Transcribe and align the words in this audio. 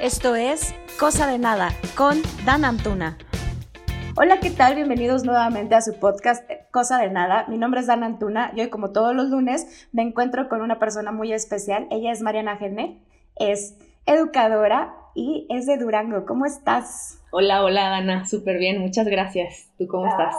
Esto 0.00 0.36
es 0.36 0.74
Cosa 0.98 1.26
de 1.26 1.38
Nada 1.38 1.70
con 1.96 2.20
Dan 2.44 2.66
Antuna. 2.66 3.16
Hola, 4.14 4.40
¿qué 4.40 4.50
tal? 4.50 4.74
Bienvenidos 4.74 5.24
nuevamente 5.24 5.74
a 5.74 5.80
su 5.80 5.98
podcast 5.98 6.44
Cosa 6.70 6.98
de 6.98 7.08
Nada. 7.08 7.46
Mi 7.48 7.56
nombre 7.56 7.80
es 7.80 7.86
Dan 7.86 8.04
Antuna 8.04 8.52
y 8.54 8.60
hoy, 8.60 8.68
como 8.68 8.90
todos 8.90 9.14
los 9.14 9.30
lunes, 9.30 9.88
me 9.92 10.02
encuentro 10.02 10.50
con 10.50 10.60
una 10.60 10.78
persona 10.78 11.12
muy 11.12 11.32
especial. 11.32 11.88
Ella 11.90 12.12
es 12.12 12.20
Mariana 12.20 12.58
Gene, 12.58 13.02
es 13.36 13.78
educadora 14.04 14.94
y 15.16 15.46
es 15.48 15.66
de 15.66 15.78
Durango. 15.78 16.26
¿Cómo 16.26 16.44
estás? 16.44 17.22
Hola, 17.32 17.64
hola, 17.64 17.88
Dana. 17.88 18.26
Súper 18.26 18.58
bien, 18.58 18.80
muchas 18.80 19.06
gracias. 19.06 19.72
¿Tú 19.78 19.86
cómo 19.88 20.06
estás? 20.06 20.36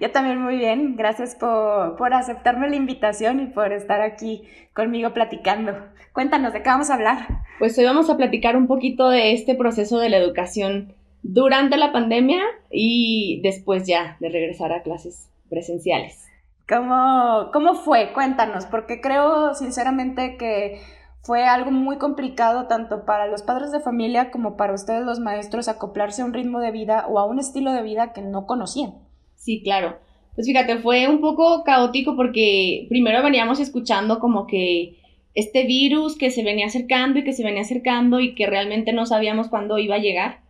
Yo 0.00 0.10
también 0.12 0.40
muy 0.40 0.56
bien. 0.56 0.96
Gracias 0.96 1.34
por, 1.34 1.96
por 1.96 2.12
aceptarme 2.12 2.68
la 2.68 2.76
invitación 2.76 3.40
y 3.40 3.46
por 3.46 3.72
estar 3.72 4.02
aquí 4.02 4.44
conmigo 4.74 5.14
platicando. 5.14 5.72
Cuéntanos, 6.12 6.52
¿de 6.52 6.62
qué 6.62 6.68
vamos 6.68 6.90
a 6.90 6.94
hablar? 6.94 7.26
Pues 7.58 7.76
hoy 7.78 7.84
vamos 7.86 8.10
a 8.10 8.18
platicar 8.18 8.56
un 8.56 8.66
poquito 8.66 9.08
de 9.08 9.32
este 9.32 9.54
proceso 9.54 9.98
de 9.98 10.10
la 10.10 10.18
educación 10.18 10.94
durante 11.22 11.78
la 11.78 11.90
pandemia 11.90 12.42
y 12.70 13.40
después 13.42 13.86
ya 13.86 14.18
de 14.20 14.28
regresar 14.28 14.72
a 14.72 14.82
clases 14.82 15.30
presenciales. 15.48 16.26
¿Cómo, 16.68 17.48
cómo 17.50 17.74
fue? 17.74 18.12
Cuéntanos, 18.12 18.66
porque 18.66 19.00
creo 19.00 19.54
sinceramente 19.54 20.36
que 20.36 20.82
fue 21.28 21.44
algo 21.44 21.70
muy 21.70 21.98
complicado 21.98 22.68
tanto 22.68 23.04
para 23.04 23.26
los 23.26 23.42
padres 23.42 23.70
de 23.70 23.80
familia 23.80 24.30
como 24.30 24.56
para 24.56 24.72
ustedes 24.72 25.04
los 25.04 25.20
maestros 25.20 25.68
acoplarse 25.68 26.22
a 26.22 26.24
un 26.24 26.32
ritmo 26.32 26.58
de 26.58 26.70
vida 26.70 27.04
o 27.06 27.18
a 27.18 27.26
un 27.26 27.38
estilo 27.38 27.70
de 27.74 27.82
vida 27.82 28.14
que 28.14 28.22
no 28.22 28.46
conocían. 28.46 28.94
Sí, 29.34 29.60
claro. 29.62 29.98
Pues 30.34 30.46
fíjate, 30.46 30.78
fue 30.78 31.06
un 31.06 31.20
poco 31.20 31.64
caótico 31.64 32.16
porque 32.16 32.86
primero 32.88 33.22
veníamos 33.22 33.60
escuchando 33.60 34.20
como 34.20 34.46
que 34.46 35.02
este 35.34 35.66
virus 35.66 36.16
que 36.16 36.30
se 36.30 36.42
venía 36.42 36.64
acercando 36.64 37.18
y 37.18 37.24
que 37.24 37.34
se 37.34 37.44
venía 37.44 37.60
acercando 37.60 38.20
y 38.20 38.34
que 38.34 38.46
realmente 38.46 38.94
no 38.94 39.04
sabíamos 39.04 39.48
cuándo 39.48 39.76
iba 39.76 39.96
a 39.96 40.00
llegar. 40.00 40.40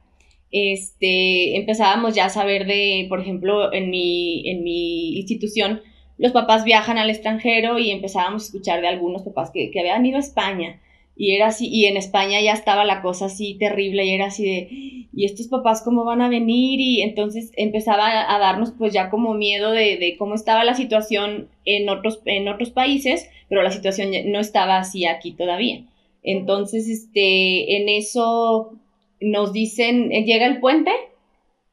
Este, 0.53 1.57
empezábamos 1.57 2.15
ya 2.15 2.27
a 2.27 2.31
saber 2.31 2.67
de, 2.69 3.05
por 3.09 3.19
ejemplo, 3.19 3.73
en 3.73 3.91
mi, 3.91 4.49
en 4.49 4.63
mi 4.63 5.17
institución, 5.19 5.81
los 6.19 6.33
papás 6.33 6.65
viajan 6.65 6.99
al 6.99 7.11
extranjero 7.11 7.79
y 7.79 7.91
empezábamos 7.91 8.43
a 8.43 8.47
escuchar 8.47 8.81
de 8.81 8.89
algunos 8.89 9.23
papás 9.23 9.51
que, 9.51 9.71
que 9.71 9.81
habían 9.81 10.05
ido 10.05 10.17
a 10.17 10.21
España 10.21 10.81
y 11.19 11.35
era 11.35 11.49
así, 11.49 11.69
y 11.69 11.87
en 11.87 11.97
España 11.97 12.41
ya 12.41 12.53
estaba 12.53 12.85
la 12.85 13.03
cosa 13.03 13.27
así 13.27 13.57
terrible 13.59 14.05
y 14.05 14.15
era 14.15 14.27
así 14.27 14.45
de, 14.45 14.69
¿y 15.13 15.25
estos 15.25 15.49
papás 15.49 15.83
cómo 15.83 16.05
van 16.05 16.23
a 16.23 16.29
venir? 16.29 16.79
Y 16.79 17.03
entonces 17.03 17.51
empezaba 17.57 18.33
a 18.33 18.39
darnos 18.39 18.73
pues 18.79 18.93
ya 18.93 19.11
como 19.11 19.35
miedo 19.35 19.73
de, 19.73 19.97
de, 19.97 20.17
cómo 20.17 20.37
estaba 20.37 20.63
la 20.63 20.75
situación 20.75 21.49
en 21.65 21.89
otros, 21.89 22.23
en 22.25 22.47
otros 22.47 22.71
países, 22.71 23.29
pero 23.49 23.65
la 23.65 23.73
situación 23.73 24.13
no 24.27 24.39
estaba 24.39 24.79
así 24.79 25.07
aquí 25.07 25.33
todavía. 25.33 25.85
Entonces, 26.23 26.89
este, 26.89 27.77
en 27.79 27.89
eso 27.89 28.79
nos 29.21 29.53
dicen, 29.53 30.13
eh, 30.13 30.25
llega 30.25 30.47
el 30.47 30.61
puente, 30.61 30.93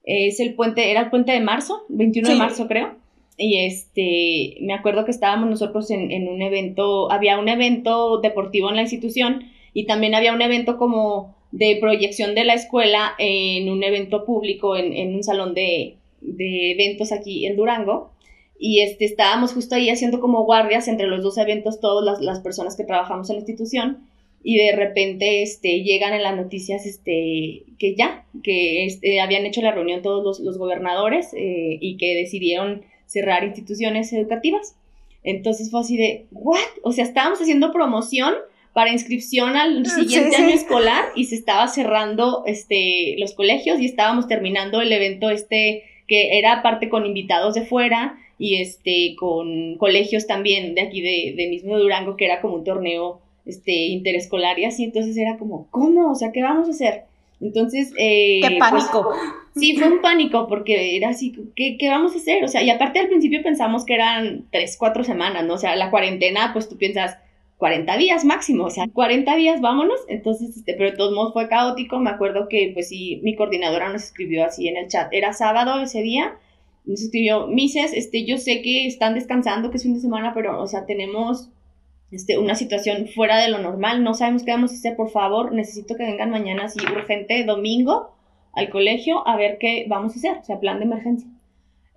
es 0.06 0.40
el 0.40 0.56
puente, 0.56 0.90
era 0.90 1.02
el 1.02 1.10
puente 1.12 1.34
de 1.34 1.42
marzo, 1.42 1.84
21 1.90 2.30
de 2.30 2.36
marzo 2.36 2.68
creo 2.68 3.05
y 3.38 3.66
este, 3.66 4.58
me 4.62 4.74
acuerdo 4.74 5.04
que 5.04 5.12
estábamos 5.12 5.50
nosotros 5.50 5.92
en, 5.92 6.12
en, 6.12 6.28
un 6.28 6.42
evento, 6.42 7.12
había 7.12 7.38
un 7.38 7.50
evento 7.50 8.20
deportivo 8.20 8.70
en 8.70 8.78
la 8.78 8.84
institución 8.84 9.52
y 9.74 9.86
también 9.86 10.16
había 10.16 10.34
un 10.34 10.42
evento 10.42 10.78
como 10.78 11.36
de 11.52 11.78
proyección 11.80 12.34
de 12.34 12.46
la 12.46 12.54
escuela 12.54 13.14
en 13.18 13.70
un 13.70 13.84
evento 13.84 14.26
público, 14.26 14.78
en, 14.78 14.94
en 14.94 15.16
un 15.16 15.24
salón 15.24 15.54
de, 15.54 15.98
de, 16.22 16.72
eventos 16.72 17.12
aquí 17.12 17.46
en 17.46 17.58
Durango. 17.58 18.12
Y 18.58 18.80
este, 18.82 19.04
estábamos 19.04 19.54
justo 19.54 19.76
ahí 19.76 19.90
haciendo 19.90 20.22
como 20.22 20.46
guardias 20.46 20.88
entre 20.88 21.08
los 21.08 21.22
dos 21.22 21.38
eventos, 21.38 21.82
todas 21.82 22.06
las, 22.06 22.22
las 22.22 22.40
personas 22.40 22.78
que 22.78 22.86
trabajamos 22.86 23.30
en 23.30 23.36
la 23.36 23.40
institución. 23.42 24.08
Y 24.44 24.58
de 24.58 24.76
repente 24.76 25.42
este, 25.42 25.84
llegan 25.84 26.14
en 26.14 26.24
las 26.24 26.38
noticias 26.38 26.86
este, 26.86 27.64
que 27.80 27.96
ya, 27.96 28.26
que 28.44 28.86
este, 28.86 29.20
habían 29.20 29.46
hecho 29.46 29.62
la 29.62 29.72
reunión 29.72 30.02
todos 30.02 30.24
los, 30.24 30.40
los 30.40 30.58
gobernadores 30.58 31.34
eh, 31.34 31.78
y 31.82 31.98
que 31.98 32.16
decidieron 32.16 32.84
cerrar 33.06 33.44
instituciones 33.44 34.12
educativas. 34.14 34.76
Entonces 35.24 35.72
fue 35.72 35.82
así 35.82 35.98
de, 35.98 36.26
¿what? 36.32 36.60
O 36.84 36.92
sea, 36.92 37.04
estábamos 37.04 37.42
haciendo 37.42 37.72
promoción 37.72 38.36
para 38.76 38.92
inscripción 38.92 39.56
al 39.56 39.86
siguiente 39.86 40.36
año 40.36 40.50
escolar 40.50 41.06
y 41.16 41.26
se 41.26 41.36
estaba 41.36 41.66
cerrando 41.70 42.44
este, 42.46 43.16
los 43.18 43.34
colegios 43.34 43.80
y 43.80 43.86
estábamos 43.86 44.28
terminando 44.28 44.82
el 44.82 44.92
evento 44.92 45.30
este 45.30 45.84
que 46.10 46.38
era 46.38 46.60
aparte 46.60 46.90
con 46.90 47.06
invitados 47.06 47.56
de 47.56 47.66
fuera 47.66 48.18
y 48.38 48.62
este 48.62 49.16
con 49.18 49.78
colegios 49.78 50.28
también 50.28 50.76
de 50.76 50.82
aquí 50.82 51.00
de, 51.00 51.36
de 51.38 51.48
mismo 51.48 51.80
Durango 51.80 52.18
que 52.18 52.26
era 52.26 52.42
como 52.42 52.56
un 52.56 52.66
torneo 52.66 53.22
este 53.46 53.72
interescolar 53.72 54.60
y 54.60 54.66
así 54.66 54.84
entonces 54.84 55.16
era 55.16 55.38
como 55.38 55.68
¿cómo? 55.72 56.12
o 56.12 56.16
sea 56.16 56.34
¿qué 56.34 56.44
vamos 56.44 56.68
a 56.68 56.72
hacer? 56.72 57.06
Entonces 57.42 57.94
eh, 57.98 58.40
qué 58.42 58.58
pues, 58.58 58.60
pánico 58.60 59.12
Sí, 59.56 59.78
fue 59.78 59.88
un 59.88 60.02
pánico 60.02 60.48
porque 60.48 60.98
era 60.98 61.10
así, 61.10 61.34
¿qué, 61.56 61.78
¿qué, 61.78 61.90
vamos 61.90 62.14
a 62.14 62.18
hacer? 62.18 62.44
O 62.44 62.48
sea, 62.50 62.62
y 62.62 62.70
aparte 62.70 63.00
al 63.00 63.08
principio 63.08 63.42
pensamos 63.42 63.86
que 63.86 63.94
eran 63.94 64.46
tres, 64.52 64.76
cuatro 64.78 65.06
semanas, 65.06 65.46
¿no? 65.46 65.54
O 65.54 65.58
sea, 65.58 65.78
la 65.78 65.92
cuarentena, 65.92 66.52
pues 66.52 66.68
tú 66.68 66.78
piensas 66.78 67.18
40 67.58 67.96
días 67.98 68.26
máximo, 68.26 68.66
o 68.66 68.70
sea, 68.70 68.86
40 68.92 69.34
días, 69.38 69.62
vámonos. 69.62 70.00
Entonces, 70.10 70.58
este, 70.58 70.74
pero 70.74 70.92
de 70.92 70.98
todos 70.98 71.14
modos 71.14 71.32
fue 71.32 71.48
caótico. 71.48 72.00
Me 72.00 72.10
acuerdo 72.10 72.50
que, 72.50 72.72
pues 72.74 72.90
sí, 72.90 73.22
mi 73.24 73.36
coordinadora 73.36 73.90
nos 73.90 74.04
escribió 74.04 74.46
así 74.46 74.68
en 74.68 74.76
el 74.76 74.90
chat. 74.90 75.08
Era 75.12 75.32
sábado 75.32 75.82
ese 75.82 76.02
día. 76.02 76.38
Nos 76.84 77.02
escribió, 77.02 77.48
Mises, 77.48 77.94
este, 77.94 78.26
yo 78.26 78.38
sé 78.38 78.62
que 78.62 78.88
están 78.88 79.16
descansando, 79.16 79.72
que 79.72 79.78
es 79.78 79.84
fin 79.84 79.94
de 79.94 80.02
semana, 80.02 80.34
pero, 80.34 80.62
o 80.62 80.68
sea, 80.68 80.86
tenemos 80.86 81.50
este, 82.12 82.38
una 82.38 82.56
situación 82.56 83.08
fuera 83.08 83.38
de 83.40 83.50
lo 83.50 83.58
normal. 83.58 84.04
No 84.04 84.14
sabemos 84.14 84.44
qué 84.44 84.52
vamos 84.52 84.72
a 84.72 84.76
hacer, 84.76 84.96
por 84.96 85.10
favor. 85.10 85.54
Necesito 85.54 85.96
que 85.96 86.06
vengan 86.06 86.32
mañana 86.32 86.66
así 86.66 86.80
urgente, 86.86 87.44
domingo 87.44 88.16
al 88.54 88.70
colegio 88.70 89.28
a 89.28 89.36
ver 89.36 89.58
qué 89.60 89.86
vamos 89.88 90.14
a 90.14 90.16
hacer, 90.16 90.38
o 90.38 90.44
sea, 90.44 90.60
plan 90.60 90.80
de 90.80 90.86
emergencia. 90.86 91.30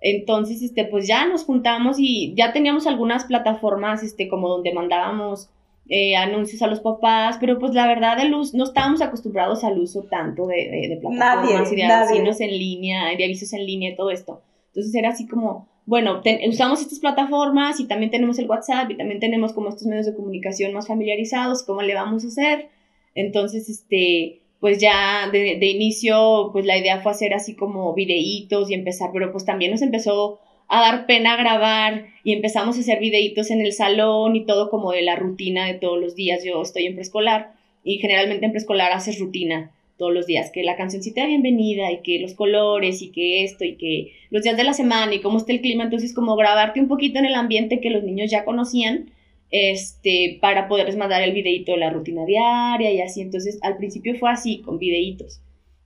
Entonces, 0.01 0.61
este, 0.61 0.85
pues 0.85 1.07
ya 1.07 1.25
nos 1.25 1.43
juntamos 1.45 1.97
y 1.99 2.33
ya 2.35 2.53
teníamos 2.53 2.87
algunas 2.87 3.25
plataformas, 3.25 4.03
este, 4.03 4.27
como 4.27 4.47
donde 4.49 4.73
mandábamos 4.73 5.49
eh, 5.89 6.15
anuncios 6.15 6.61
a 6.61 6.67
los 6.67 6.81
papás, 6.81 7.37
pero 7.39 7.59
pues 7.59 7.73
la 7.73 7.87
verdad 7.87 8.17
de 8.17 8.25
luz, 8.25 8.53
no 8.53 8.63
estábamos 8.63 9.01
acostumbrados 9.01 9.63
al 9.63 9.79
uso 9.79 10.03
tanto 10.03 10.47
de, 10.47 10.87
de, 10.87 10.97
plataformas 11.01 11.71
y 11.71 11.75
de 11.75 11.83
anuncios 11.83 12.41
en 12.41 12.51
línea, 12.51 13.05
de 13.17 13.23
avisos 13.23 13.51
en 13.53 13.65
línea 13.65 13.91
y 13.91 13.95
todo 13.95 14.11
esto. 14.11 14.41
Entonces 14.67 14.93
era 14.93 15.09
así 15.09 15.27
como, 15.27 15.67
bueno, 15.89 16.21
usamos 16.47 16.81
estas 16.81 16.99
plataformas 16.99 17.79
y 17.79 17.87
también 17.87 18.11
tenemos 18.11 18.37
el 18.37 18.47
WhatsApp 18.47 18.91
y 18.91 18.95
también 18.95 19.19
tenemos 19.19 19.53
como 19.53 19.69
estos 19.69 19.87
medios 19.87 20.05
de 20.05 20.13
comunicación 20.13 20.71
más 20.71 20.85
familiarizados, 20.85 21.63
¿cómo 21.63 21.81
le 21.81 21.95
vamos 21.95 22.23
a 22.23 22.27
hacer? 22.27 22.69
Entonces, 23.15 23.67
este, 23.69 24.41
pues 24.59 24.79
ya 24.79 25.27
de, 25.31 25.65
inicio, 25.65 26.51
pues 26.53 26.67
la 26.67 26.77
idea 26.77 27.01
fue 27.01 27.11
hacer 27.11 27.33
así 27.33 27.55
como 27.55 27.91
videitos 27.95 28.69
y 28.69 28.75
empezar, 28.75 29.09
pero 29.11 29.31
pues 29.31 29.45
también 29.45 29.71
nos 29.71 29.81
empezó 29.81 30.39
a 30.67 30.79
dar 30.79 31.07
pena 31.07 31.35
grabar 31.37 32.05
y 32.23 32.33
empezamos 32.33 32.77
a 32.77 32.81
hacer 32.81 32.99
videitos 32.99 33.49
en 33.49 33.61
el 33.61 33.73
salón 33.73 34.35
y 34.35 34.45
todo 34.45 34.69
como 34.69 34.91
de 34.91 35.01
la 35.01 35.15
rutina 35.15 35.65
de 35.65 35.73
todos 35.73 35.99
los 35.99 36.13
días. 36.13 36.43
Yo 36.45 36.61
estoy 36.61 36.85
en 36.85 36.93
preescolar 36.93 37.53
y 37.83 37.97
generalmente 37.97 38.45
en 38.45 38.51
preescolar 38.51 38.91
haces 38.91 39.17
rutina 39.17 39.71
todos 39.99 40.11
los 40.11 40.25
días, 40.25 40.49
que 40.51 40.63
la 40.63 40.77
cancioncita 40.77 41.21
de 41.21 41.27
bienvenida 41.27 41.91
y 41.91 42.01
que 42.01 42.19
los 42.19 42.33
colores 42.33 43.03
y 43.03 43.11
que 43.11 43.43
esto 43.43 43.65
y 43.65 43.75
que 43.75 44.13
los 44.31 44.41
días 44.41 44.57
de 44.57 44.63
la 44.63 44.73
semana 44.73 45.13
y 45.13 45.21
cómo 45.21 45.37
está 45.37 45.51
el 45.51 45.61
clima, 45.61 45.83
entonces 45.83 46.15
como 46.15 46.35
grabarte 46.35 46.79
un 46.79 46.87
poquito 46.87 47.19
en 47.19 47.25
el 47.25 47.35
ambiente 47.35 47.81
que 47.81 47.91
los 47.91 48.03
niños 48.03 48.31
ya 48.31 48.45
conocían 48.45 49.11
este, 49.51 50.37
para 50.41 50.67
poderles 50.67 50.97
mandar 50.97 51.21
el 51.21 51.33
videito 51.33 51.73
de 51.73 51.79
la 51.79 51.89
rutina 51.89 52.25
diaria 52.25 52.91
y 52.91 53.01
así. 53.01 53.21
Entonces, 53.21 53.59
al 53.61 53.77
principio 53.77 54.15
fue 54.15 54.31
así, 54.31 54.61
con 54.61 54.79
videitos. 54.79 55.41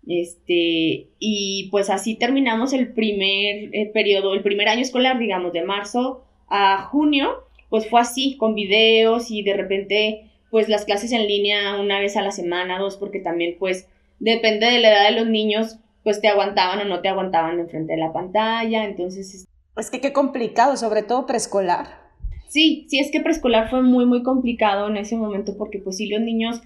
Este, 0.06 1.08
y 1.20 1.70
pues 1.72 1.90
así 1.90 2.16
terminamos 2.16 2.74
el 2.74 2.94
primer 2.94 3.70
eh, 3.74 3.90
periodo, 3.94 4.34
el 4.34 4.44
primer 4.44 4.68
año 4.68 4.82
escolar, 4.82 5.18
digamos, 5.18 5.54
de 5.54 5.64
marzo 5.64 6.24
a 6.50 6.84
junio, 6.92 7.32
pues 7.70 7.90
fue 7.90 8.02
así, 8.02 8.36
con 8.38 8.54
videos 8.54 9.32
y 9.32 9.44
de 9.44 9.54
repente, 9.54 10.26
pues 10.52 10.68
las 10.68 10.86
clases 10.86 11.14
en 11.14 11.26
línea 11.26 11.80
una 11.80 12.00
vez 12.00 12.18
a 12.18 12.22
la 12.22 12.32
semana, 12.32 12.80
dos, 12.80 12.98
porque 12.98 13.20
también, 13.20 13.56
pues, 13.58 13.88
depende 14.20 14.68
de 14.68 14.80
la 14.80 14.92
edad 14.92 15.10
de 15.10 15.20
los 15.20 15.28
niños, 15.28 15.78
pues 16.04 16.22
te 16.22 16.28
aguantaban 16.28 16.80
o 16.80 16.86
no 16.86 17.02
te 17.02 17.10
aguantaban 17.10 17.60
enfrente 17.60 17.94
de 17.94 18.00
la 18.00 18.14
pantalla, 18.14 18.86
entonces... 18.86 19.46
Es 19.76 19.90
que 19.90 20.02
qué 20.02 20.14
complicado, 20.14 20.78
sobre 20.78 21.02
todo 21.04 21.26
preescolar. 21.26 22.04
Sí, 22.48 22.86
sí, 22.90 23.00
es 23.00 23.10
que 23.12 23.22
preescolar 23.22 23.70
fue 23.70 23.82
muy, 23.82 24.06
muy 24.06 24.22
complicado 24.22 24.88
en 24.88 24.98
ese 24.98 25.16
momento 25.16 25.58
porque 25.58 25.80
pues 25.80 25.98
sí, 25.98 26.08
los 26.08 26.22
niños 26.22 26.62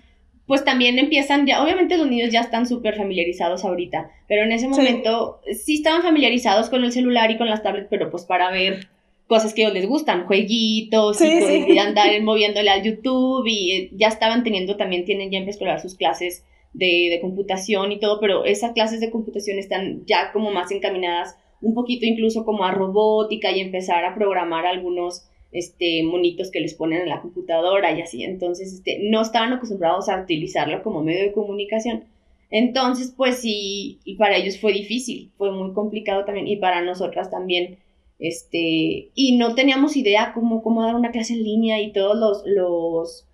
pues 0.47 0.63
también 0.63 0.97
empiezan, 0.97 1.45
ya, 1.45 1.61
obviamente 1.61 1.97
los 1.97 2.09
niños 2.09 2.31
ya 2.31 2.39
están 2.39 2.65
súper 2.65 2.95
familiarizados 2.95 3.65
ahorita, 3.65 4.09
pero 4.27 4.43
en 4.43 4.53
ese 4.53 4.69
momento 4.69 5.41
sí. 5.51 5.75
estaban 5.75 6.01
familiarizados 6.01 6.69
con 6.69 6.85
el 6.85 6.93
celular 6.93 7.29
y 7.31 7.37
con 7.37 7.49
las 7.49 7.63
tablets, 7.63 7.87
pero 7.89 8.09
pues 8.09 8.23
para 8.23 8.49
ver 8.49 8.87
cosas 9.27 9.53
que 9.53 9.63
ellos 9.63 9.73
les 9.73 9.85
gustan, 9.85 10.25
jueguitos 10.25 11.21
y, 11.21 11.77
andar 11.77 12.09
moviéndole 12.21 12.69
al 12.69 12.81
YouTube 12.81 13.45
y 13.45 13.71
eh, 13.71 13.89
ya 13.93 14.07
estaban 14.07 14.43
teniendo, 14.43 14.77
también 14.77 15.03
tienen 15.03 15.31
ya 15.31 15.37
en 15.37 15.43
preescolar 15.43 15.81
sus 15.81 15.95
clases 15.95 16.45
de, 16.77 17.09
de 17.11 17.19
computación 17.21 17.91
y 17.91 17.99
todo, 17.99 18.19
pero 18.19 18.45
esas 18.45 18.71
clases 18.73 18.99
de 18.99 19.11
computación 19.11 19.59
están 19.59 20.05
ya 20.05 20.31
como 20.31 20.51
más 20.51 20.71
encaminadas 20.71 21.35
un 21.61 21.73
poquito 21.73 22.05
incluso 22.05 22.45
como 22.45 22.63
a 22.63 22.71
robótica 22.71 23.51
y 23.51 23.61
empezar 23.61 24.05
a 24.05 24.15
programar 24.15 24.65
algunos 24.65 25.27
este, 25.51 26.03
monitos 26.03 26.51
que 26.51 26.59
les 26.59 26.73
ponen 26.73 27.01
en 27.01 27.09
la 27.09 27.21
computadora 27.21 27.97
y 27.97 28.01
así. 28.01 28.23
Entonces, 28.23 28.73
este, 28.73 28.99
no 29.09 29.21
estaban 29.21 29.53
acostumbrados 29.53 30.09
a 30.09 30.21
utilizarlo 30.21 30.83
como 30.83 31.03
medio 31.03 31.23
de 31.23 31.31
comunicación. 31.31 32.03
Entonces, 32.49 33.13
pues 33.15 33.39
sí, 33.39 33.99
y 34.05 34.15
para 34.15 34.37
ellos 34.37 34.59
fue 34.59 34.71
difícil, 34.71 35.31
fue 35.37 35.51
muy 35.51 35.73
complicado 35.73 36.23
también, 36.23 36.47
y 36.47 36.55
para 36.55 36.81
nosotras 36.81 37.29
también, 37.29 37.77
este, 38.19 39.09
y 39.13 39.37
no 39.37 39.53
teníamos 39.53 39.97
idea 39.97 40.31
cómo, 40.33 40.63
cómo 40.63 40.81
dar 40.83 40.95
una 40.95 41.11
clase 41.11 41.33
en 41.33 41.43
línea 41.43 41.81
y 41.81 41.91
todos 41.91 42.17
los, 42.17 42.43
los, 42.45 43.26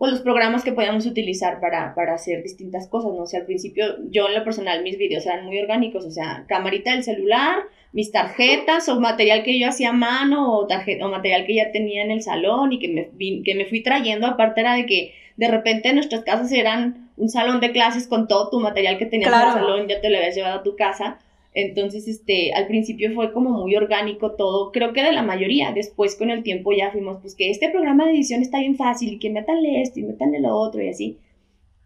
pues 0.00 0.12
los 0.12 0.22
programas 0.22 0.64
que 0.64 0.72
podíamos 0.72 1.04
utilizar 1.04 1.60
para, 1.60 1.94
para 1.94 2.14
hacer 2.14 2.42
distintas 2.42 2.88
cosas, 2.88 3.12
¿no? 3.12 3.24
O 3.24 3.26
sea, 3.26 3.40
al 3.40 3.44
principio, 3.44 3.84
yo 4.08 4.28
en 4.28 4.34
lo 4.34 4.44
personal, 4.44 4.82
mis 4.82 4.96
videos 4.96 5.26
eran 5.26 5.44
muy 5.44 5.58
orgánicos, 5.58 6.06
o 6.06 6.10
sea, 6.10 6.46
camarita 6.48 6.92
del 6.92 7.04
celular, 7.04 7.58
mis 7.92 8.10
tarjetas 8.10 8.88
o 8.88 8.98
material 8.98 9.42
que 9.42 9.60
yo 9.60 9.68
hacía 9.68 9.90
a 9.90 9.92
mano 9.92 10.56
o, 10.56 10.66
tarjeta, 10.66 11.04
o 11.04 11.10
material 11.10 11.44
que 11.44 11.56
ya 11.56 11.70
tenía 11.70 12.02
en 12.02 12.12
el 12.12 12.22
salón 12.22 12.72
y 12.72 12.78
que 12.78 12.88
me, 12.88 13.42
que 13.42 13.54
me 13.54 13.66
fui 13.66 13.82
trayendo, 13.82 14.26
aparte 14.26 14.62
era 14.62 14.72
de 14.72 14.86
que 14.86 15.12
de 15.36 15.48
repente 15.48 15.92
nuestras 15.92 16.24
casas 16.24 16.50
eran 16.50 17.10
un 17.18 17.28
salón 17.28 17.60
de 17.60 17.70
clases 17.70 18.08
con 18.08 18.26
todo 18.26 18.48
tu 18.48 18.58
material 18.58 18.96
que 18.96 19.04
tenías 19.04 19.30
en 19.30 19.48
el 19.48 19.52
salón, 19.52 19.86
ya 19.86 20.00
te 20.00 20.08
lo 20.08 20.16
habías 20.16 20.34
llevado 20.34 20.60
a 20.60 20.62
tu 20.62 20.76
casa. 20.76 21.18
Entonces, 21.52 22.06
este, 22.06 22.52
al 22.52 22.68
principio 22.68 23.12
fue 23.12 23.32
como 23.32 23.50
muy 23.50 23.74
orgánico 23.74 24.32
todo, 24.32 24.70
creo 24.70 24.92
que 24.92 25.02
de 25.02 25.12
la 25.12 25.22
mayoría. 25.22 25.72
Después 25.72 26.16
con 26.16 26.30
el 26.30 26.42
tiempo 26.42 26.72
ya 26.72 26.92
fuimos, 26.92 27.20
pues 27.20 27.34
que 27.34 27.50
este 27.50 27.70
programa 27.70 28.06
de 28.06 28.12
edición 28.12 28.42
está 28.42 28.60
bien 28.60 28.76
fácil 28.76 29.14
y 29.14 29.18
que 29.18 29.30
metanle 29.30 29.82
esto 29.82 29.98
y 29.98 30.04
metanle 30.04 30.40
lo 30.40 30.56
otro 30.56 30.82
y 30.82 30.88
así. 30.88 31.18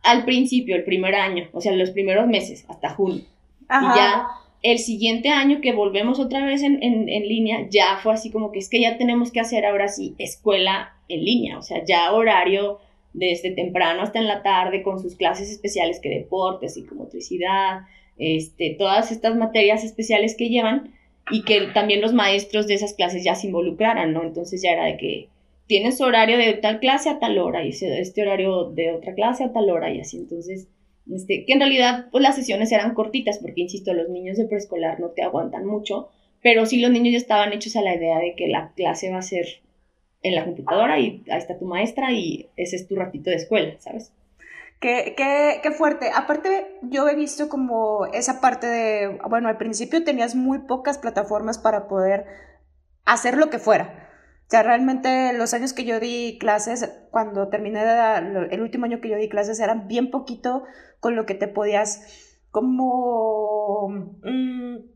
Al 0.02 0.25
principio, 0.26 0.76
el 0.76 0.84
primer 0.84 1.14
año, 1.14 1.49
o 1.52 1.61
sea, 1.62 1.72
los 1.72 1.90
primeros 1.90 2.26
meses, 2.26 2.66
hasta 2.69 2.90
junio. 2.90 3.22
Y 3.62 3.96
ya 3.96 4.26
el 4.62 4.78
siguiente 4.78 5.31
año 5.31 5.61
que 5.62 5.72
volvemos 5.72 6.20
otra 6.20 6.44
vez 6.44 6.62
en, 6.62 6.82
en, 6.82 7.08
en, 7.08 7.28
línea, 7.28 7.67
ya 7.70 7.99
fue 8.02 8.12
así 8.12 8.31
como 8.31 8.52
que 8.52 8.58
es 8.58 8.69
que 8.69 8.81
ya 8.81 8.99
tenemos 8.99 9.31
que 9.31 9.40
hacer 9.40 9.64
ahora 9.64 9.88
sí 9.88 10.14
escuela 10.19 10.94
en 11.08 11.25
línea, 11.25 11.58
o 11.58 11.62
sea, 11.62 11.84
ya 11.84 12.12
horario 12.12 12.81
desde 13.12 13.50
temprano 13.52 14.02
hasta 14.02 14.19
en 14.19 14.26
la 14.26 14.43
tarde 14.43 14.82
con 14.82 15.00
sus 15.00 15.17
clases 15.17 15.50
especiales 15.50 16.00
que 16.00 16.08
deportes, 16.08 16.75
psicomotricidad, 16.75 17.82
este, 18.19 18.76
todas 18.78 19.11
estas 19.12 19.37
materias 19.37 19.84
especiales 19.84 20.37
que 20.37 20.49
llevan 20.49 20.94
y 21.31 21.43
que 21.43 21.69
también 21.72 22.00
los 22.00 22.12
maestros 22.12 22.66
de 22.66 22.75
esas 22.75 22.94
clases 22.94 23.25
ya 23.25 23.34
se 23.34 23.46
involucraran, 23.46 24.12
¿no? 24.12 24.22
Entonces 24.22 24.62
ya 24.62 24.72
era 24.72 24.84
de 24.84 24.96
que 24.96 25.28
tienes 25.66 26.00
horario 26.00 26.37
de 26.37 26.55
tal 26.55 26.78
clase 26.81 27.08
a 27.08 27.19
tal 27.19 27.38
hora 27.38 27.64
y 27.64 27.70
este 27.70 28.22
horario 28.22 28.70
de 28.70 28.93
otra 28.93 29.14
clase 29.14 29.44
a 29.44 29.52
tal 29.52 29.70
hora 29.70 29.93
y 29.93 30.00
así, 30.00 30.19
entonces, 30.19 30.69
este, 31.11 31.44
que 31.46 31.52
en 31.52 31.61
realidad 31.61 32.06
pues 32.11 32.22
las 32.22 32.37
sesiones 32.37 32.70
eran 32.72 32.94
cortitas 32.94 33.38
porque, 33.38 33.62
insisto, 33.62 33.94
los 33.94 34.08
niños 34.08 34.37
de 34.37 34.46
preescolar 34.46 35.00
no 35.00 35.08
te 35.10 35.22
aguantan 35.22 35.67
mucho, 35.67 36.08
pero 36.43 36.67
sí 36.67 36.81
los 36.81 36.90
niños 36.90 37.12
ya 37.12 37.19
estaban 37.19 37.52
hechos 37.52 37.76
a 37.76 37.82
la 37.82 37.94
idea 37.94 38.19
de 38.19 38.34
que 38.34 38.49
la 38.49 38.72
clase 38.75 39.10
va 39.10 39.19
a 39.19 39.22
ser 39.22 39.46
en 40.22 40.34
la 40.34 40.44
computadora 40.44 40.99
y 40.99 41.22
ahí 41.31 41.38
está 41.38 41.58
tu 41.58 41.67
maestra 41.67 42.12
y 42.12 42.49
ese 42.56 42.76
es 42.76 42.87
tu 42.87 42.96
ratito 42.96 43.31
de 43.31 43.37
escuela, 43.37 43.75
¿sabes? 43.78 44.12
Qué, 44.81 45.15
qué, 45.17 45.61
qué, 45.62 45.71
fuerte. 45.71 46.11
Aparte, 46.15 46.79
yo 46.82 47.09
he 47.09 47.15
visto 47.15 47.49
como 47.49 48.06
esa 48.06 48.41
parte 48.41 48.67
de, 48.67 49.19
bueno, 49.29 49.49
al 49.49 49.56
principio 49.56 50.05
tenías 50.05 50.35
muy 50.35 50.59
pocas 50.59 50.99
plataformas 50.99 51.59
para 51.59 51.88
poder 51.88 52.26
hacer 53.06 53.38
lo 53.38 53.49
que 53.49 53.59
fuera. 53.59 54.11
O 54.47 54.50
sea, 54.50 54.62
realmente 54.62 55.32
los 55.32 55.55
años 55.55 55.73
que 55.73 55.85
yo 55.85 56.00
di 56.00 56.37
clases, 56.38 56.91
cuando 57.11 57.49
terminé 57.49 57.82
el 58.50 58.61
último 58.61 58.85
año 58.85 59.00
que 59.00 59.09
yo 59.09 59.17
di 59.17 59.31
clases, 59.31 59.59
eran 59.59 59.88
bien 59.88 60.11
poquito 60.11 60.65
con 61.00 61.17
lo 61.17 61.25
que 61.25 61.35
te 61.35 61.49
podías 61.49 62.43
como... 62.50 63.88
Mmm, 64.23 64.94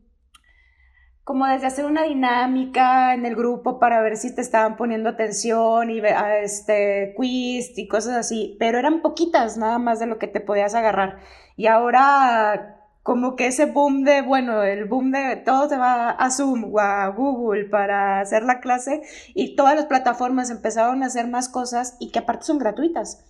como 1.29 1.45
desde 1.45 1.67
hacer 1.67 1.85
una 1.85 2.05
dinámica 2.05 3.13
en 3.13 3.23
el 3.23 3.35
grupo 3.35 3.77
para 3.77 4.01
ver 4.01 4.17
si 4.17 4.33
te 4.33 4.41
estaban 4.41 4.77
poniendo 4.77 5.09
atención 5.09 5.91
y 5.91 6.01
este 6.41 7.13
quiz 7.15 7.77
y 7.77 7.87
cosas 7.87 8.15
así, 8.15 8.57
pero 8.57 8.79
eran 8.79 9.03
poquitas 9.03 9.55
nada 9.55 9.77
más 9.77 9.99
de 9.99 10.07
lo 10.07 10.17
que 10.17 10.25
te 10.25 10.41
podías 10.41 10.73
agarrar. 10.73 11.19
Y 11.55 11.67
ahora 11.67 12.83
como 13.03 13.35
que 13.35 13.45
ese 13.45 13.67
boom 13.67 14.05
de, 14.05 14.23
bueno, 14.23 14.63
el 14.63 14.85
boom 14.85 15.11
de 15.11 15.35
todo 15.35 15.69
se 15.69 15.77
va 15.77 16.09
a 16.09 16.31
Zoom 16.31 16.73
o 16.73 16.79
a 16.79 17.07
Google 17.09 17.65
para 17.65 18.21
hacer 18.21 18.41
la 18.41 18.59
clase 18.59 19.03
y 19.35 19.55
todas 19.55 19.75
las 19.75 19.85
plataformas 19.85 20.49
empezaron 20.49 21.03
a 21.03 21.05
hacer 21.05 21.27
más 21.27 21.47
cosas 21.47 21.95
y 21.99 22.09
que 22.09 22.17
aparte 22.17 22.45
son 22.45 22.57
gratuitas 22.57 23.23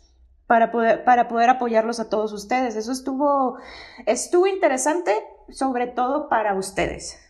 para 0.47 0.71
poder, 0.71 1.03
para 1.03 1.27
poder 1.27 1.49
apoyarlos 1.49 1.99
a 1.99 2.07
todos 2.07 2.31
ustedes. 2.31 2.77
Eso 2.77 2.93
estuvo, 2.93 3.57
estuvo 4.05 4.47
interesante, 4.47 5.11
sobre 5.49 5.87
todo 5.87 6.29
para 6.29 6.53
ustedes 6.53 7.25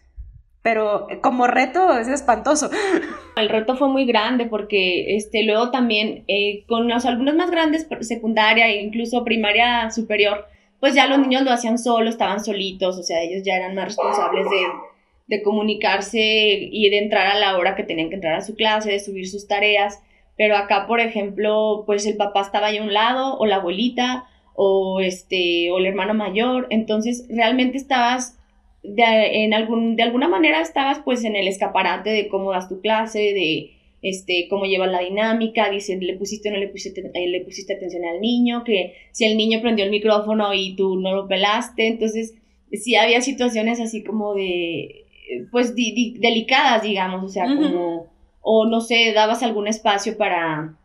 pero 0.61 1.09
eh, 1.09 1.19
como 1.21 1.47
reto 1.47 1.97
es 1.97 2.07
espantoso. 2.07 2.69
El 3.38 3.50
reto 3.50 3.75
fue 3.77 3.88
muy 3.89 4.06
grande 4.06 4.45
porque 4.45 5.15
este, 5.15 5.44
luego 5.44 5.71
también 5.71 6.23
eh, 6.27 6.63
con 6.67 6.88
los 6.88 7.06
alumnos 7.06 7.35
más 7.35 7.51
grandes, 7.51 7.88
secundaria 8.01 8.67
e 8.67 8.81
incluso 8.81 9.23
primaria 9.23 9.89
superior, 9.91 10.45
pues 10.79 10.94
ya 10.94 11.07
los 11.07 11.19
niños 11.19 11.44
lo 11.44 11.51
hacían 11.51 11.77
solos, 11.77 12.11
estaban 12.11 12.44
solitos, 12.44 12.97
o 12.97 13.03
sea, 13.03 13.21
ellos 13.21 13.44
ya 13.45 13.56
eran 13.56 13.75
más 13.75 13.85
responsables 13.85 14.45
de, 14.50 15.35
de 15.35 15.44
comunicarse 15.44 16.19
y 16.19 16.89
de 16.89 17.00
entrar 17.00 17.27
a 17.27 17.39
la 17.39 17.57
hora 17.57 17.75
que 17.75 17.83
tenían 17.83 18.09
que 18.09 18.15
entrar 18.15 18.35
a 18.35 18.41
su 18.41 18.55
clase, 18.55 18.91
de 18.91 19.00
subir 19.00 19.27
sus 19.27 19.47
tareas. 19.47 20.01
Pero 20.38 20.55
acá, 20.55 20.88
por 20.88 21.01
ejemplo, 21.01 21.83
pues 21.85 22.05
el 22.05 22.15
papá 22.15 22.41
estaba 22.41 22.67
ahí 22.67 22.77
a 22.77 22.83
un 22.83 22.94
lado, 22.94 23.38
o 23.38 23.45
la 23.45 23.57
abuelita, 23.57 24.25
o 24.55 25.01
este, 25.01 25.69
o 25.71 25.79
el 25.79 25.85
hermano 25.85 26.13
mayor. 26.13 26.67
Entonces, 26.69 27.25
realmente 27.29 27.77
estabas 27.77 28.38
de, 28.83 29.43
en 29.43 29.53
algún, 29.53 29.95
de 29.95 30.03
alguna 30.03 30.27
manera 30.27 30.61
estabas 30.61 30.99
pues 30.99 31.23
en 31.23 31.35
el 31.35 31.47
escaparate 31.47 32.09
de 32.09 32.27
cómo 32.27 32.51
das 32.51 32.69
tu 32.69 32.81
clase, 32.81 33.19
de 33.19 33.71
este, 34.01 34.47
cómo 34.49 34.65
llevas 34.65 34.91
la 34.91 35.01
dinámica, 35.01 35.69
dice, 35.69 35.97
le 35.97 36.17
pusiste 36.17 36.49
o 36.49 36.53
no 36.53 36.57
le 36.57 36.69
pusiste, 36.69 37.01
eh, 37.13 37.27
le 37.27 37.41
pusiste 37.41 37.73
atención 37.73 38.05
al 38.05 38.21
niño, 38.21 38.63
que 38.63 38.93
si 39.11 39.25
el 39.25 39.37
niño 39.37 39.61
prendió 39.61 39.85
el 39.85 39.91
micrófono 39.91 40.53
y 40.53 40.75
tú 40.75 40.95
no 40.99 41.13
lo 41.13 41.27
pelaste, 41.27 41.87
entonces 41.87 42.35
sí 42.71 42.95
había 42.95 43.21
situaciones 43.21 43.79
así 43.79 44.03
como 44.03 44.35
de, 44.35 45.05
pues 45.51 45.75
delicadas, 45.75 46.83
digamos, 46.83 47.23
o 47.23 47.29
sea, 47.29 47.45
como, 47.45 48.07
o 48.41 48.65
no 48.65 48.81
sé, 48.81 49.11
dabas 49.13 49.43
algún 49.43 49.67
espacio 49.67 50.17
para, 50.17 50.77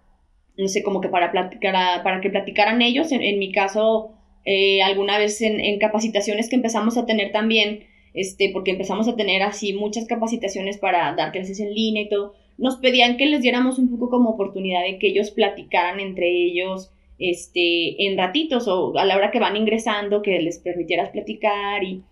no 0.57 0.69
sé, 0.69 0.83
como 0.83 1.01
que 1.01 1.09
para 1.09 1.31
platicar, 1.31 2.03
para 2.03 2.21
que 2.21 2.31
platicaran 2.31 2.83
ellos, 2.83 3.13
en, 3.13 3.23
en 3.23 3.39
mi 3.39 3.53
caso, 3.53 4.13
eh, 4.45 4.83
alguna 4.83 5.19
vez 5.19 5.41
en, 5.41 5.79
capacitaciones 5.79 6.49
que 6.49 6.57
empezamos 6.57 6.97
a 6.97 7.07
tener 7.07 7.33
también, 7.33 7.85
este, 8.13 8.51
porque 8.53 8.71
empezamos 8.71 9.09
a 9.09 9.17
tener 9.17 9.43
así 9.43 9.73
muchas 9.73 10.07
capacitaciones 10.07 10.79
para 10.79 11.15
dar 11.15 11.33
clases 11.33 11.61
en 11.61 11.75
línea 11.75 12.03
y 12.03 12.09
todo, 12.09 12.35
nos 12.59 12.77
pedían 12.77 13.17
que 13.17 13.27
les 13.27 13.43
diéramos 13.43 13.79
un 13.79 13.91
poco 13.91 14.11
como 14.11 14.31
oportunidad 14.31 14.83
de 14.83 14.99
que 14.99 15.09
ellos 15.09 15.31
platicaran 15.31 15.99
entre 15.99 16.29
ellos, 16.29 16.93
este, 17.19 18.07
en 18.07 18.17
ratitos 18.19 18.69
o 18.69 18.97
a 18.99 19.05
la 19.05 19.17
hora 19.17 19.31
que 19.31 19.41
van 19.41 19.57
ingresando, 19.57 20.23
que 20.23 20.41
les 20.41 20.59
permitieras 20.59 21.11
platicar 21.11 21.83
y 21.83 22.03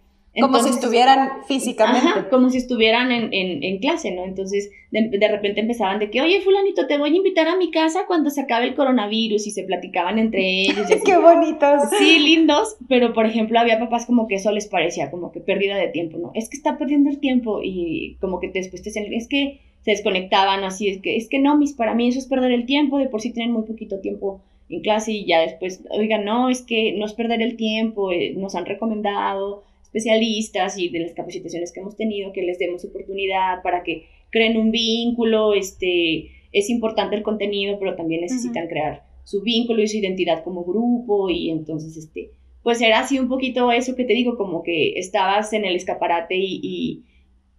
como 0.41 0.59
si 0.61 0.71
estuvieran 0.71 1.45
físicamente. 1.47 2.29
como 2.31 2.49
si 2.49 2.59
estuvieran 2.59 3.13
en, 3.13 3.33
en, 3.35 3.63
en 3.63 3.79
clase, 3.79 4.13
¿no? 4.13 4.25
Entonces, 4.25 4.71
de, 4.91 5.09
de, 5.09 5.29
repente 5.29 5.61
empezaban 5.61 5.99
de 5.99 6.11
que, 6.11 6.23
oye, 6.23 6.41
fulanito, 6.41 6.87
te 6.87 6.97
voy 6.97 7.13
a 7.13 7.17
invitar 7.17 7.49
a 7.49 7.57
mi 7.57 7.71
casa 7.71 8.07
cuando 8.07 8.31
se 8.31 8.41
acabe 8.41 8.67
el 8.67 8.75
coronavirus 8.75 9.47
y 9.47 9.51
se 9.51 9.65
platicaban 9.65 10.19
entre 10.19 10.63
ellos. 10.63 10.87
¡Qué 11.05 11.17
bonitos! 11.19 11.83
Sí, 11.99 12.19
lindos, 12.19 12.77
pero 12.89 13.13
por 13.13 13.27
ejemplo, 13.27 13.59
había 13.59 13.79
papás 13.79 14.07
como 14.07 14.27
que 14.27 14.37
eso 14.37 14.53
les 14.53 14.69
parecía 14.69 15.11
como 15.11 15.33
que 15.33 15.41
pérdida 15.41 15.77
de 15.77 15.89
tiempo, 15.89 16.17
¿no? 16.17 16.31
Es 16.35 16.49
que 16.49 16.57
está 16.57 16.79
perdiendo 16.79 17.11
el 17.11 17.19
tiempo 17.19 17.61
y 17.63 18.17
como 18.21 18.41
que 18.41 18.49
después 18.49 18.83
te 18.83 18.89
es 18.89 19.29
que 19.29 19.61
se 19.83 19.91
desconectaban 19.91 20.65
así, 20.65 20.89
es 20.89 21.03
que, 21.03 21.17
es 21.17 21.29
que 21.29 21.41
no, 21.41 21.59
mis, 21.59 21.75
para 21.75 21.95
mí 21.95 22.09
eso 22.09 22.19
es 22.19 22.27
perder 22.27 22.53
el 22.53 22.67
tiempo, 22.67 22.99
de 22.99 23.09
por 23.09 23.21
sí 23.21 23.33
tienen 23.33 23.53
muy 23.53 23.65
poquito 23.65 24.01
tiempo 24.01 24.41
en 24.69 24.81
clase 24.81 25.13
y 25.13 25.27
ya 25.27 25.41
después, 25.41 25.83
oigan, 25.91 26.25
no, 26.25 26.49
es 26.49 26.63
que 26.63 26.93
no 26.93 27.05
es 27.05 27.13
perder 27.13 27.43
el 27.43 27.57
tiempo, 27.57 28.13
eh, 28.13 28.33
nos 28.37 28.55
han 28.55 28.65
recomendado 28.65 29.65
especialistas 29.93 30.79
y 30.79 30.89
de 30.89 31.01
las 31.01 31.13
capacitaciones 31.13 31.71
que 31.73 31.81
hemos 31.81 31.97
tenido, 31.97 32.33
que 32.33 32.43
les 32.43 32.59
demos 32.59 32.85
oportunidad 32.85 33.63
para 33.63 33.83
que 33.83 34.07
creen 34.31 34.57
un 34.57 34.71
vínculo, 34.71 35.53
este, 35.53 36.31
es 36.53 36.71
importante 36.71 37.15
el 37.15 37.23
contenido, 37.23 37.79
pero 37.79 37.95
también 37.95 38.23
necesitan 38.23 38.69
crear 38.69 39.05
su 39.25 39.43
vínculo 39.43 39.83
y 39.83 39.89
su 39.89 39.99
identidad 39.99 40.43
como 40.43 40.65
grupo 40.65 41.29
y 41.29 41.51
entonces, 41.51 41.97
este, 41.97 42.31
pues 42.63 42.81
era 42.81 43.01
así 43.01 43.19
un 43.19 43.29
poquito 43.29 43.71
eso 43.71 43.95
que 43.95 44.05
te 44.05 44.15
digo, 44.15 44.37
como 44.39 44.63
que 44.63 44.99
estabas 44.99 45.53
en 45.53 45.67
el 45.67 45.77
escaparate 45.77 46.37
y, 46.37 47.05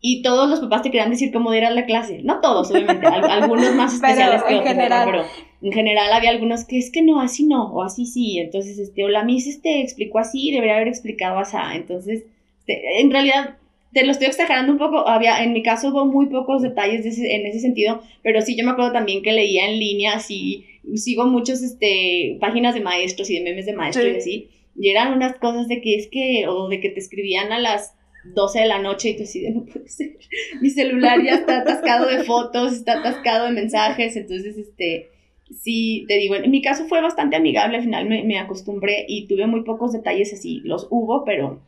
y, 0.02 0.22
todos 0.24 0.50
los 0.50 0.60
papás 0.60 0.82
te 0.82 0.90
querían 0.90 1.12
decir 1.12 1.32
cómo 1.32 1.54
era 1.54 1.70
la 1.70 1.86
clase, 1.86 2.22
no 2.24 2.42
todos, 2.42 2.72
obviamente, 2.72 3.06
algunos 3.06 3.75
más 3.75 3.94
especiales 3.96 4.42
que 4.44 4.56
otros, 4.56 4.74
pero 4.75 5.24
en 5.63 5.72
general 5.72 6.12
había 6.12 6.29
algunos 6.29 6.65
que 6.65 6.77
es 6.77 6.91
que 6.91 7.01
no, 7.01 7.22
así 7.22 7.46
no, 7.46 7.74
o 7.74 7.84
así 7.84 8.05
sí, 8.05 8.38
entonces, 8.38 8.77
este, 8.77 9.05
o 9.05 9.08
la 9.08 9.24
Miss 9.24 9.48
este, 9.48 9.82
explicó 9.82 10.20
así, 10.20 10.51
debería 10.51 10.75
haber 10.75 10.89
explicado 10.89 11.39
así, 11.39 11.55
entonces, 11.74 12.25
este, 12.60 13.00
en 13.00 13.10
realidad, 13.10 13.55
te 13.93 14.03
lo 14.05 14.12
estoy 14.12 14.27
exagerando 14.27 14.74
un 14.74 14.77
poco, 14.77 15.08
había, 15.08 15.41
en 15.41 15.53
mi 15.53 15.63
caso 15.63 15.89
hubo 15.89 16.05
muy 16.05 16.25
pocos 16.25 16.62
detalles 16.62 17.05
en 17.17 17.46
ese 17.46 17.60
sentido, 17.60 18.01
pero 18.24 18.41
sí 18.41 18.58
yo 18.58 18.65
me 18.65 18.72
acuerdo 18.72 18.91
también 18.91 19.24
que 19.24 19.32
leía 19.32 19.70
en 19.70 19.79
línea, 19.79 20.15
así, 20.15 20.65
sigo 20.96 21.27
muchos, 21.27 21.62
este, 21.62 22.38
páginas 22.41 22.74
de 22.74 22.82
maestros 22.82 23.29
y 23.29 23.36
de 23.36 23.43
memes 23.43 23.65
de 23.65 23.74
maestros 23.74 24.05
y 24.05 24.17
así, 24.17 24.50
y 24.77 24.89
eran 24.89 25.13
unas 25.13 25.38
cosas 25.38 25.70
de 25.70 25.79
que 25.79 25.96
es 25.96 26.08
que, 26.08 26.46
o 26.50 26.67
de 26.67 26.82
que 26.82 26.89
te 26.89 27.00
escribían 27.00 27.53
a 27.53 27.60
las 27.60 27.96
12 28.36 28.60
de 28.60 28.65
la 28.65 28.79
noche 28.79 29.12
y 29.12 29.17
tú 29.17 29.24
así 29.24 29.39
de 29.39 29.51
no 29.51 29.65
puede 29.65 29.88
ser, 29.88 30.17
mi 30.62 30.70
celular 30.70 31.24
ya 31.24 31.36
está 31.36 31.60
atascado 31.60 32.08
de 32.08 32.25
fotos, 32.25 32.74
está 32.74 33.00
atascado 33.00 33.46
de 33.46 33.51
mensajes, 33.51 34.17
entonces, 34.17 34.58
este, 34.58 35.12
sí, 35.62 36.06
te 36.08 36.18
digo, 36.18 36.36
en 36.36 36.50
mi 36.52 36.62
caso 36.62 36.86
fue 36.86 37.02
bastante 37.02 37.36
amigable, 37.36 37.78
al 37.78 37.84
final 37.84 38.08
me, 38.08 38.24
me 38.24 38.40
acostumbré 38.40 39.06
y 39.08 39.28
tuve 39.28 39.48
muy 39.48 39.64
pocos 39.64 39.94
detalles 39.94 40.34
así, 40.34 40.62
los 40.64 40.88
hubo, 40.90 41.24
pero 41.26 41.62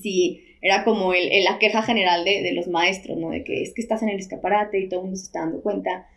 sí, 0.00 0.42
era 0.64 0.82
como 0.82 1.12
el, 1.12 1.28
la 1.44 1.58
queja 1.58 1.82
general 1.82 2.24
de, 2.24 2.42
de, 2.42 2.52
los 2.52 2.68
maestros, 2.68 3.18
¿no? 3.18 3.30
De 3.30 3.44
que 3.44 3.62
es 3.62 3.74
que 3.74 3.82
estás 3.82 4.02
en 4.02 4.08
el 4.08 4.18
escaparate 4.18 4.80
y 4.80 4.88
todo 4.88 5.00
el 5.00 5.04
mundo 5.04 5.18
se 5.18 5.26
está 5.26 5.40
dando 5.40 5.60
cuenta. 5.60 6.08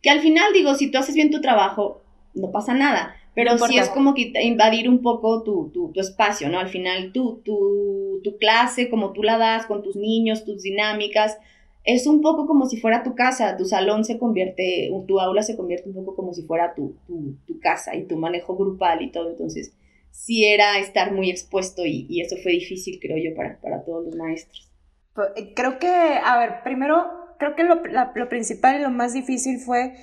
Que 0.00 0.10
al 0.10 0.20
final, 0.20 0.52
digo, 0.52 0.74
si 0.76 0.90
tú 0.90 0.98
haces 0.98 1.16
bien 1.16 1.32
tu 1.32 1.40
trabajo, 1.40 2.02
no 2.34 2.52
pasa 2.52 2.72
nada. 2.72 3.16
Pero 3.34 3.58
sí 3.58 3.76
es 3.76 3.90
como 3.90 4.14
que 4.14 4.32
invadir 4.42 4.88
un 4.88 5.02
poco 5.02 5.42
tu, 5.42 5.70
tu, 5.74 5.92
tu 5.92 6.00
espacio, 6.00 6.48
¿no? 6.48 6.58
Al 6.58 6.68
final, 6.68 7.12
tu, 7.12 7.42
tu, 7.44 8.20
tu 8.22 8.38
clase, 8.38 8.88
como 8.88 9.12
tú 9.12 9.22
la 9.22 9.36
das 9.36 9.66
con 9.66 9.82
tus 9.82 9.96
niños, 9.96 10.44
tus 10.44 10.62
dinámicas, 10.62 11.36
es 11.86 12.06
un 12.06 12.20
poco 12.20 12.46
como 12.46 12.66
si 12.66 12.78
fuera 12.78 13.04
tu 13.04 13.14
casa, 13.14 13.56
tu 13.56 13.64
salón 13.64 14.04
se 14.04 14.18
convierte, 14.18 14.90
tu 15.06 15.20
aula 15.20 15.42
se 15.42 15.56
convierte 15.56 15.88
un 15.88 15.94
poco 15.94 16.16
como 16.16 16.34
si 16.34 16.42
fuera 16.42 16.74
tu, 16.74 16.96
tu, 17.06 17.36
tu 17.46 17.60
casa 17.60 17.94
y 17.94 18.06
tu 18.06 18.16
manejo 18.16 18.56
grupal 18.56 19.02
y 19.02 19.12
todo, 19.12 19.30
entonces 19.30 19.72
sí 20.10 20.44
era 20.46 20.78
estar 20.78 21.12
muy 21.12 21.30
expuesto 21.30 21.82
y, 21.86 22.20
eso 22.20 22.36
fue 22.42 22.52
difícil, 22.52 22.98
creo 23.00 23.16
yo, 23.18 23.36
para, 23.36 23.60
para, 23.60 23.84
todos 23.84 24.06
los 24.06 24.16
maestros. 24.16 24.68
Pues, 25.14 25.28
eh, 25.36 25.52
creo 25.54 25.78
que, 25.78 25.86
a 25.86 26.38
ver, 26.38 26.62
primero, 26.64 27.06
creo 27.38 27.54
que 27.54 27.62
lo, 27.62 27.80
lo 27.84 28.28
principal 28.28 28.80
y 28.80 28.82
lo 28.82 28.90
más 28.90 29.12
difícil 29.12 29.60
fue 29.60 29.94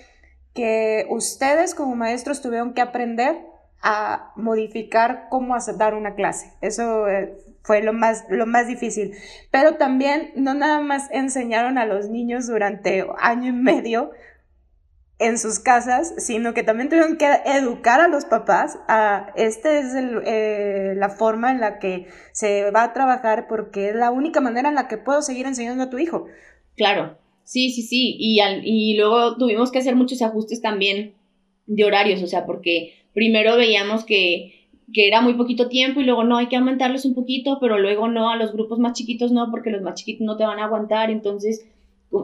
que 0.53 1.05
ustedes 1.09 1.75
como 1.75 1.95
maestros 1.95 2.41
tuvieron 2.41 2.73
que 2.73 2.81
aprender 2.81 3.35
a 3.81 4.31
modificar 4.37 5.27
cómo 5.29 5.55
hacer, 5.55 5.77
dar 5.77 5.95
una 5.95 6.15
clase. 6.15 6.53
Eso 6.61 7.07
eh, 7.09 7.35
fue 7.63 7.81
lo 7.81 7.93
más, 7.93 8.25
lo 8.29 8.45
más 8.45 8.67
difícil. 8.67 9.13
Pero 9.51 9.75
también 9.75 10.31
no 10.35 10.53
nada 10.53 10.81
más 10.81 11.09
enseñaron 11.11 11.77
a 11.77 11.85
los 11.85 12.09
niños 12.09 12.47
durante 12.47 13.05
año 13.19 13.49
y 13.49 13.53
medio 13.53 14.11
en 15.19 15.37
sus 15.37 15.59
casas, 15.59 16.13
sino 16.17 16.53
que 16.53 16.63
también 16.63 16.89
tuvieron 16.89 17.17
que 17.17 17.27
educar 17.45 18.01
a 18.01 18.09
los 18.09 18.25
papás 18.25 18.77
a 18.87 19.31
esta 19.35 19.79
es 19.79 19.93
eh, 19.95 20.93
la 20.97 21.09
forma 21.09 21.51
en 21.51 21.61
la 21.61 21.79
que 21.79 22.07
se 22.33 22.69
va 22.71 22.83
a 22.83 22.93
trabajar 22.93 23.47
porque 23.47 23.89
es 23.89 23.95
la 23.95 24.11
única 24.11 24.41
manera 24.41 24.69
en 24.69 24.75
la 24.75 24.87
que 24.87 24.97
puedo 24.97 25.21
seguir 25.21 25.45
enseñando 25.45 25.83
a 25.83 25.89
tu 25.89 25.97
hijo. 25.97 26.25
Claro, 26.75 27.17
sí, 27.43 27.71
sí, 27.71 27.83
sí, 27.83 28.17
y, 28.19 28.39
al, 28.41 28.61
y 28.65 28.97
luego 28.97 29.37
tuvimos 29.37 29.71
que 29.71 29.79
hacer 29.79 29.95
muchos 29.95 30.21
ajustes 30.21 30.61
también 30.61 31.13
de 31.67 31.85
horarios, 31.85 32.21
o 32.21 32.27
sea, 32.27 32.45
porque 32.45 32.93
primero 33.13 33.55
veíamos 33.55 34.03
que 34.03 34.62
que 34.91 35.07
era 35.07 35.21
muy 35.21 35.35
poquito 35.35 35.69
tiempo 35.69 36.01
y 36.01 36.03
luego 36.03 36.23
no, 36.23 36.37
hay 36.37 36.47
que 36.47 36.55
aumentarles 36.55 37.05
un 37.05 37.13
poquito, 37.13 37.57
pero 37.61 37.79
luego 37.79 38.07
no, 38.07 38.29
a 38.29 38.35
los 38.35 38.53
grupos 38.53 38.79
más 38.79 38.93
chiquitos 38.93 39.31
no, 39.31 39.49
porque 39.51 39.69
los 39.69 39.81
más 39.81 39.95
chiquitos 39.95 40.25
no 40.25 40.37
te 40.37 40.43
van 40.43 40.59
a 40.59 40.65
aguantar, 40.65 41.11
entonces, 41.11 41.65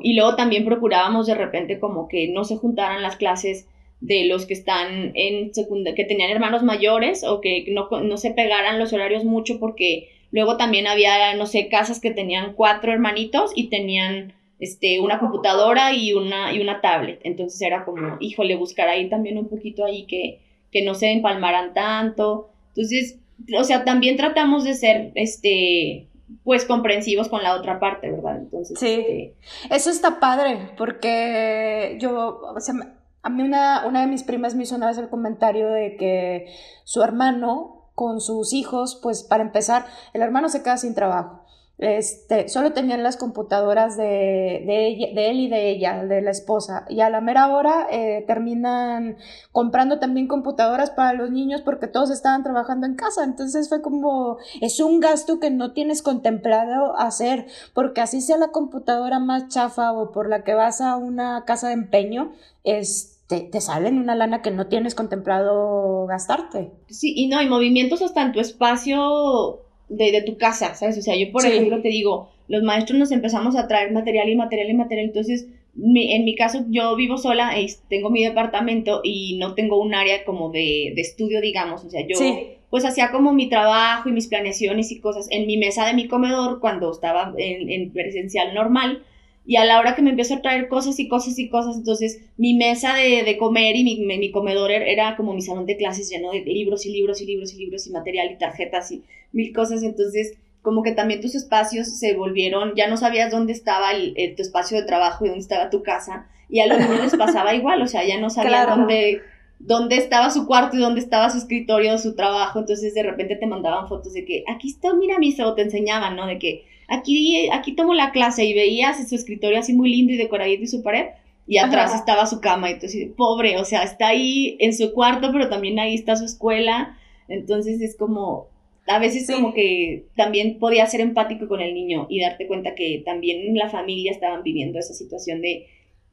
y 0.02 0.14
luego 0.14 0.36
también 0.36 0.66
procurábamos 0.66 1.28
de 1.28 1.36
repente 1.36 1.80
como 1.80 2.08
que 2.08 2.28
no 2.28 2.44
se 2.44 2.58
juntaran 2.58 3.02
las 3.02 3.16
clases 3.16 3.68
de 4.02 4.26
los 4.26 4.46
que 4.46 4.54
están 4.54 5.12
en 5.16 5.54
secundaria, 5.54 5.96
que 5.96 6.06
tenían 6.06 6.32
hermanos 6.32 6.64
mayores 6.64 7.24
o 7.24 7.42
que 7.42 7.66
no, 7.70 7.90
no 8.02 8.18
se 8.18 8.32
pegaran 8.32 8.80
los 8.80 8.94
horarios 8.94 9.26
mucho 9.26 9.60
porque 9.60 10.10
luego 10.32 10.58
también 10.58 10.88
había, 10.88 11.34
no 11.36 11.46
sé, 11.46 11.68
casas 11.68 12.00
que 12.00 12.12
tenían 12.12 12.54
cuatro 12.54 12.94
hermanitos 12.94 13.52
y 13.56 13.70
tenían 13.70 14.34
este, 14.60 15.00
una 15.00 15.20
computadora 15.20 15.94
y 15.94 16.14
una, 16.14 16.54
y 16.54 16.62
una 16.62 16.82
tablet. 16.82 17.20
Entonces 17.24 17.62
era 17.62 17.86
como, 17.86 18.18
híjole, 18.20 18.56
buscar 18.56 18.88
ahí 18.88 19.10
también 19.10 19.38
un 19.38 19.50
poquito 19.50 19.86
ahí 19.86 20.06
que, 20.06 20.40
que 20.72 20.84
no 20.84 20.94
se 20.96 21.12
empalmaran 21.12 21.74
tanto. 21.74 22.50
Entonces, 22.70 23.20
o 23.58 23.64
sea, 23.64 23.84
también 23.84 24.18
tratamos 24.18 24.64
de 24.64 24.74
ser, 24.74 25.12
este, 25.16 26.08
pues 26.44 26.66
comprensivos 26.66 27.30
con 27.30 27.44
la 27.44 27.56
otra 27.56 27.80
parte, 27.80 28.12
¿verdad? 28.12 28.38
Entonces, 28.38 28.80
sí. 28.80 28.88
Este... 28.88 29.36
Eso 29.70 29.90
está 29.90 30.20
padre, 30.20 30.72
porque 30.78 31.98
yo, 32.00 32.42
o 32.56 32.60
sea, 32.60 32.76
a 33.22 33.30
mí 33.30 33.44
una, 33.44 33.86
una 33.88 34.02
de 34.02 34.08
mis 34.08 34.24
primas 34.24 34.56
me 34.56 34.64
hizo 34.64 34.76
una 34.76 34.88
vez 34.88 34.98
el 34.98 35.10
comentario 35.10 35.70
de 35.70 35.96
que 35.98 36.48
su 36.84 37.02
hermano 37.04 37.92
con 37.96 38.22
sus 38.22 38.54
hijos, 38.54 39.00
pues 39.04 39.24
para 39.24 39.44
empezar, 39.44 39.86
el 40.14 40.22
hermano 40.22 40.48
se 40.50 40.64
queda 40.64 40.78
sin 40.78 40.96
trabajo 40.96 41.39
este, 41.80 42.50
solo 42.50 42.74
tenían 42.74 43.04
las 43.04 43.16
computadoras 43.16 43.96
de, 43.96 44.58
ella, 44.68 45.08
de, 45.14 45.30
él 45.30 45.40
y 45.40 45.48
de 45.48 45.70
ella, 45.70 46.04
de 46.04 46.22
la 46.22 46.32
esposa. 46.32 46.86
Y 46.90 47.00
a 47.00 47.10
la 47.10 47.22
mera 47.22 47.48
hora 47.56 47.88
eh, 47.90 48.26
terminan 48.28 49.16
comprando 49.54 49.98
también 49.98 50.28
computadoras 50.28 50.92
para 50.92 51.14
los 51.14 51.32
niños 51.32 51.62
porque 51.62 51.88
todos 51.88 52.12
estaban 52.12 52.44
trabajando 52.44 52.86
en 52.86 52.96
casa. 52.96 53.24
Entonces 53.24 53.70
fue 53.70 53.82
como, 53.82 54.38
es 54.60 54.82
un 54.82 55.00
gasto 55.00 55.40
que 55.40 55.52
no 55.52 55.72
tienes 55.72 56.02
contemplado 56.02 57.00
hacer, 57.00 57.48
porque 57.74 58.02
así 58.02 58.20
sea 58.20 58.38
la 58.38 58.50
computadora 58.50 59.20
más 59.20 59.48
chafa 59.48 59.94
o 59.94 60.12
por 60.12 60.28
la 60.28 60.44
que 60.44 60.54
vas 60.54 60.82
a 60.82 60.98
una 60.98 61.46
casa 61.46 61.68
de 61.68 61.76
empeño, 61.76 62.34
es, 62.66 63.22
te, 63.28 63.40
te 63.40 63.62
salen 63.62 64.00
una 64.00 64.16
lana 64.16 64.42
que 64.42 64.52
no 64.52 64.68
tienes 64.68 64.96
contemplado 64.96 66.08
gastarte. 66.08 66.74
Sí, 66.90 67.14
y 67.16 67.30
no, 67.30 67.38
hay 67.38 67.48
movimientos 67.48 68.02
hasta 68.02 68.22
en 68.22 68.34
tu 68.34 68.42
espacio 68.42 69.62
de, 69.90 70.12
de, 70.12 70.22
tu 70.22 70.38
casa, 70.38 70.76
¿sabes? 70.76 70.98
O 70.98 71.02
sea, 71.02 71.16
yo 71.16 71.32
por 71.32 71.42
sí. 71.42 71.50
ejemplo 71.50 71.82
te 71.82 71.90
digo, 71.90 72.30
los 72.48 72.64
maestros 72.64 72.98
nos 72.98 73.12
empezamos 73.12 73.56
a 73.56 73.68
traer 73.68 73.92
material 73.92 74.30
y 74.30 74.36
material 74.36 74.70
y 74.70 74.74
material, 74.74 75.08
entonces 75.08 75.48
mi, 75.74 76.14
en 76.14 76.26
mi 76.26 76.36
caso 76.36 76.66
yo 76.70 76.96
vivo 76.96 77.18
sola, 77.18 77.52
tengo 77.90 78.10
mi 78.10 78.24
departamento 78.24 79.02
y 79.04 79.38
no 79.38 79.54
tengo 79.54 79.80
un 79.82 79.94
área 79.94 80.26
como 80.26 80.50
de, 80.50 80.94
de 80.96 81.02
estudio, 81.02 81.42
digamos, 81.42 81.84
o 81.86 81.90
sea, 81.90 82.02
yo 82.08 82.16
sí. 82.16 82.50
pues 82.70 82.86
hacía 82.86 83.12
como 83.12 83.34
mi 83.34 83.50
trabajo 83.50 84.10
y 84.10 84.12
mis 84.12 84.28
planeaciones 84.28 84.92
y 84.92 85.00
cosas 85.00 85.28
en 85.32 85.48
mi 85.48 85.58
mesa 85.58 85.86
de 85.86 85.94
mi 85.94 86.08
comedor 86.08 86.60
cuando 86.60 86.92
estaba 86.92 87.34
en, 87.38 87.70
en 87.70 87.92
presencial 87.92 88.54
normal, 88.54 89.04
y 89.50 89.56
a 89.56 89.66
la 89.66 89.80
hora 89.80 89.96
que 89.96 90.04
me 90.04 90.12
empiezo 90.12 90.36
a 90.36 90.42
traer 90.44 90.68
cosas 90.68 91.00
y 91.00 91.08
cosas 91.08 91.40
y 91.40 91.50
cosas, 91.50 91.76
entonces 91.76 92.22
mi 92.38 92.54
mesa 92.54 92.94
de, 92.94 93.24
de 93.24 93.36
comer 93.36 93.76
y 93.76 93.84
mi, 93.84 93.98
mi, 94.06 94.30
comedor 94.30 94.70
era 94.70 95.16
como 95.16 95.34
mi 95.34 95.42
salón 95.42 95.66
de 95.66 95.76
clases 95.76 96.08
lleno 96.08 96.32
de 96.32 96.42
libros 96.42 96.86
y 96.86 96.92
libros 96.92 97.20
y 97.20 97.26
libros 97.26 97.52
y 97.56 97.58
libros 97.58 97.88
y 97.88 97.92
material 97.92 98.30
y 98.32 98.38
tarjetas 98.38 98.92
y 98.92 99.02
mil 99.32 99.52
cosas, 99.52 99.82
entonces 99.82 100.38
como 100.62 100.84
que 100.84 100.92
también 100.92 101.20
tus 101.20 101.34
espacios 101.34 101.88
se 101.98 102.14
volvieron, 102.14 102.76
ya 102.76 102.88
no 102.88 102.96
sabías 102.96 103.32
dónde 103.32 103.54
estaba 103.54 103.90
el, 103.94 104.14
el, 104.18 104.36
tu 104.36 104.44
espacio 104.44 104.80
de 104.80 104.86
trabajo 104.86 105.26
y 105.26 105.30
dónde 105.30 105.42
estaba 105.42 105.72
tu 105.72 105.82
casa, 105.82 106.30
y 106.48 106.60
a 106.60 106.68
los 106.68 106.78
niños 106.78 107.02
les 107.02 107.16
pasaba 107.16 107.56
igual, 107.56 107.82
o 107.82 107.88
sea, 107.88 108.06
ya 108.06 108.20
no 108.20 108.30
sabían 108.30 108.66
claro. 108.66 108.76
dónde, 108.76 109.22
dónde 109.58 109.98
estaba 109.98 110.30
su 110.30 110.46
cuarto 110.46 110.78
y 110.78 110.80
dónde 110.80 111.00
estaba 111.00 111.32
su 111.32 111.40
escritorio, 111.40 111.98
su 111.98 112.14
trabajo, 112.14 112.60
entonces 112.60 112.94
de 112.94 113.02
repente 113.02 113.36
te 113.36 113.48
mandaban 113.48 113.88
fotos 113.88 114.14
de 114.14 114.26
que 114.26 114.44
aquí 114.48 114.70
está, 114.70 114.94
mira 114.94 115.18
mi 115.18 115.36
o 115.42 115.56
te 115.56 115.64
enseñaban, 115.64 116.16
¿no? 116.16 116.28
De 116.28 116.38
que 116.38 116.66
aquí, 116.90 117.50
aquí 117.52 117.74
tomo 117.74 117.94
la 117.94 118.12
clase 118.12 118.46
y 118.46 118.54
veías 118.54 119.08
su 119.08 119.16
escritorio 119.16 119.60
así 119.60 119.74
muy 119.74 119.90
lindo 119.90 120.14
y 120.14 120.18
decoradito 120.18 120.64
y 120.64 120.68
su 120.68 120.84
pared, 120.84 121.08
y 121.48 121.58
atrás 121.58 121.92
Ajá. 121.92 122.00
estaba 122.00 122.26
su 122.26 122.42
cama, 122.42 122.70
y 122.70 122.74
entonces, 122.74 123.10
pobre, 123.16 123.58
o 123.58 123.66
sea, 123.66 123.84
está 123.84 124.10
ahí 124.10 124.58
en 124.60 124.76
su 124.76 124.94
cuarto, 124.94 125.30
pero 125.32 125.50
también 125.50 125.80
ahí 125.80 125.96
está 125.96 126.16
su 126.16 126.26
escuela, 126.26 126.98
entonces 127.28 127.82
es 127.82 127.96
como, 127.98 128.48
a 128.88 129.00
veces 129.00 129.26
sí. 129.26 129.34
como 129.34 129.54
que 129.54 130.06
también 130.16 130.60
podía 130.60 130.86
ser 130.86 131.02
empático 131.02 131.48
con 131.48 131.62
el 131.62 131.74
niño 131.74 132.08
y 132.10 132.22
darte 132.22 132.48
cuenta 132.48 132.76
que 132.76 133.02
también 133.06 133.56
la 133.56 133.70
familia 133.70 134.12
estaban 134.12 134.44
viviendo 134.44 134.78
esa 134.80 134.94
situación 134.94 135.42
de 135.42 135.68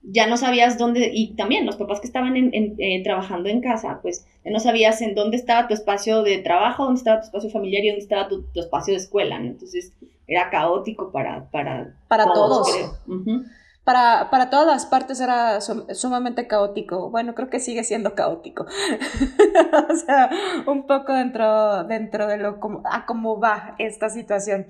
ya 0.09 0.27
no 0.27 0.37
sabías 0.37 0.79
dónde, 0.79 1.11
y 1.13 1.35
también 1.35 1.67
los 1.67 1.77
papás 1.77 2.01
que 2.01 2.07
estaban 2.07 2.37
en, 2.37 2.55
en, 2.55 2.75
eh, 2.79 3.03
trabajando 3.03 3.49
en 3.49 3.61
casa, 3.61 3.99
pues 4.03 4.25
ya 4.45 4.53
no 4.53 4.61
sabías 4.61 5.03
en 5.03 5.15
dónde 5.15 5.37
estaba 5.37 5.67
tu 5.67 5.75
espacio 5.75 6.23
de 6.23 6.39
trabajo, 6.39 6.85
dónde 6.85 6.99
estaba 6.99 7.21
tu 7.21 7.27
espacio 7.27 7.51
familiar 7.51 7.85
y 7.85 7.89
dónde 7.89 8.03
estaba 8.03 8.29
tu, 8.29 8.43
tu 8.53 8.61
espacio 8.61 8.95
de 8.95 9.01
escuela, 9.01 9.39
¿no? 9.39 9.47
Entonces 9.47 9.93
era 10.27 10.51
caótico 10.51 11.13
para, 11.13 11.49
para, 11.51 11.95
para 12.09 12.25
todos. 12.25 12.69
todos. 12.69 13.01
Uh 13.07 13.13
-huh. 13.13 13.45
Para, 13.85 14.31
para, 14.31 14.51
todas 14.51 14.67
las 14.67 14.87
partes 14.87 15.21
era 15.21 15.61
sumamente 15.61 16.49
caótico. 16.49 17.09
Bueno, 17.09 17.37
creo 17.37 17.49
que 17.49 17.61
sigue 17.61 17.85
siendo 17.85 18.17
caótico. 18.17 18.67
o 19.91 19.95
sea, 19.95 20.29
un 20.67 20.89
poco 20.89 21.13
dentro, 21.13 21.85
dentro 21.85 22.27
de 22.27 22.39
lo 22.39 22.59
como, 22.59 22.83
a 22.85 23.07
cómo 23.07 23.39
va 23.39 23.77
esta 23.79 24.11
situación. 24.11 24.67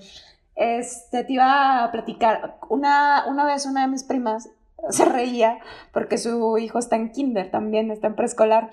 Este, 0.55 1.25
te 1.25 1.33
iba 1.33 1.83
a 1.83 1.91
platicar. 1.93 2.59
Una, 2.69 3.25
una 3.27 3.47
vez 3.47 3.65
una 3.65 3.83
de 3.83 3.89
mis 3.89 4.05
primas 4.05 4.51
se 4.91 5.07
reía 5.07 5.61
porque 5.95 6.19
su 6.19 6.59
hijo 6.59 6.79
está 6.79 6.97
en 6.97 7.11
kinder 7.11 7.51
también, 7.51 7.91
está 7.91 8.09
en 8.09 8.17
preescolar. 8.17 8.71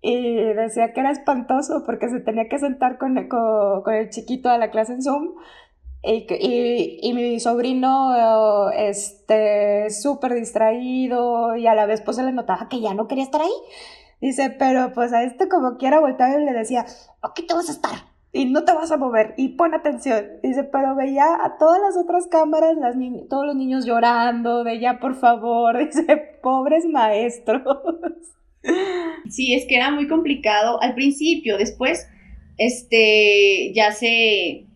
Y 0.00 0.36
decía 0.54 0.94
que 0.94 1.00
era 1.00 1.10
espantoso 1.10 1.84
porque 1.84 2.08
se 2.08 2.18
tenía 2.20 2.48
que 2.48 2.58
sentar 2.58 2.96
con, 2.96 3.28
con, 3.28 3.82
con 3.82 3.94
el 3.94 4.08
chiquito 4.08 4.48
a 4.48 4.56
la 4.56 4.70
clase 4.70 4.94
en 4.94 5.02
Zoom 5.02 5.34
y, 6.04 6.26
y, 6.28 6.98
y, 7.00 7.12
mi 7.12 7.38
sobrino, 7.38 8.70
este, 8.70 9.88
súper 9.90 10.34
distraído 10.34 11.54
y 11.56 11.66
a 11.66 11.74
la 11.74 11.86
vez 11.86 12.00
pues 12.00 12.16
se 12.16 12.24
le 12.24 12.32
notaba 12.32 12.68
que 12.68 12.80
ya 12.80 12.92
no 12.94 13.06
quería 13.06 13.24
estar 13.24 13.40
ahí. 13.40 13.52
Dice, 14.20 14.50
pero 14.50 14.92
pues 14.92 15.12
a 15.12 15.22
este 15.24 15.48
como 15.48 15.76
quiera 15.76 16.00
voltar 16.00 16.40
y 16.40 16.44
le 16.44 16.52
decía, 16.52 16.86
aquí 17.22 17.46
te 17.46 17.54
vas 17.54 17.68
a 17.68 17.72
estar 17.72 18.12
y 18.32 18.46
no 18.46 18.64
te 18.64 18.72
vas 18.72 18.90
a 18.90 18.96
mover 18.96 19.34
y 19.36 19.50
pon 19.50 19.74
atención. 19.74 20.24
Dice, 20.42 20.64
pero 20.64 20.96
veía 20.96 21.24
a 21.44 21.56
todas 21.58 21.80
las 21.80 21.96
otras 21.96 22.26
cámaras, 22.26 22.76
las 22.78 22.96
ni 22.96 23.26
todos 23.28 23.46
los 23.46 23.54
niños 23.54 23.84
llorando, 23.84 24.64
de 24.64 24.80
ya 24.80 24.98
por 24.98 25.14
favor, 25.14 25.78
dice, 25.86 26.38
pobres 26.42 26.84
maestros. 26.86 27.62
Sí, 29.28 29.54
es 29.54 29.66
que 29.66 29.74
era 29.74 29.90
muy 29.90 30.06
complicado 30.06 30.80
al 30.82 30.94
principio, 30.94 31.56
después, 31.58 32.06
este, 32.58 33.72
ya 33.74 33.90
se 33.90 34.66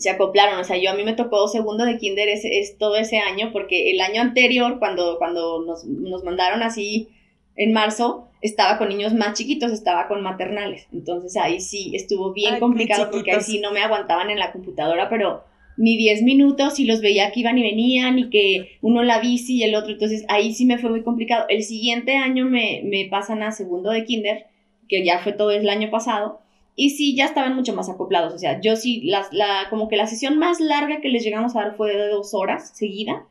se 0.00 0.10
acoplaron, 0.10 0.58
o 0.58 0.64
sea, 0.64 0.78
yo 0.78 0.90
a 0.90 0.94
mí 0.94 1.04
me 1.04 1.12
tocó 1.12 1.46
segundo 1.46 1.84
de 1.84 1.98
kinder 1.98 2.28
es, 2.28 2.44
es 2.44 2.78
todo 2.78 2.96
ese 2.96 3.18
año, 3.18 3.50
porque 3.52 3.90
el 3.90 4.00
año 4.00 4.22
anterior, 4.22 4.78
cuando, 4.78 5.18
cuando 5.18 5.62
nos, 5.62 5.84
nos, 5.84 6.24
mandaron 6.24 6.62
así 6.62 7.08
en 7.54 7.72
marzo, 7.72 8.28
estaba 8.40 8.78
con 8.78 8.88
niños 8.88 9.12
más 9.12 9.34
chiquitos, 9.34 9.72
estaba 9.72 10.08
con 10.08 10.22
maternales. 10.22 10.86
Entonces 10.92 11.36
ahí 11.36 11.60
sí 11.60 11.92
estuvo 11.94 12.32
bien 12.32 12.58
complicado 12.58 13.10
porque 13.10 13.32
ahí 13.32 13.42
sí 13.42 13.60
no 13.60 13.72
me 13.72 13.80
aguantaban 13.80 14.30
en 14.30 14.38
la 14.38 14.52
computadora, 14.52 15.10
pero 15.10 15.44
ni 15.76 15.98
10 15.98 16.22
minutos 16.22 16.80
y 16.80 16.84
los 16.84 17.02
veía 17.02 17.30
que 17.30 17.40
iban 17.40 17.58
y 17.58 17.62
venían 17.62 18.18
y 18.18 18.30
que 18.30 18.78
uno 18.80 19.02
la 19.02 19.20
bici 19.20 19.58
y 19.58 19.62
el 19.64 19.74
otro. 19.74 19.92
Entonces 19.92 20.24
ahí 20.28 20.54
sí 20.54 20.64
me 20.64 20.78
fue 20.78 20.88
muy 20.88 21.02
complicado. 21.02 21.44
El 21.50 21.62
siguiente 21.62 22.16
año 22.16 22.46
me, 22.46 22.80
me 22.84 23.06
pasan 23.10 23.42
a 23.42 23.52
segundo 23.52 23.90
de 23.90 24.04
kinder, 24.04 24.46
que 24.88 25.04
ya 25.04 25.18
fue 25.18 25.32
todo 25.34 25.50
el 25.50 25.68
año 25.68 25.90
pasado. 25.90 26.40
Y 26.82 26.88
sí, 26.88 27.14
ya 27.14 27.26
estaban 27.26 27.54
mucho 27.54 27.74
más 27.74 27.90
acoplados. 27.90 28.32
O 28.32 28.38
sea, 28.38 28.58
yo 28.62 28.74
sí, 28.74 29.02
la, 29.02 29.26
la, 29.32 29.66
como 29.68 29.86
que 29.86 29.96
la 29.96 30.06
sesión 30.06 30.38
más 30.38 30.60
larga 30.60 31.02
que 31.02 31.10
les 31.10 31.22
llegamos 31.22 31.54
a 31.54 31.60
dar 31.60 31.76
fue 31.76 31.94
de 31.94 32.08
dos 32.08 32.32
horas 32.32 32.74
seguida. 32.74 33.26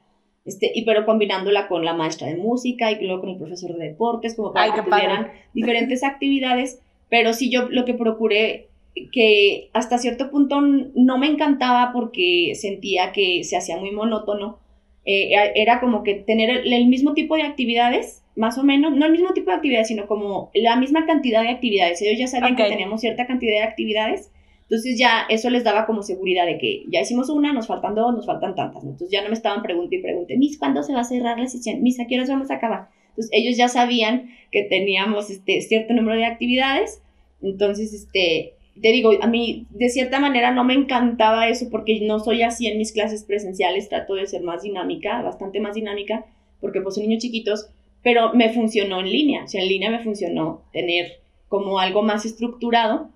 Este, 0.45 0.71
y 0.71 0.85
pero 0.85 1.03
combinándola 1.03 1.67
con 1.67 1.83
la 1.83 1.95
maestra 1.95 2.27
de 2.27 2.37
música 2.37 2.91
y 2.91 3.03
luego 3.03 3.21
con 3.21 3.31
el 3.31 3.37
profesor 3.37 3.75
de 3.75 3.87
deportes, 3.87 4.35
como 4.35 4.53
para 4.53 4.71
que 4.71 4.83
tuvieran 4.83 5.31
diferentes 5.55 6.03
actividades. 6.03 6.79
Pero 7.09 7.33
sí, 7.33 7.49
yo 7.49 7.67
lo 7.69 7.85
que 7.85 7.95
procuré 7.95 8.67
que 9.11 9.71
hasta 9.73 9.97
cierto 9.97 10.29
punto 10.29 10.61
no 10.61 11.17
me 11.17 11.25
encantaba 11.25 11.89
porque 11.91 12.53
sentía 12.53 13.11
que 13.13 13.43
se 13.43 13.57
hacía 13.57 13.77
muy 13.77 13.89
monótono. 13.89 14.59
Eh, 15.05 15.31
era 15.55 15.79
como 15.79 16.03
que 16.03 16.13
tener 16.13 16.67
el, 16.67 16.85
mismo 16.85 17.15
tipo 17.15 17.33
de 17.33 17.41
actividades, 17.41 18.23
más 18.39 18.57
o 18.57 18.63
menos, 18.63 18.95
no 18.95 19.05
el 19.05 19.11
mismo 19.11 19.33
tipo 19.33 19.51
de 19.51 19.57
actividades, 19.57 19.89
sino 19.89 20.07
como 20.07 20.49
la 20.53 20.77
misma 20.77 21.05
cantidad 21.05 21.41
de 21.41 21.49
actividades. 21.49 22.01
Ellos 22.01 22.17
ya 22.17 22.27
sabían 22.27 22.55
que 22.55 22.63
teníamos 22.63 23.01
cierta 23.01 23.27
cantidad 23.27 23.51
de 23.51 23.63
actividades, 23.63 24.31
entonces 24.61 24.97
ya 24.97 25.25
eso 25.27 25.49
les 25.49 25.65
daba 25.65 25.85
como 25.85 26.03
seguridad 26.03 26.45
de 26.45 26.57
que 26.57 26.83
ya 26.89 27.01
hicimos 27.01 27.29
una, 27.29 27.51
nos 27.51 27.67
faltan 27.67 27.95
dos, 27.95 28.15
nos 28.15 28.25
faltan 28.25 28.55
tantas. 28.55 28.83
Entonces 28.83 29.09
ya 29.11 29.23
no 29.23 29.27
me 29.27 29.33
estaban 29.33 29.61
preguntando 29.61 29.97
y 29.97 30.01
preguntando, 30.01 30.39
Miss, 30.39 30.57
¿cuándo 30.57 30.83
se 30.83 30.93
va 30.93 31.01
a 31.01 31.03
cerrar 31.03 31.37
la 31.37 31.47
sesión? 31.47 31.83
Miss, 31.83 31.99
¿a 31.99 32.07
qué 32.07 32.15
horas 32.15 32.29
vamos 32.29 32.49
a 32.49 32.55
acabar? 32.55 32.87
Entonces 33.09 33.29
ellos 33.33 33.57
ya 33.57 33.67
sabían 33.67 34.29
que 34.51 34.63
teníamos 34.63 35.29
este, 35.29 35.59
cierto 35.61 35.93
número 35.93 36.17
de 36.17 36.25
actividades, 36.25 37.01
entonces 37.41 37.93
este, 37.93 38.53
te 38.81 38.91
digo, 38.93 39.11
a 39.21 39.27
mí 39.27 39.67
de 39.71 39.89
cierta 39.89 40.21
manera 40.21 40.51
no 40.51 40.63
me 40.63 40.75
encantaba 40.75 41.49
eso 41.49 41.69
porque 41.69 41.99
no 42.01 42.19
soy 42.19 42.43
así 42.43 42.67
en 42.67 42.77
mis 42.77 42.93
clases 42.93 43.25
presenciales, 43.25 43.89
trato 43.89 44.15
de 44.15 44.27
ser 44.27 44.43
más 44.43 44.63
dinámica, 44.63 45.21
bastante 45.23 45.59
más 45.59 45.75
dinámica, 45.75 46.25
porque 46.61 46.79
pues 46.79 46.95
son 46.95 47.03
niños 47.03 47.21
chiquitos, 47.21 47.69
pero 48.03 48.33
me 48.33 48.53
funcionó 48.53 48.99
en 48.99 49.09
línea, 49.09 49.43
o 49.43 49.47
sea, 49.47 49.61
en 49.61 49.67
línea 49.67 49.91
me 49.91 50.03
funcionó 50.03 50.63
tener 50.71 51.21
como 51.47 51.79
algo 51.79 52.01
más 52.01 52.25
estructurado, 52.25 53.09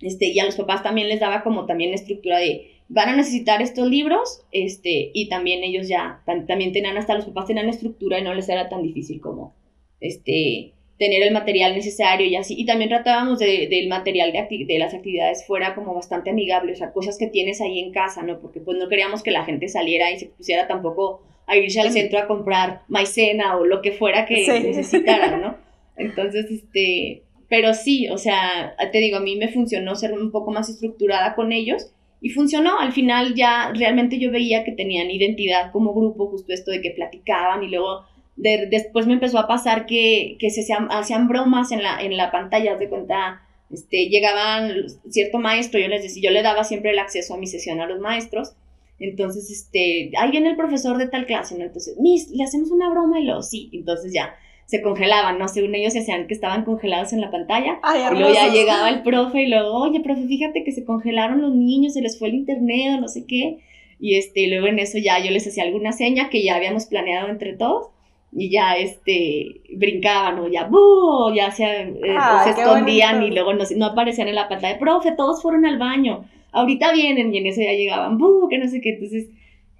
este, 0.00 0.28
y 0.28 0.38
a 0.38 0.44
los 0.44 0.56
papás 0.56 0.82
también 0.82 1.08
les 1.08 1.20
daba 1.20 1.42
como 1.42 1.66
también 1.66 1.92
estructura 1.92 2.38
de, 2.38 2.70
van 2.88 3.08
a 3.08 3.16
necesitar 3.16 3.60
estos 3.62 3.88
libros, 3.88 4.42
este, 4.52 5.10
y 5.12 5.28
también 5.28 5.64
ellos 5.64 5.88
ya, 5.88 6.22
también 6.24 6.72
tenían, 6.72 6.96
hasta 6.96 7.14
los 7.14 7.26
papás 7.26 7.46
tenían 7.46 7.68
estructura 7.68 8.18
y 8.18 8.22
no 8.22 8.34
les 8.34 8.48
era 8.48 8.68
tan 8.68 8.82
difícil 8.82 9.20
como, 9.20 9.54
este, 10.00 10.72
tener 10.98 11.22
el 11.22 11.32
material 11.32 11.74
necesario 11.74 12.26
y 12.26 12.36
así. 12.36 12.54
Y 12.58 12.66
también 12.66 12.90
tratábamos 12.90 13.38
de, 13.38 13.68
del 13.68 13.88
material 13.88 14.32
de, 14.32 14.64
de, 14.66 14.78
las 14.78 14.94
actividades 14.94 15.46
fuera 15.46 15.74
como 15.74 15.94
bastante 15.94 16.30
amigable, 16.30 16.72
o 16.72 16.76
sea, 16.76 16.92
cosas 16.92 17.16
que 17.18 17.28
tienes 17.28 17.60
ahí 17.60 17.78
en 17.78 17.92
casa, 17.92 18.22
¿no? 18.22 18.40
Porque 18.40 18.60
pues 18.60 18.76
no 18.76 18.88
queríamos 18.88 19.22
que 19.22 19.30
la 19.30 19.44
gente 19.44 19.68
saliera 19.68 20.10
y 20.10 20.18
se 20.18 20.26
pusiera 20.26 20.66
tampoco 20.66 21.22
a 21.48 21.56
irse 21.56 21.80
al 21.80 21.90
centro 21.90 22.18
a 22.18 22.26
comprar 22.26 22.82
maicena 22.88 23.56
o 23.56 23.64
lo 23.64 23.82
que 23.82 23.92
fuera 23.92 24.26
que 24.26 24.46
necesitaran, 24.60 25.40
¿no? 25.40 25.56
Entonces, 25.96 26.50
este, 26.50 27.22
pero 27.48 27.74
sí, 27.74 28.08
o 28.08 28.18
sea, 28.18 28.76
te 28.92 28.98
digo, 28.98 29.16
a 29.16 29.20
mí 29.20 29.36
me 29.36 29.48
funcionó 29.48 29.96
ser 29.96 30.12
un 30.12 30.30
poco 30.30 30.52
más 30.52 30.68
estructurada 30.68 31.34
con 31.34 31.50
ellos 31.52 31.90
y 32.20 32.30
funcionó. 32.30 32.78
Al 32.78 32.92
final 32.92 33.34
ya 33.34 33.72
realmente 33.74 34.18
yo 34.18 34.30
veía 34.30 34.64
que 34.64 34.72
tenían 34.72 35.10
identidad 35.10 35.72
como 35.72 35.94
grupo, 35.94 36.28
justo 36.28 36.52
esto 36.52 36.70
de 36.70 36.82
que 36.82 36.90
platicaban 36.90 37.64
y 37.64 37.68
luego 37.68 38.04
después 38.36 39.06
me 39.06 39.14
empezó 39.14 39.38
a 39.38 39.48
pasar 39.48 39.86
que, 39.86 40.36
que 40.38 40.50
se 40.50 40.64
hacían, 40.90 41.28
bromas 41.28 41.72
en 41.72 41.82
la, 41.82 42.00
en 42.00 42.16
la 42.16 42.30
pantalla, 42.30 42.76
de 42.76 42.88
cuenta, 42.88 43.42
este, 43.70 44.08
llegaban 44.08 44.86
cierto 45.10 45.38
maestro, 45.38 45.80
yo 45.80 45.88
les 45.88 46.04
decía, 46.04 46.30
yo 46.30 46.30
le 46.30 46.42
daba 46.42 46.62
siempre 46.62 46.92
el 46.92 47.00
acceso 47.00 47.34
a 47.34 47.38
mi 47.38 47.48
sesión 47.48 47.80
a 47.80 47.86
los 47.86 47.98
maestros, 47.98 48.52
entonces, 48.98 49.50
este, 49.50 50.10
ahí 50.18 50.30
viene 50.30 50.50
el 50.50 50.56
profesor 50.56 50.98
de 50.98 51.08
tal 51.08 51.26
clase, 51.26 51.56
¿no? 51.56 51.64
Entonces, 51.64 51.96
Miss, 51.98 52.30
le 52.30 52.44
hacemos 52.44 52.70
una 52.70 52.90
broma 52.90 53.20
y 53.20 53.24
lo, 53.24 53.42
sí, 53.42 53.70
entonces 53.72 54.12
ya, 54.12 54.34
se 54.66 54.82
congelaban, 54.82 55.38
¿no? 55.38 55.48
Según 55.48 55.74
ellos 55.74 55.94
se 55.94 56.00
hacían 56.00 56.26
que 56.26 56.34
estaban 56.34 56.64
congelados 56.64 57.12
en 57.12 57.20
la 57.20 57.30
pantalla. 57.30 57.80
y 58.12 58.16
luego 58.18 58.34
ya 58.34 58.52
llegaba 58.52 58.90
el 58.90 59.02
profe 59.02 59.42
y 59.42 59.46
luego, 59.48 59.72
oye, 59.72 60.00
profe, 60.00 60.26
fíjate 60.26 60.62
que 60.62 60.72
se 60.72 60.84
congelaron 60.84 61.40
los 61.40 61.54
niños, 61.54 61.94
se 61.94 62.02
les 62.02 62.18
fue 62.18 62.28
el 62.28 62.34
internet 62.34 62.96
o 62.98 63.00
no 63.00 63.08
sé 63.08 63.24
qué. 63.26 63.60
Y 64.00 64.16
este, 64.16 64.46
luego 64.48 64.66
en 64.66 64.78
eso 64.78 64.98
ya 64.98 65.18
yo 65.24 65.30
les 65.30 65.46
hacía 65.46 65.64
alguna 65.64 65.92
seña 65.92 66.28
que 66.28 66.44
ya 66.44 66.56
habíamos 66.56 66.86
planeado 66.86 67.28
entre 67.28 67.54
todos 67.54 67.88
y 68.32 68.50
ya 68.50 68.76
este 68.76 69.62
brincaban 69.74 70.38
o 70.38 70.48
ya 70.48 70.64
¡bu! 70.64 71.34
ya 71.34 71.50
se, 71.50 71.64
eh, 71.64 72.16
se 72.44 72.50
escondían 72.50 73.22
y 73.22 73.30
luego 73.30 73.54
no, 73.54 73.64
no, 73.76 73.86
aparecían 73.86 74.28
en 74.28 74.34
la 74.34 74.48
pantalla, 74.48 74.78
profe, 74.78 75.12
todos 75.12 75.40
fueron 75.40 75.64
al 75.64 75.78
baño, 75.78 76.26
ahorita 76.52 76.92
vienen 76.92 77.34
y 77.34 77.38
en 77.38 77.46
eso 77.46 77.60
ya 77.60 77.72
llegaban, 77.72 78.18
¡bu! 78.18 78.48
que 78.48 78.58
no 78.58 78.68
sé 78.68 78.80
qué, 78.80 78.90
entonces 78.90 79.28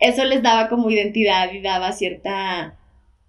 eso 0.00 0.24
les 0.24 0.42
daba 0.42 0.68
como 0.68 0.90
identidad 0.90 1.52
y 1.52 1.60
daba 1.60 1.92
cierta, 1.92 2.78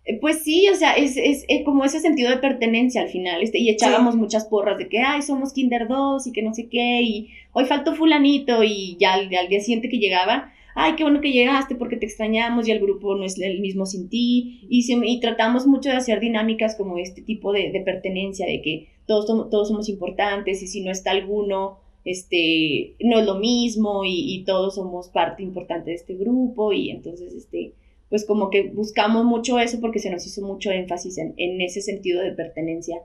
eh, 0.06 0.18
pues 0.20 0.44
sí, 0.44 0.68
o 0.70 0.76
sea, 0.76 0.94
es, 0.94 1.18
es, 1.18 1.46
es 1.48 1.64
como 1.64 1.84
ese 1.84 2.00
sentido 2.00 2.30
de 2.30 2.38
pertenencia 2.38 3.02
al 3.02 3.10
final, 3.10 3.42
este, 3.42 3.60
y 3.60 3.70
echábamos 3.70 4.16
muchas 4.16 4.46
porras 4.46 4.78
de 4.78 4.88
que, 4.88 5.00
ay, 5.00 5.22
somos 5.22 5.54
Kinder 5.54 5.88
2 5.88 6.28
y 6.28 6.32
que 6.32 6.44
no 6.44 6.54
sé 6.54 6.68
qué, 6.70 7.02
y 7.02 7.30
hoy 7.54 7.66
faltó 7.66 7.96
fulanito 7.96 8.64
y 8.64 8.98
ya 9.00 9.14
al, 9.14 9.34
al 9.34 9.50
día 9.50 9.62
siguiente 9.62 9.90
que 9.90 9.98
llegaba, 9.98 10.54
ay, 10.76 10.94
qué 10.96 11.04
bueno 11.04 11.22
que 11.22 11.32
llegaste 11.32 11.76
porque 11.76 11.98
te 11.98 12.06
extrañamos 12.06 12.68
y 12.68 12.72
el 12.72 12.80
grupo 12.80 13.16
no 13.16 13.26
es 13.26 13.40
el 13.40 13.60
mismo 13.60 13.86
sin 13.86 14.10
ti. 14.10 14.62
Y, 14.70 14.86
y 14.90 15.20
tratamos 15.20 15.68
mucho 15.68 15.90
de 15.90 15.98
hacer 15.98 16.20
dinámicas 16.20 16.76
como 16.76 16.98
este 16.98 17.22
tipo 17.22 17.52
de, 17.52 17.72
de 17.72 17.82
pertenencia, 17.82 18.46
de 18.46 18.62
que 18.62 18.88
todos, 19.06 19.26
todos 19.50 19.68
somos 19.68 19.90
importantes 19.90 20.64
y 20.64 20.68
si 20.68 20.82
no 20.82 20.92
está 20.92 21.12
alguno, 21.12 21.80
este, 22.06 22.96
no 23.00 23.20
es 23.20 23.26
lo 23.26 23.36
mismo 23.36 24.04
y, 24.06 24.36
y, 24.36 24.44
todos 24.46 24.76
somos 24.76 25.10
parte 25.10 25.44
importante 25.44 25.92
de 25.92 25.96
este 25.96 26.16
grupo 26.16 26.74
y 26.74 26.90
entonces, 26.90 27.34
este, 27.34 27.74
pues 28.10 28.26
como 28.26 28.50
que 28.50 28.70
buscamos 28.70 29.26
mucho 29.26 29.60
eso 29.60 29.80
porque 29.80 30.00
se 30.00 30.10
nos 30.10 30.26
hizo 30.26 30.42
mucho 30.42 30.72
énfasis 30.72 31.18
en, 31.18 31.34
en 31.38 31.62
ese 31.62 31.82
sentido 31.82 32.22
de 32.22 32.32
pertenencia. 32.32 32.98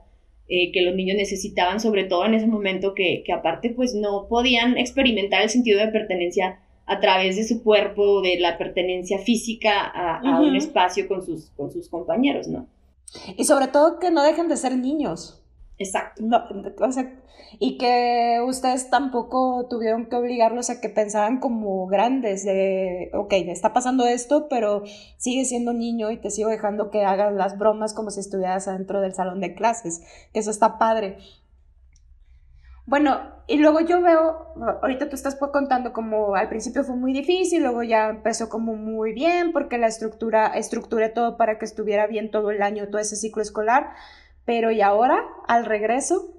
Eh, 0.47 0.71
que 0.71 0.83
los 0.83 0.93
niños 0.93 1.17
necesitaban, 1.17 1.79
sobre 1.79 2.03
todo 2.03 2.23
en 2.23 2.35
ese 2.35 2.45
momento 2.45 2.93
que, 2.93 3.23
que 3.25 3.33
aparte 3.33 3.71
pues 3.71 3.95
no 3.95 4.27
podían 4.29 4.77
experimentar 4.77 5.41
el 5.41 5.49
sentido 5.49 5.79
de 5.79 5.87
pertenencia 5.87 6.59
a 6.85 6.99
través 6.99 7.35
de 7.35 7.43
su 7.43 7.63
cuerpo, 7.63 8.21
de 8.21 8.39
la 8.39 8.57
pertenencia 8.57 9.17
física 9.17 9.81
a, 9.81 10.39
un 10.39 10.55
espacio 10.55 11.07
con 11.07 11.25
sus, 11.25 11.49
con 11.57 11.71
sus 11.71 11.89
compañeros, 11.89 12.47
¿no? 12.47 12.67
Y 13.37 13.45
sobre 13.45 13.67
todo 13.67 13.99
que 13.99 14.11
no 14.11 14.23
dejen 14.23 14.47
de 14.47 14.57
ser 14.57 14.77
niños. 14.77 15.41
Exacto. 15.77 16.23
o 16.79 16.91
sea, 16.91 17.11
y 17.59 17.77
que 17.77 18.41
ustedes 18.45 18.89
tampoco 18.89 19.67
tuvieron 19.69 20.07
que 20.07 20.15
obligarlos 20.15 20.69
a 20.69 20.79
que 20.79 20.89
pensaran 20.89 21.39
como 21.39 21.85
grandes, 21.87 22.45
de, 22.45 23.11
ok, 23.13 23.33
está 23.33 23.73
pasando 23.73 24.05
esto, 24.05 24.47
pero 24.49 24.83
sigue 25.17 25.45
siendo 25.45 25.73
niño 25.73 26.11
y 26.11 26.17
te 26.17 26.31
sigo 26.31 26.49
dejando 26.49 26.91
que 26.91 27.03
hagas 27.03 27.33
las 27.33 27.57
bromas 27.57 27.93
como 27.93 28.09
si 28.09 28.21
estuvieras 28.21 28.67
adentro 28.67 29.01
del 29.01 29.13
salón 29.13 29.41
de 29.41 29.53
clases, 29.53 30.01
eso 30.33 30.51
está 30.51 30.77
padre. 30.77 31.17
Bueno, 32.87 33.19
y 33.47 33.57
luego 33.57 33.81
yo 33.81 33.99
veo, 34.01 34.53
ahorita 34.81 35.09
tú 35.09 35.15
estás 35.15 35.35
contando 35.35 35.91
como 35.91 36.35
al 36.35 36.49
principio 36.49 36.83
fue 36.83 36.95
muy 36.95 37.13
difícil, 37.13 37.63
luego 37.63 37.81
ya 37.81 38.09
empezó 38.09 38.47
como 38.47 38.75
muy 38.75 39.11
bien 39.13 39.53
porque 39.53 39.79
la 39.79 39.87
estructura, 39.87 40.47
estructuré 40.47 41.09
todo 41.09 41.35
para 41.35 41.57
que 41.57 41.65
estuviera 41.65 42.05
bien 42.05 42.29
todo 42.29 42.51
el 42.51 42.61
año, 42.61 42.87
todo 42.89 42.99
ese 42.99 43.15
ciclo 43.15 43.41
escolar, 43.41 43.89
pero 44.45 44.71
¿y 44.71 44.81
ahora 44.81 45.23
al 45.47 45.65
regreso? 45.65 46.33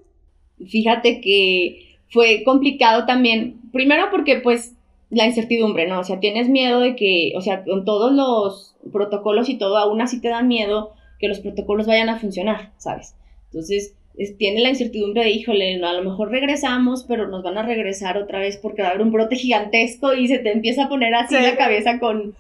Fíjate 0.65 1.21
que 1.21 1.99
fue 2.09 2.43
complicado 2.45 3.05
también, 3.05 3.61
primero 3.73 4.11
porque 4.11 4.41
pues 4.41 4.75
la 5.11 5.27
incertidumbre, 5.27 5.87
¿no? 5.87 6.01
O 6.01 6.05
sea, 6.05 6.19
tienes 6.21 6.49
miedo 6.49 6.81
de 6.81 6.97
que, 6.97 7.33
o 7.37 7.41
sea, 7.41 7.65
con 7.65 7.85
todos 7.85 8.13
los 8.13 8.77
protocolos 8.93 9.49
y 9.49 9.57
todo, 9.57 9.77
aún 9.77 10.01
así 10.01 10.21
te 10.21 10.29
da 10.29 10.43
miedo 10.43 10.93
que 11.19 11.29
los 11.29 11.41
protocolos 11.41 11.87
vayan 11.87 12.09
a 12.09 12.19
funcionar, 12.19 12.73
¿sabes? 12.77 13.15
Entonces, 13.47 13.95
tiene 14.39 14.61
la 14.61 14.71
incertidumbre 14.71 15.25
de, 15.25 15.31
híjole, 15.31 15.83
a 15.85 15.93
lo 15.93 16.03
mejor 16.03 16.31
regresamos, 16.31 17.05
pero 17.07 17.29
nos 17.29 17.43
van 17.43 17.59
a 17.59 17.63
regresar 17.63 18.17
otra 18.17 18.41
vez 18.41 18.57
porque 18.57 18.83
va 18.83 18.89
a 18.89 18.91
haber 18.93 19.03
un 19.03 19.13
brote 19.13 19.37
gigantesco 19.37 20.15
y 20.15 20.27
se 20.29 20.39
te 20.39 20.53
empieza 20.53 20.85
a 20.85 20.89
poner 20.89 21.15
así 21.15 21.35
la 21.35 21.57
cabeza 21.57 21.99
con, 21.99 22.35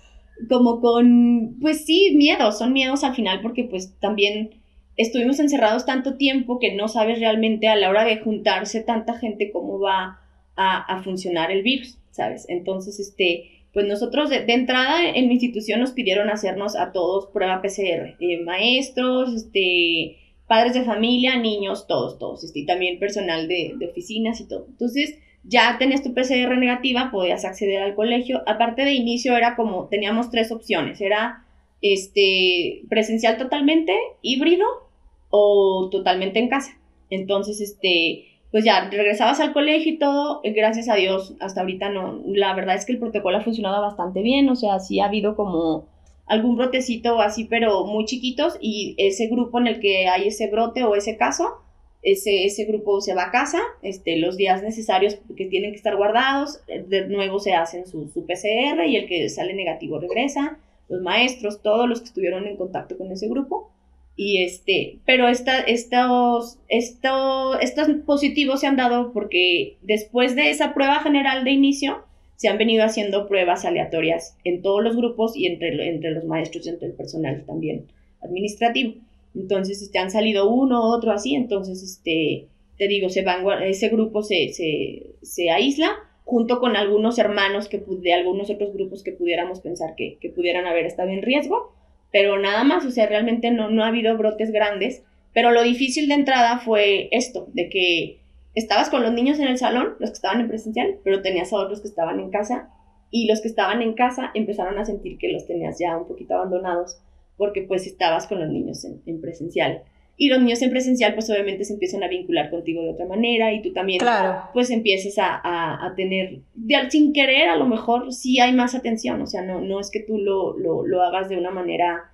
como 0.48 0.80
con, 0.80 1.56
pues 1.60 1.84
sí, 1.84 2.14
miedos, 2.16 2.58
son 2.58 2.72
miedos 2.72 3.04
al 3.04 3.14
final 3.14 3.40
porque 3.42 3.64
pues 3.64 3.94
también 4.00 4.54
estuvimos 4.96 5.40
encerrados 5.40 5.84
tanto 5.84 6.16
tiempo 6.16 6.58
que 6.58 6.74
no 6.74 6.88
sabes 6.88 7.18
realmente 7.18 7.68
a 7.68 7.76
la 7.76 7.90
hora 7.90 8.04
de 8.04 8.18
juntarse 8.18 8.82
tanta 8.82 9.18
gente 9.18 9.50
cómo 9.52 9.78
va 9.78 10.20
a, 10.56 11.02
funcionar 11.02 11.50
el 11.50 11.62
virus, 11.62 11.98
¿sabes? 12.10 12.46
Entonces, 12.48 12.98
este, 12.98 13.50
pues 13.74 13.86
nosotros 13.86 14.30
de, 14.30 14.44
entrada 14.48 15.06
en 15.06 15.28
mi 15.28 15.34
institución 15.34 15.80
nos 15.80 15.92
pidieron 15.92 16.30
hacernos 16.30 16.76
a 16.76 16.92
todos 16.92 17.26
prueba 17.26 17.60
PCR, 17.60 18.16
eh, 18.18 18.40
maestros, 18.42 19.34
este 19.34 20.16
padres 20.46 20.74
de 20.74 20.84
familia, 20.84 21.36
niños, 21.38 21.86
todos, 21.86 22.18
todos, 22.18 22.44
este, 22.44 22.60
y 22.60 22.66
también 22.66 23.00
personal 23.00 23.48
de, 23.48 23.74
de 23.76 23.86
oficinas 23.86 24.40
y 24.40 24.48
todo. 24.48 24.66
Entonces, 24.68 25.18
ya 25.42 25.76
tenías 25.78 26.02
tu 26.02 26.14
PCR 26.14 26.56
negativa, 26.56 27.10
podías 27.10 27.44
acceder 27.44 27.82
al 27.82 27.96
colegio. 27.96 28.42
Aparte 28.46 28.82
de 28.82 28.94
inicio 28.94 29.36
era 29.36 29.56
como, 29.56 29.88
teníamos 29.88 30.30
tres 30.30 30.52
opciones, 30.52 31.00
era 31.00 31.44
este, 31.82 32.82
presencial 32.88 33.36
totalmente, 33.38 33.92
híbrido 34.22 34.85
o 35.30 35.88
totalmente 35.90 36.38
en 36.38 36.48
casa. 36.48 36.78
Entonces, 37.10 37.60
este, 37.60 38.24
pues 38.50 38.64
ya 38.64 38.88
regresabas 38.90 39.40
al 39.40 39.52
colegio 39.52 39.92
y 39.92 39.98
todo, 39.98 40.40
eh, 40.42 40.52
gracias 40.52 40.88
a 40.88 40.94
Dios, 40.94 41.34
hasta 41.40 41.60
ahorita 41.60 41.90
no, 41.90 42.22
la 42.26 42.54
verdad 42.54 42.76
es 42.76 42.86
que 42.86 42.92
el 42.92 42.98
protocolo 42.98 43.38
ha 43.38 43.42
funcionado 43.42 43.82
bastante 43.82 44.22
bien, 44.22 44.48
o 44.48 44.56
sea, 44.56 44.78
sí 44.78 45.00
ha 45.00 45.06
habido 45.06 45.36
como 45.36 45.86
algún 46.26 46.56
brotecito 46.56 47.20
así, 47.20 47.44
pero 47.44 47.84
muy 47.86 48.04
chiquitos, 48.04 48.56
y 48.60 48.94
ese 48.98 49.26
grupo 49.28 49.58
en 49.58 49.66
el 49.66 49.80
que 49.80 50.08
hay 50.08 50.28
ese 50.28 50.48
brote 50.48 50.84
o 50.84 50.96
ese 50.96 51.16
caso, 51.16 51.58
ese, 52.02 52.44
ese 52.44 52.64
grupo 52.64 53.00
se 53.00 53.14
va 53.14 53.24
a 53.24 53.30
casa, 53.30 53.60
este, 53.82 54.16
los 54.16 54.36
días 54.36 54.62
necesarios 54.62 55.18
que 55.36 55.46
tienen 55.46 55.72
que 55.72 55.76
estar 55.76 55.96
guardados, 55.96 56.60
eh, 56.68 56.84
de 56.86 57.08
nuevo 57.08 57.40
se 57.40 57.54
hacen 57.54 57.86
su, 57.86 58.08
su 58.08 58.24
PCR 58.26 58.86
y 58.86 58.96
el 58.96 59.06
que 59.06 59.28
sale 59.28 59.54
negativo 59.54 59.98
regresa, 59.98 60.58
los 60.88 61.02
maestros, 61.02 61.62
todos 61.62 61.88
los 61.88 62.00
que 62.00 62.06
estuvieron 62.06 62.46
en 62.46 62.56
contacto 62.56 62.96
con 62.96 63.10
ese 63.10 63.28
grupo, 63.28 63.72
y 64.16 64.42
este, 64.42 64.98
pero 65.04 65.28
esta, 65.28 65.60
estos, 65.60 66.58
estos, 66.68 67.58
estos 67.60 67.88
positivos 68.06 68.60
se 68.60 68.66
han 68.66 68.76
dado 68.76 69.12
porque 69.12 69.76
después 69.82 70.34
de 70.34 70.50
esa 70.50 70.72
prueba 70.72 71.00
general 71.00 71.44
de 71.44 71.50
inicio, 71.50 72.02
se 72.36 72.48
han 72.48 72.58
venido 72.58 72.84
haciendo 72.84 73.28
pruebas 73.28 73.64
aleatorias 73.64 74.36
en 74.44 74.62
todos 74.62 74.82
los 74.82 74.96
grupos 74.96 75.36
y 75.36 75.46
entre, 75.46 75.88
entre 75.88 76.10
los 76.10 76.24
maestros 76.24 76.66
y 76.66 76.70
entre 76.70 76.88
el 76.88 76.94
personal 76.94 77.44
también 77.46 77.86
administrativo. 78.22 78.94
Entonces, 79.34 79.82
este, 79.82 79.98
han 79.98 80.10
salido 80.10 80.48
uno, 80.48 80.82
otro 80.82 81.12
así, 81.12 81.34
entonces, 81.34 81.82
este, 81.82 82.46
te 82.78 82.88
digo, 82.88 83.10
se 83.10 83.22
van, 83.22 83.44
ese 83.62 83.88
grupo 83.88 84.22
se, 84.22 84.50
se, 84.50 85.14
se 85.22 85.50
aísla 85.50 85.94
junto 86.24 86.58
con 86.58 86.76
algunos 86.76 87.18
hermanos 87.18 87.68
que, 87.68 87.82
de 87.86 88.12
algunos 88.14 88.50
otros 88.50 88.72
grupos 88.72 89.02
que 89.02 89.12
pudiéramos 89.12 89.60
pensar 89.60 89.94
que, 89.94 90.16
que 90.20 90.30
pudieran 90.30 90.66
haber 90.66 90.86
estado 90.86 91.10
en 91.10 91.22
riesgo 91.22 91.75
pero 92.12 92.38
nada 92.38 92.64
más, 92.64 92.84
o 92.84 92.90
sea, 92.90 93.06
realmente 93.06 93.50
no, 93.50 93.70
no 93.70 93.84
ha 93.84 93.88
habido 93.88 94.16
brotes 94.16 94.52
grandes, 94.52 95.02
pero 95.32 95.50
lo 95.50 95.62
difícil 95.62 96.08
de 96.08 96.14
entrada 96.14 96.58
fue 96.58 97.08
esto, 97.10 97.48
de 97.52 97.68
que 97.68 98.20
estabas 98.54 98.88
con 98.88 99.02
los 99.02 99.12
niños 99.12 99.38
en 99.38 99.48
el 99.48 99.58
salón, 99.58 99.96
los 99.98 100.10
que 100.10 100.14
estaban 100.14 100.40
en 100.40 100.48
presencial, 100.48 100.96
pero 101.04 101.22
tenías 101.22 101.52
a 101.52 101.56
otros 101.56 101.80
que 101.82 101.88
estaban 101.88 102.20
en 102.20 102.30
casa 102.30 102.70
y 103.10 103.26
los 103.26 103.40
que 103.40 103.48
estaban 103.48 103.82
en 103.82 103.94
casa 103.94 104.30
empezaron 104.34 104.78
a 104.78 104.84
sentir 104.84 105.18
que 105.18 105.30
los 105.30 105.46
tenías 105.46 105.78
ya 105.78 105.96
un 105.96 106.08
poquito 106.08 106.34
abandonados 106.34 106.98
porque 107.36 107.62
pues 107.62 107.86
estabas 107.86 108.26
con 108.26 108.40
los 108.40 108.48
niños 108.48 108.84
en 108.84 109.20
presencial. 109.20 109.82
Y 110.18 110.28
los 110.28 110.40
niños 110.40 110.62
en 110.62 110.70
presencial, 110.70 111.14
pues 111.14 111.28
obviamente 111.28 111.64
se 111.64 111.74
empiezan 111.74 112.02
a 112.02 112.08
vincular 112.08 112.48
contigo 112.50 112.82
de 112.82 112.90
otra 112.90 113.04
manera 113.06 113.52
y 113.52 113.60
tú 113.60 113.72
también, 113.74 113.98
claro. 113.98 114.48
pues 114.54 114.70
empiezas 114.70 115.18
a, 115.18 115.34
a, 115.34 115.86
a 115.86 115.94
tener, 115.94 116.38
de, 116.54 116.90
sin 116.90 117.12
querer, 117.12 117.50
a 117.50 117.56
lo 117.56 117.66
mejor 117.66 118.12
sí 118.12 118.40
hay 118.40 118.52
más 118.52 118.74
atención, 118.74 119.20
o 119.20 119.26
sea, 119.26 119.42
no, 119.42 119.60
no 119.60 119.78
es 119.78 119.90
que 119.90 120.00
tú 120.00 120.16
lo, 120.18 120.56
lo, 120.56 120.86
lo 120.86 121.02
hagas 121.02 121.28
de 121.28 121.36
una 121.36 121.50
manera 121.50 122.10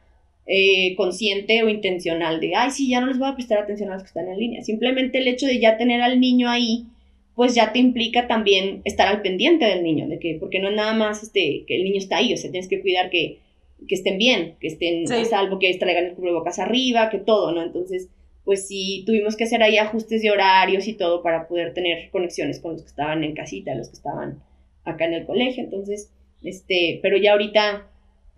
eh, 0.47 0.97
consciente 0.97 1.63
o 1.63 1.69
intencional, 1.69 2.41
de, 2.41 2.57
ay, 2.57 2.73
sí, 2.73 2.91
ya 2.91 3.01
no 3.01 3.07
les 3.07 3.21
voy 3.21 3.29
a 3.29 3.37
prestar 3.37 3.59
atención 3.59 3.91
a 3.91 3.95
los 3.95 4.03
que 4.03 4.09
están 4.09 4.29
en 4.29 4.39
línea. 4.39 4.63
Simplemente 4.63 5.19
el 5.19 5.29
hecho 5.29 5.47
de 5.47 5.61
ya 5.61 5.77
tener 5.77 6.01
al 6.01 6.19
niño 6.19 6.51
ahí, 6.51 6.87
pues 7.37 7.55
ya 7.55 7.73
te 7.73 7.79
implica 7.79 8.27
también 8.27 8.83
estar 8.85 9.07
al 9.07 9.23
pendiente 9.23 9.65
del 9.65 9.85
niño, 9.85 10.09
de 10.09 10.19
que, 10.19 10.39
porque 10.41 10.59
no 10.59 10.71
es 10.71 10.75
nada 10.75 10.95
más 10.95 11.23
este, 11.23 11.63
que 11.69 11.77
el 11.77 11.85
niño 11.85 11.99
está 11.99 12.17
ahí, 12.17 12.35
o 12.35 12.37
sea, 12.37 12.51
tienes 12.51 12.69
que 12.69 12.81
cuidar 12.81 13.11
que 13.11 13.39
que 13.89 13.95
estén 13.95 14.19
bien, 14.19 14.57
que 14.61 14.69
estén 14.69 15.11
a 15.11 15.25
salvo, 15.25 15.59
que 15.59 15.77
traigan 15.79 16.07
el 16.07 16.15
cubrebocas 16.15 16.59
arriba, 16.59 17.11
que 17.11 17.19
todo, 17.19 17.53
¿no? 17.53 17.63
Entonces, 17.63 18.09
pues 18.45 18.67
sí, 18.67 19.05
tuvimos 19.07 19.37
que 19.37 19.45
hacer 19.45 19.63
ahí 19.63 19.79
ajustes 19.79 20.23
de 20.23 20.31
horarios 20.31 20.89
y 20.89 20.95
todo 20.95 21.23
para 21.23 21.47
poder 21.47 21.75
tener 21.75 22.11
conexiones 22.11 22.61
con 22.61 22.73
los 22.73 22.83
que 22.83 22.89
estaban 22.89 23.23
en 23.25 23.35
casita, 23.35 23.75
los 23.75 23.89
que 23.89 23.97
estaban 23.97 24.43
acá 24.85 25.07
en 25.07 25.15
el 25.15 25.27
colegio. 25.27 25.63
Entonces, 25.63 26.13
este, 26.43 26.99
pero 27.03 27.17
ya 27.17 27.33
ahorita, 27.33 27.89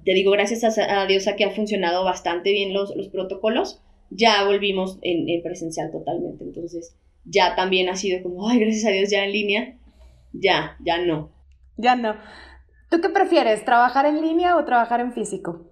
te 0.04 0.14
digo, 0.14 0.30
gracias 0.32 0.78
a, 0.78 1.06
Dios 1.06 1.26
a 1.26 1.36
que 1.36 1.44
ha 1.44 1.50
funcionado 1.50 2.04
bastante 2.04 2.52
bien 2.52 2.74
los, 2.74 2.94
los 2.96 3.08
protocolos, 3.08 3.80
ya 4.10 4.44
volvimos 4.44 4.98
en, 5.02 5.28
en, 5.28 5.42
presencial 5.42 5.90
totalmente. 5.90 6.44
Entonces, 6.44 6.96
ya 7.24 7.56
también 7.56 7.88
ha 7.88 7.96
sido 7.96 8.22
como, 8.22 8.48
ay, 8.48 8.60
gracias 8.60 8.84
a 8.84 8.90
Dios, 8.90 9.10
ya 9.10 9.24
en 9.24 9.32
línea, 9.32 9.78
ya, 10.32 10.76
ya 10.84 10.98
no. 10.98 11.32
Ya 11.76 11.96
no. 11.96 12.14
¿Tú 12.94 13.00
qué 13.00 13.08
prefieres, 13.08 13.64
trabajar 13.64 14.06
en 14.06 14.22
línea 14.22 14.56
o 14.56 14.64
trabajar 14.64 15.00
en 15.00 15.12
físico? 15.12 15.62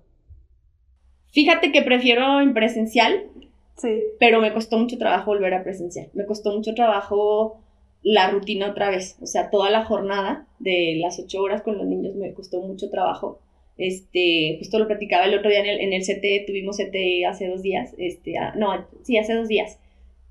Fíjate 1.31 1.71
que 1.71 1.83
prefiero 1.83 2.41
en 2.41 2.53
presencial, 2.53 3.29
sí. 3.77 4.03
pero 4.19 4.41
me 4.41 4.53
costó 4.53 4.77
mucho 4.77 4.99
trabajo 4.99 5.31
volver 5.31 5.55
a 5.55 5.63
presencial. 5.63 6.11
Me 6.15 6.27
costó 6.27 6.51
mucho 6.51 6.75
trabajo 6.75 7.61
la 8.03 8.29
rutina 8.33 8.71
otra 8.71 8.91
vez, 8.91 9.19
o 9.23 9.27
sea, 9.27 9.51
toda 9.51 9.71
la 9.71 9.85
jornada 9.85 10.49
de 10.59 10.99
las 11.01 11.21
ocho 11.21 11.41
horas 11.43 11.63
con 11.63 11.79
los 11.79 11.87
niños 11.87 12.17
me 12.17 12.35
costó 12.35 12.61
mucho 12.61 12.91
trabajo. 12.91 13.39
Este, 13.79 14.57
justo 14.59 14.81
lo 14.81 14.89
platicaba 14.89 15.27
el 15.27 15.39
otro 15.39 15.49
día 15.49 15.61
en 15.61 15.67
el, 15.67 15.81
en 15.81 15.93
el 15.93 16.03
CT, 16.03 16.45
tuvimos 16.45 16.77
CT 16.77 17.25
hace 17.29 17.47
dos 17.47 17.63
días, 17.63 17.95
este, 17.99 18.35
no, 18.57 18.85
sí, 19.05 19.17
hace 19.17 19.35
dos 19.35 19.47
días. 19.47 19.79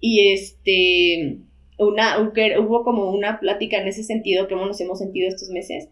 Y 0.01 0.33
este, 0.33 1.37
una, 1.79 2.19
hubo 2.19 2.83
como 2.83 3.11
una 3.11 3.39
plática 3.39 3.77
en 3.77 3.87
ese 3.87 4.03
sentido, 4.03 4.49
cómo 4.49 4.65
nos 4.65 4.81
hemos 4.81 4.99
sentido 4.99 5.29
estos 5.29 5.51
meses 5.51 5.87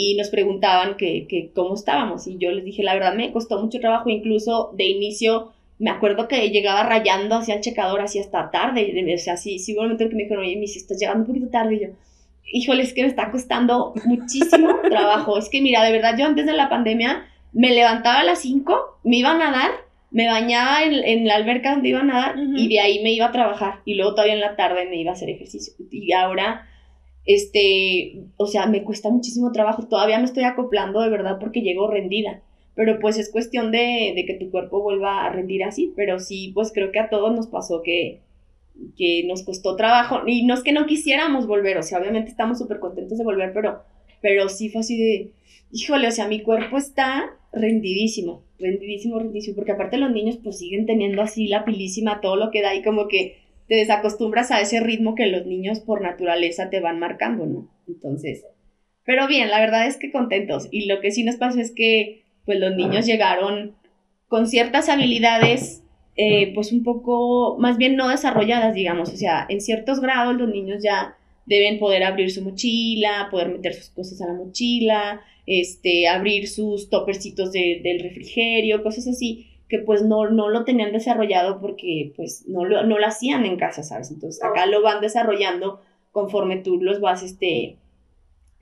y 0.00 0.14
nos 0.14 0.28
preguntaban 0.28 0.96
que, 0.96 1.26
que, 1.26 1.50
cómo 1.52 1.74
estábamos. 1.74 2.28
Y 2.28 2.38
yo 2.38 2.52
les 2.52 2.64
dije, 2.64 2.84
la 2.84 2.94
verdad 2.94 3.14
me 3.14 3.32
costó 3.32 3.60
mucho 3.60 3.80
trabajo, 3.80 4.08
incluso 4.08 4.70
de 4.76 4.84
inicio 4.84 5.50
me 5.80 5.90
acuerdo 5.90 6.28
que 6.28 6.50
llegaba 6.50 6.84
rayando 6.84 7.34
hacia 7.34 7.56
el 7.56 7.62
checador 7.62 8.00
así 8.00 8.20
hasta 8.20 8.52
tarde, 8.52 9.12
o 9.12 9.18
sea, 9.18 9.36
sí, 9.36 9.58
sí 9.58 9.72
hubo 9.72 9.80
un 9.80 9.86
momento 9.86 10.08
que 10.08 10.14
me 10.14 10.22
dijeron, 10.22 10.44
oye, 10.44 10.66
si 10.68 10.78
estás 10.78 11.00
llegando 11.00 11.22
un 11.22 11.26
poquito 11.26 11.48
tarde, 11.48 11.74
y 11.74 11.80
yo, 11.80 11.88
híjole, 12.52 12.84
es 12.84 12.92
que 12.92 13.02
me 13.02 13.08
está 13.08 13.32
costando 13.32 13.92
muchísimo 14.04 14.68
trabajo, 14.88 15.36
es 15.36 15.48
que 15.48 15.60
mira, 15.60 15.82
de 15.82 15.90
verdad, 15.90 16.16
yo 16.16 16.26
antes 16.26 16.46
de 16.46 16.52
la 16.52 16.68
pandemia 16.68 17.26
me 17.52 17.74
levantaba 17.74 18.20
a 18.20 18.24
las 18.24 18.40
5, 18.42 19.00
me 19.02 19.16
iba 19.16 19.32
a 19.32 19.38
nadar, 19.38 19.70
me 20.12 20.28
bañaba 20.28 20.84
en, 20.84 20.94
en, 20.94 21.26
la 21.26 21.34
alberca 21.34 21.72
donde 21.72 21.88
iba 21.88 22.00
a 22.00 22.04
nadar 22.04 22.36
y 22.38 22.68
de 22.68 22.80
ahí 22.80 23.02
me 23.02 23.12
iba 23.12 23.26
a 23.26 23.32
trabajar. 23.32 23.80
Y 23.84 23.94
luego 23.94 24.12
todavía 24.12 24.34
en 24.34 24.40
la 24.40 24.56
tarde 24.56 24.86
me 24.86 24.96
iba 24.96 25.10
a 25.10 25.14
hacer 25.14 25.28
ejercicio. 25.28 25.74
Y 25.90 26.12
ahora 26.12 26.66
este, 27.28 28.22
o 28.38 28.46
sea, 28.46 28.66
me 28.66 28.82
cuesta 28.84 29.10
muchísimo 29.10 29.52
trabajo, 29.52 29.86
todavía 29.86 30.18
me 30.18 30.24
estoy 30.24 30.44
acoplando 30.44 31.02
de 31.02 31.10
verdad 31.10 31.36
porque 31.38 31.60
llego 31.60 31.86
rendida, 31.86 32.42
pero 32.74 32.98
pues 33.00 33.18
es 33.18 33.30
cuestión 33.30 33.70
de, 33.70 34.14
de, 34.16 34.24
que 34.24 34.32
tu 34.32 34.50
cuerpo 34.50 34.80
vuelva 34.80 35.26
a 35.26 35.30
rendir 35.30 35.62
así, 35.62 35.92
pero 35.94 36.20
sí, 36.20 36.52
pues 36.54 36.72
creo 36.72 36.90
que 36.90 37.00
a 37.00 37.10
todos 37.10 37.30
nos 37.36 37.46
pasó 37.48 37.82
que, 37.82 38.22
que 38.96 39.24
nos 39.26 39.42
costó 39.42 39.76
trabajo, 39.76 40.22
y 40.26 40.46
no 40.46 40.54
es 40.54 40.62
que 40.62 40.72
no 40.72 40.86
quisiéramos 40.86 41.46
volver, 41.46 41.76
o 41.76 41.82
sea, 41.82 41.98
obviamente 41.98 42.30
estamos 42.30 42.56
súper 42.56 42.80
contentos 42.80 43.18
de 43.18 43.24
volver, 43.24 43.52
pero, 43.52 43.82
pero 44.22 44.48
sí 44.48 44.70
fue 44.70 44.80
así 44.80 44.96
de, 44.96 45.32
híjole, 45.70 46.08
o 46.08 46.12
sea, 46.12 46.28
mi 46.28 46.40
cuerpo 46.40 46.78
está 46.78 47.36
rendidísimo, 47.52 48.42
rendidísimo, 48.58 49.18
rendidísimo, 49.18 49.54
porque 49.54 49.72
aparte 49.72 49.98
los 49.98 50.12
niños 50.12 50.38
pues 50.42 50.56
siguen 50.56 50.86
teniendo 50.86 51.20
así 51.20 51.46
la 51.46 51.66
pilísima, 51.66 52.22
todo 52.22 52.36
lo 52.36 52.50
que 52.50 52.62
da 52.62 52.74
y 52.74 52.82
como 52.82 53.06
que 53.06 53.36
te 53.68 53.76
desacostumbras 53.76 54.50
a 54.50 54.60
ese 54.60 54.80
ritmo 54.80 55.14
que 55.14 55.26
los 55.26 55.46
niños 55.46 55.80
por 55.80 56.00
naturaleza 56.00 56.70
te 56.70 56.80
van 56.80 56.98
marcando, 56.98 57.46
¿no? 57.46 57.70
Entonces, 57.86 58.44
pero 59.04 59.26
bien, 59.26 59.48
la 59.48 59.60
verdad 59.60 59.86
es 59.86 59.96
que 59.96 60.12
contentos. 60.12 60.68
Y 60.70 60.86
lo 60.86 61.00
que 61.00 61.10
sí 61.10 61.24
nos 61.24 61.36
pasó 61.36 61.60
es 61.60 61.72
que, 61.74 62.24
pues 62.44 62.60
los 62.60 62.76
niños 62.76 63.06
llegaron 63.06 63.74
con 64.26 64.46
ciertas 64.46 64.90
habilidades, 64.90 65.82
eh, 66.16 66.52
pues 66.54 66.72
un 66.72 66.82
poco, 66.82 67.56
más 67.58 67.78
bien 67.78 67.96
no 67.96 68.08
desarrolladas, 68.08 68.74
digamos. 68.74 69.10
O 69.10 69.16
sea, 69.16 69.46
en 69.48 69.60
ciertos 69.60 70.00
grados 70.00 70.36
los 70.36 70.50
niños 70.50 70.82
ya 70.82 71.16
deben 71.46 71.78
poder 71.78 72.04
abrir 72.04 72.30
su 72.30 72.42
mochila, 72.42 73.28
poder 73.30 73.48
meter 73.48 73.72
sus 73.72 73.88
cosas 73.88 74.20
a 74.20 74.26
la 74.26 74.34
mochila, 74.34 75.22
este, 75.46 76.06
abrir 76.06 76.46
sus 76.46 76.90
topercitos 76.90 77.50
del 77.52 78.00
refrigerio, 78.00 78.82
cosas 78.82 79.08
así 79.08 79.47
que 79.68 79.78
pues 79.78 80.02
no, 80.02 80.30
no 80.30 80.48
lo 80.48 80.64
tenían 80.64 80.92
desarrollado 80.92 81.60
porque 81.60 82.12
pues 82.16 82.44
no 82.48 82.64
lo, 82.64 82.84
no 82.84 82.98
lo 82.98 83.06
hacían 83.06 83.44
en 83.44 83.56
casa, 83.56 83.82
¿sabes? 83.82 84.10
Entonces 84.10 84.42
acá 84.42 84.66
lo 84.66 84.82
van 84.82 85.00
desarrollando 85.00 85.80
conforme 86.10 86.56
tú 86.56 86.80
los 86.80 87.00
vas, 87.00 87.22
este, 87.22 87.76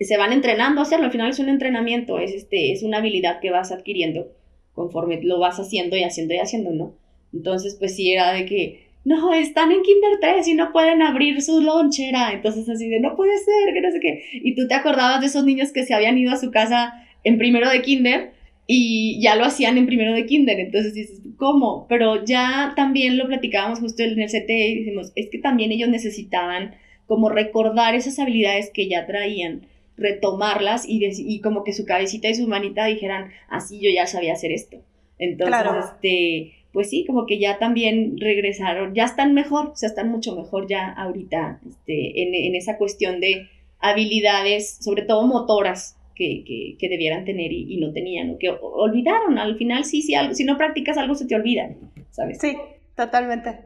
se 0.01 0.16
van 0.16 0.33
entrenando 0.33 0.81
a 0.81 0.83
hacerlo, 0.83 1.07
al 1.07 1.12
final 1.12 1.31
es 1.31 1.38
un 1.38 1.49
entrenamiento, 1.49 2.19
es, 2.19 2.33
este, 2.35 2.73
es 2.73 2.83
una 2.83 2.99
habilidad 2.99 3.40
que 3.40 3.51
vas 3.51 3.71
adquiriendo 3.71 4.33
conforme 4.75 5.23
lo 5.23 5.38
vas 5.38 5.59
haciendo 5.59 5.97
y 5.97 6.03
haciendo 6.03 6.35
y 6.35 6.38
haciendo, 6.38 6.71
¿no? 6.73 6.95
Entonces 7.33 7.77
pues 7.79 7.95
sí 7.95 8.12
era 8.12 8.33
de 8.33 8.45
que, 8.45 8.87
no, 9.05 9.33
están 9.33 9.71
en 9.71 9.83
Kinder 9.83 10.19
3 10.21 10.49
y 10.49 10.55
no 10.55 10.73
pueden 10.73 11.01
abrir 11.01 11.40
su 11.40 11.61
lonchera, 11.61 12.33
entonces 12.33 12.69
así 12.69 12.88
de, 12.88 12.99
no 12.99 13.14
puede 13.14 13.38
ser, 13.38 13.73
que 13.73 13.81
no 13.81 13.92
sé 13.92 14.01
qué, 14.01 14.25
y 14.33 14.57
tú 14.57 14.66
te 14.66 14.75
acordabas 14.75 15.21
de 15.21 15.29
esos 15.29 15.45
niños 15.45 15.73
que 15.73 15.85
se 15.85 15.95
habían 15.95 16.19
ido 16.19 16.33
a 16.33 16.37
su 16.37 16.51
casa 16.51 17.07
en 17.23 17.38
primero 17.38 17.71
de 17.71 17.83
Kinder 17.83 18.33
y 18.66 19.20
ya 19.20 19.37
lo 19.37 19.44
hacían 19.44 19.79
en 19.79 19.87
primero 19.87 20.12
de 20.12 20.26
kinder, 20.26 20.59
entonces 20.59 20.94
dices, 20.94 21.20
¿cómo? 21.37 21.87
Pero 21.88 22.24
ya 22.24 22.72
también 22.74 23.16
lo 23.16 23.26
platicábamos 23.26 23.79
justo 23.79 24.02
en 24.02 24.20
el 24.20 24.29
CT 24.29 24.50
y 24.50 24.79
decimos, 24.81 25.12
es 25.14 25.29
que 25.31 25.38
también 25.38 25.70
ellos 25.70 25.88
necesitaban 25.88 26.74
como 27.07 27.29
recordar 27.29 27.94
esas 27.94 28.18
habilidades 28.18 28.70
que 28.74 28.88
ya 28.88 29.07
traían, 29.07 29.66
retomarlas 29.96 30.87
y, 30.87 31.00
y 31.05 31.40
como 31.40 31.62
que 31.62 31.72
su 31.72 31.85
cabecita 31.85 32.29
y 32.29 32.35
su 32.35 32.48
manita 32.48 32.87
dijeran, 32.87 33.31
así 33.48 33.79
yo 33.81 33.90
ya 33.90 34.07
sabía 34.07 34.33
hacer 34.33 34.50
esto. 34.52 34.79
Entonces, 35.18 35.85
este, 35.85 36.52
pues 36.72 36.90
sí, 36.90 37.05
como 37.07 37.24
que 37.24 37.38
ya 37.38 37.59
también 37.59 38.18
regresaron, 38.18 38.94
ya 38.94 39.05
están 39.05 39.33
mejor, 39.33 39.68
o 39.68 39.76
sea, 39.76 39.88
están 39.88 40.11
mucho 40.11 40.35
mejor 40.35 40.66
ya 40.68 40.92
ahorita 40.92 41.61
este, 41.66 42.22
en, 42.22 42.35
en 42.35 42.55
esa 42.57 42.76
cuestión 42.76 43.20
de 43.20 43.48
habilidades, 43.79 44.79
sobre 44.81 45.02
todo 45.02 45.26
motoras, 45.26 45.96
que, 46.16 46.76
que, 46.79 46.88
debieran 46.88 47.24
tener 47.24 47.52
y, 47.52 47.74
y, 47.74 47.79
no 47.79 47.92
tenían, 47.92 48.31
o 48.31 48.38
que 48.38 48.50
olvidaron. 48.61 49.38
Al 49.38 49.57
final, 49.57 49.85
sí, 49.85 50.02
sí, 50.02 50.14
algo, 50.14 50.35
si 50.35 50.44
no 50.44 50.57
practicas 50.57 50.96
algo, 50.96 51.14
se 51.14 51.26
te 51.26 51.37
olvida, 51.37 51.68
¿sabes? 52.11 52.38
Sí, 52.40 52.57
totalmente. 52.94 53.61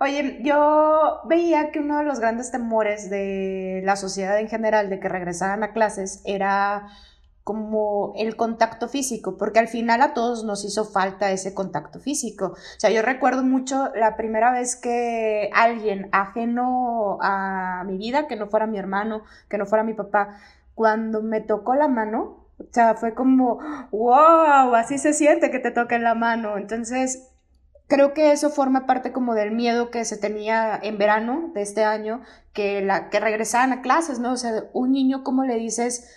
Oye, 0.00 0.40
yo 0.42 1.20
veía 1.28 1.70
que 1.70 1.78
uno 1.78 1.98
de 1.98 2.04
los 2.04 2.18
grandes 2.18 2.50
temores 2.50 3.08
de 3.08 3.82
la 3.84 3.96
sociedad 3.96 4.38
en 4.40 4.48
general 4.48 4.90
de 4.90 4.98
que 4.98 5.08
regresaran 5.08 5.62
a 5.62 5.72
clases 5.72 6.22
era 6.24 6.88
como 7.44 8.12
el 8.16 8.34
contacto 8.34 8.88
físico, 8.88 9.36
porque 9.36 9.60
al 9.60 9.68
final 9.68 10.02
a 10.02 10.14
todos 10.14 10.42
nos 10.42 10.64
hizo 10.64 10.84
falta 10.84 11.30
ese 11.30 11.54
contacto 11.54 12.00
físico. 12.00 12.46
O 12.46 12.80
sea, 12.80 12.90
yo 12.90 13.02
recuerdo 13.02 13.44
mucho 13.44 13.90
la 13.94 14.16
primera 14.16 14.50
vez 14.50 14.74
que 14.74 15.48
alguien 15.54 16.08
ajeno 16.10 17.18
a 17.22 17.84
mi 17.86 17.98
vida, 17.98 18.26
que 18.26 18.34
no 18.34 18.48
fuera 18.48 18.66
mi 18.66 18.78
hermano, 18.78 19.22
que 19.48 19.58
no 19.58 19.66
fuera 19.66 19.84
mi 19.84 19.94
papá, 19.94 20.40
cuando 20.76 21.22
me 21.22 21.40
tocó 21.40 21.74
la 21.74 21.88
mano, 21.88 22.46
o 22.58 22.64
sea, 22.70 22.94
fue 22.94 23.14
como, 23.14 23.58
wow, 23.90 24.74
así 24.74 24.98
se 24.98 25.14
siente 25.14 25.50
que 25.50 25.58
te 25.58 25.70
toquen 25.70 26.02
la 26.02 26.14
mano. 26.14 26.58
Entonces, 26.58 27.30
creo 27.88 28.12
que 28.12 28.32
eso 28.32 28.50
forma 28.50 28.86
parte 28.86 29.10
como 29.10 29.34
del 29.34 29.52
miedo 29.52 29.90
que 29.90 30.04
se 30.04 30.18
tenía 30.18 30.78
en 30.80 30.98
verano 30.98 31.50
de 31.54 31.62
este 31.62 31.82
año, 31.82 32.20
que, 32.52 32.82
la, 32.82 33.08
que 33.08 33.20
regresaban 33.20 33.72
a 33.72 33.80
clases, 33.80 34.18
¿no? 34.18 34.32
O 34.32 34.36
sea, 34.36 34.64
un 34.74 34.92
niño, 34.92 35.24
¿cómo 35.24 35.44
le 35.44 35.56
dices? 35.56 36.08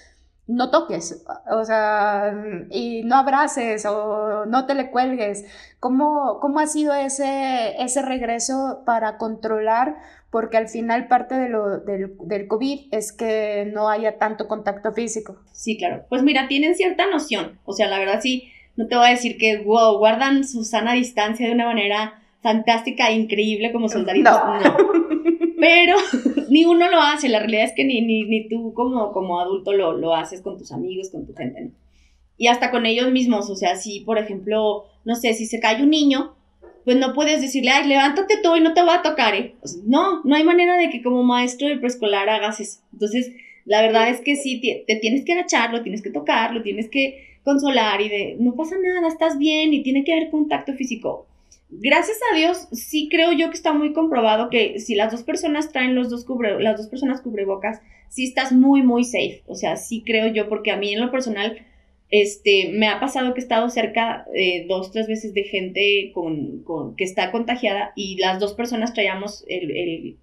no 0.50 0.72
toques, 0.72 1.24
o 1.52 1.64
sea, 1.64 2.34
y 2.72 3.04
no 3.04 3.18
abraces 3.18 3.86
o 3.86 4.48
no 4.48 4.66
te 4.66 4.74
le 4.74 4.90
cuelgues. 4.90 5.46
¿Cómo, 5.80 6.40
cómo 6.42 6.60
ha 6.60 6.66
sido 6.66 6.92
ese, 6.96 7.76
ese 7.80 8.02
regreso 8.02 8.82
para 8.84 9.20
controlar? 9.20 9.98
Porque 10.32 10.58
al 10.58 10.68
final 10.68 11.08
parte 11.08 11.36
de 11.36 11.50
lo, 11.50 11.80
del, 11.80 12.16
del 12.26 12.48
COVID 12.48 12.88
es 12.92 13.12
que 13.12 13.70
no 13.74 13.90
haya 13.90 14.18
tanto 14.18 14.48
contacto 14.48 14.94
físico. 14.94 15.38
Sí, 15.52 15.78
claro. 15.78 16.06
Pues 16.08 16.22
mira, 16.22 16.48
tienen 16.48 16.76
cierta 16.76 17.08
noción. 17.10 17.60
O 17.66 17.74
sea, 17.74 17.88
la 17.88 17.98
verdad 17.98 18.20
sí, 18.22 18.50
no 18.76 18.88
te 18.88 18.96
voy 18.96 19.08
a 19.08 19.12
decir 19.12 19.38
que, 19.38 19.58
wow, 19.64 19.98
guardan 19.98 20.48
su 20.48 20.64
sana 20.64 20.94
distancia 20.94 21.48
de 21.48 21.54
una 21.54 21.66
manera 21.66 22.22
fantástica 22.42 23.10
e 23.10 23.16
increíble 23.16 23.72
como 23.72 23.90
soldaditos. 23.90 24.34
no. 24.64 24.78
Pero 25.60 25.96
ni 26.50 26.66
uno 26.66 26.90
lo 26.90 27.02
hace, 27.02 27.28
la 27.28 27.40
realidad 27.40 27.66
es 27.66 27.74
que 27.76 27.84
ni, 27.84 28.02
ni, 28.02 28.24
ni 28.24 28.48
tú 28.48 28.74
como, 28.74 29.12
como 29.12 29.40
adulto 29.40 29.74
lo, 29.74 29.98
lo, 29.98 30.16
haces 30.16 30.42
con 30.42 30.58
tus 30.58 30.72
amigos, 30.72 31.10
con 31.10 31.26
tu 31.26 31.34
gente, 31.34 31.62
¿no? 31.62 31.72
Y 32.38 32.48
hasta 32.48 32.72
con 32.72 32.86
ellos 32.86 33.12
mismos, 33.12 33.50
o 33.50 33.56
sea, 33.56 33.76
si 33.76 34.00
por 34.00 34.18
ejemplo, 34.18 34.86
no 35.04 35.16
sé, 35.16 35.34
si 35.34 35.46
se 35.46 35.60
cae 35.60 35.84
un 35.84 35.90
niño, 35.90 36.36
pues 36.90 36.98
no 37.00 37.14
puedes 37.14 37.40
decirle, 37.40 37.70
ay, 37.70 37.88
levántate 37.88 38.40
tú 38.42 38.56
y 38.56 38.62
no 38.62 38.74
te 38.74 38.82
va 38.82 38.96
a 38.96 39.02
tocar, 39.04 39.36
¿eh? 39.36 39.54
no, 39.86 40.24
no 40.24 40.36
hay 40.36 40.44
manera 40.44 40.76
de 40.76 40.90
que 40.90 41.04
como 41.04 41.22
maestro 41.22 41.68
de 41.68 41.78
preescolar 41.78 42.28
hagas 42.30 42.60
eso. 42.60 42.80
Entonces, 42.92 43.32
la 43.66 43.84
verdad 43.84 44.10
es 44.10 44.22
que 44.22 44.36
sí, 44.36 44.60
te, 44.60 44.96
tienes 44.96 45.24
que 45.24 45.34
agachar, 45.34 45.72
lo 45.72 45.84
tienes 45.84 46.02
que 46.02 46.10
tocar, 46.10 46.52
lo 46.52 46.64
tienes 46.64 46.90
que 46.90 47.38
consolar 47.44 48.02
y 48.02 48.10
de, 48.10 48.38
no 48.40 48.56
pasa 48.56 48.76
nada, 48.82 49.08
estás 49.08 49.38
bien 49.38 49.72
y 49.72 49.84
tiene 49.84 50.04
que 50.04 50.14
haber 50.14 50.32
contacto 50.32 50.74
físico 50.74 51.28
gracias 51.70 52.18
a 52.32 52.36
Dios, 52.36 52.68
sí 52.72 53.10
creo 53.12 53.32
yo 53.34 53.50
que 53.50 53.56
está 53.56 53.72
muy 53.72 53.94
comprobado 53.94 54.50
que 54.50 54.80
si 54.80 54.96
las 54.96 55.12
dos 55.12 55.22
personas 55.22 55.72
traen 55.72 55.94
los 55.94 56.10
dos 56.10 56.26
cubre, 56.26 56.60
las 56.60 56.78
dos 56.78 56.88
personas 56.88 57.22
cubrebocas, 57.22 57.82
sí 58.08 58.24
estás 58.24 58.52
muy, 58.52 58.82
muy 58.82 59.04
safe. 59.04 59.44
O 59.46 59.54
sea, 59.54 59.78
sí 59.78 60.02
creo 60.04 60.34
yo, 60.34 60.50
porque 60.50 60.72
a 60.72 60.78
mí 60.78 60.92
en 60.92 61.02
lo 61.02 61.12
personal, 61.12 61.64
este, 62.10 62.72
me 62.74 62.88
ha 62.88 63.00
pasado 63.00 63.34
que 63.34 63.40
he 63.40 63.44
estado 63.44 63.70
cerca 63.70 64.26
eh, 64.34 64.66
dos, 64.68 64.92
tres 64.92 65.08
veces 65.08 65.34
de 65.34 65.44
gente 65.44 66.12
con, 66.14 66.64
con, 66.64 66.96
que 66.96 67.04
está 67.04 67.32
contagiada 67.32 67.94
y 67.96 68.18
las 68.18 68.40
dos 68.40 68.54
personas 68.54 68.94
traíamos 68.94 69.46
el, 69.48 69.72
el 69.72 70.18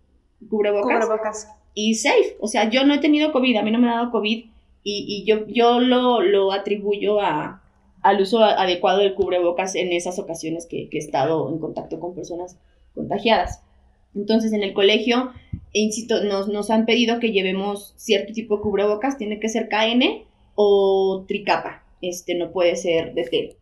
cubrebocas, 0.48 1.04
cubrebocas, 1.04 1.48
Y 1.74 1.94
safe. 1.94 2.36
O 2.40 2.48
sea, 2.48 2.68
yo 2.68 2.84
no 2.84 2.94
he 2.94 2.98
tenido 2.98 3.32
COVID, 3.32 3.56
a 3.56 3.62
mí 3.62 3.70
no 3.70 3.78
me 3.78 3.88
ha 3.88 3.96
dado 3.96 4.10
COVID 4.10 4.46
y, 4.82 5.04
y 5.08 5.24
yo, 5.24 5.46
yo 5.46 5.80
lo, 5.80 6.20
lo 6.22 6.52
atribuyo 6.52 7.20
a, 7.20 7.62
al 8.02 8.20
uso 8.20 8.42
adecuado 8.42 9.00
del 9.00 9.14
cubrebocas 9.14 9.74
en 9.74 9.92
esas 9.92 10.18
ocasiones 10.18 10.66
que, 10.66 10.88
he 10.90 10.98
estado 10.98 11.48
en 11.50 11.58
contacto 11.58 11.98
con 11.98 12.14
personas 12.14 12.56
contagiadas. 12.94 13.62
Entonces, 14.14 14.52
en 14.52 14.62
el 14.62 14.74
colegio, 14.74 15.32
insisto, 15.72 16.22
nos, 16.24 16.48
nos 16.48 16.70
han 16.70 16.86
pedido 16.86 17.18
que 17.20 17.32
llevemos 17.32 17.94
cierto 17.96 18.32
tipo 18.32 18.56
de 18.56 18.62
cubrebocas, 18.62 19.18
tiene 19.18 19.40
que 19.40 19.48
ser 19.48 19.68
KN 19.68 20.24
o 20.56 21.24
tricapa, 21.28 21.84
este 22.02 22.34
no 22.34 22.50
puede 22.50 22.74
ser 22.74 23.14
de 23.14 23.24
tela. 23.24 23.54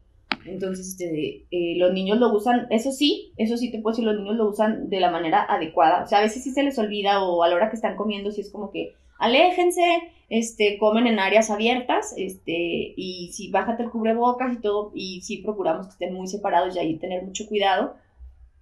Entonces, 0.46 0.88
este, 0.88 1.46
eh, 1.50 1.74
los 1.76 1.92
niños 1.92 2.18
lo 2.18 2.33
usan, 2.33 2.66
eso 2.70 2.92
sí, 2.92 3.33
eso 3.37 3.57
sí 3.57 3.70
te 3.70 3.80
puedo 3.80 3.94
decir, 3.94 4.04
los 4.04 4.16
niños 4.16 4.37
lo 4.37 4.48
usan 4.48 4.88
de 4.90 5.00
la 5.00 5.11
manera 5.11 5.44
adecuada. 5.48 6.04
O 6.04 6.07
sea, 6.07 6.18
a 6.18 6.22
veces 6.22 6.42
sí 6.42 6.50
se 6.50 6.62
les 6.62 6.78
olvida 6.78 7.22
o 7.22 7.42
a 7.42 7.48
la 7.48 7.57
hora 7.57 7.70
que 7.70 7.76
están 7.76 7.96
comiendo, 7.96 8.30
si 8.30 8.40
es 8.40 8.50
como 8.50 8.70
que 8.70 8.94
aléjense, 9.18 9.83
este, 10.28 10.78
comen 10.78 11.07
en 11.07 11.18
áreas 11.18 11.50
abiertas, 11.50 12.14
este, 12.16 12.94
y 12.96 13.30
si 13.33 13.50
bájate 13.50 13.85
el 13.85 13.90
cubrebocas 13.90 14.52
y 14.52 14.61
todo, 14.61 14.92
y 14.94 15.20
sí 15.22 15.38
procuramos 15.38 15.87
que 15.87 15.92
estén 15.92 16.14
muy 16.14 16.26
separados 16.26 16.76
y 16.76 16.78
ahí 16.78 16.98
tener 16.98 17.22
mucho 17.22 17.46
cuidado, 17.46 17.94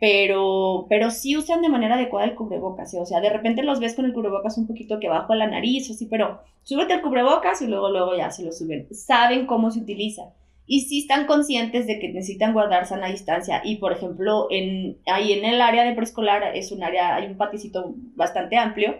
pero, 0.02 0.86
pero 0.88 1.12
sí 1.12 1.36
usan 1.36 1.62
de 1.62 1.68
manera 1.68 1.94
adecuada 1.94 2.26
el 2.26 2.34
cubrebocas, 2.34 2.92
¿eh? 2.92 2.98
o 2.98 3.06
sea, 3.06 3.20
de 3.20 3.30
repente 3.30 3.62
los 3.62 3.78
ves 3.78 3.94
con 3.94 4.04
el 4.04 4.12
cubrebocas 4.12 4.58
un 4.58 4.66
poquito 4.66 4.98
que 4.98 5.08
bajo 5.08 5.32
la 5.36 5.46
nariz, 5.46 5.88
así, 5.88 6.06
pero 6.06 6.40
súbete 6.64 6.94
el 6.94 7.02
cubrebocas 7.02 7.62
y 7.62 7.68
luego, 7.68 7.88
luego 7.88 8.16
ya 8.16 8.32
se 8.32 8.42
lo 8.42 8.50
suben, 8.50 8.88
saben 8.92 9.46
cómo 9.46 9.70
se 9.70 9.78
utiliza. 9.78 10.22
Y 10.66 10.80
sí 10.80 10.98
están 10.98 11.28
conscientes 11.28 11.86
de 11.86 12.00
que 12.00 12.08
necesitan 12.08 12.52
guardar 12.52 12.84
sana 12.86 13.06
distancia. 13.06 13.62
Y 13.64 13.76
por 13.76 13.92
ejemplo, 13.92 14.48
en, 14.50 14.98
ahí 15.06 15.34
en 15.34 15.44
el 15.44 15.60
área 15.60 15.84
de 15.84 15.94
preescolar 15.94 16.56
es 16.56 16.72
un 16.72 16.82
área, 16.82 17.14
hay 17.14 17.26
un 17.26 17.36
paticito 17.36 17.94
bastante 18.16 18.56
amplio 18.56 18.96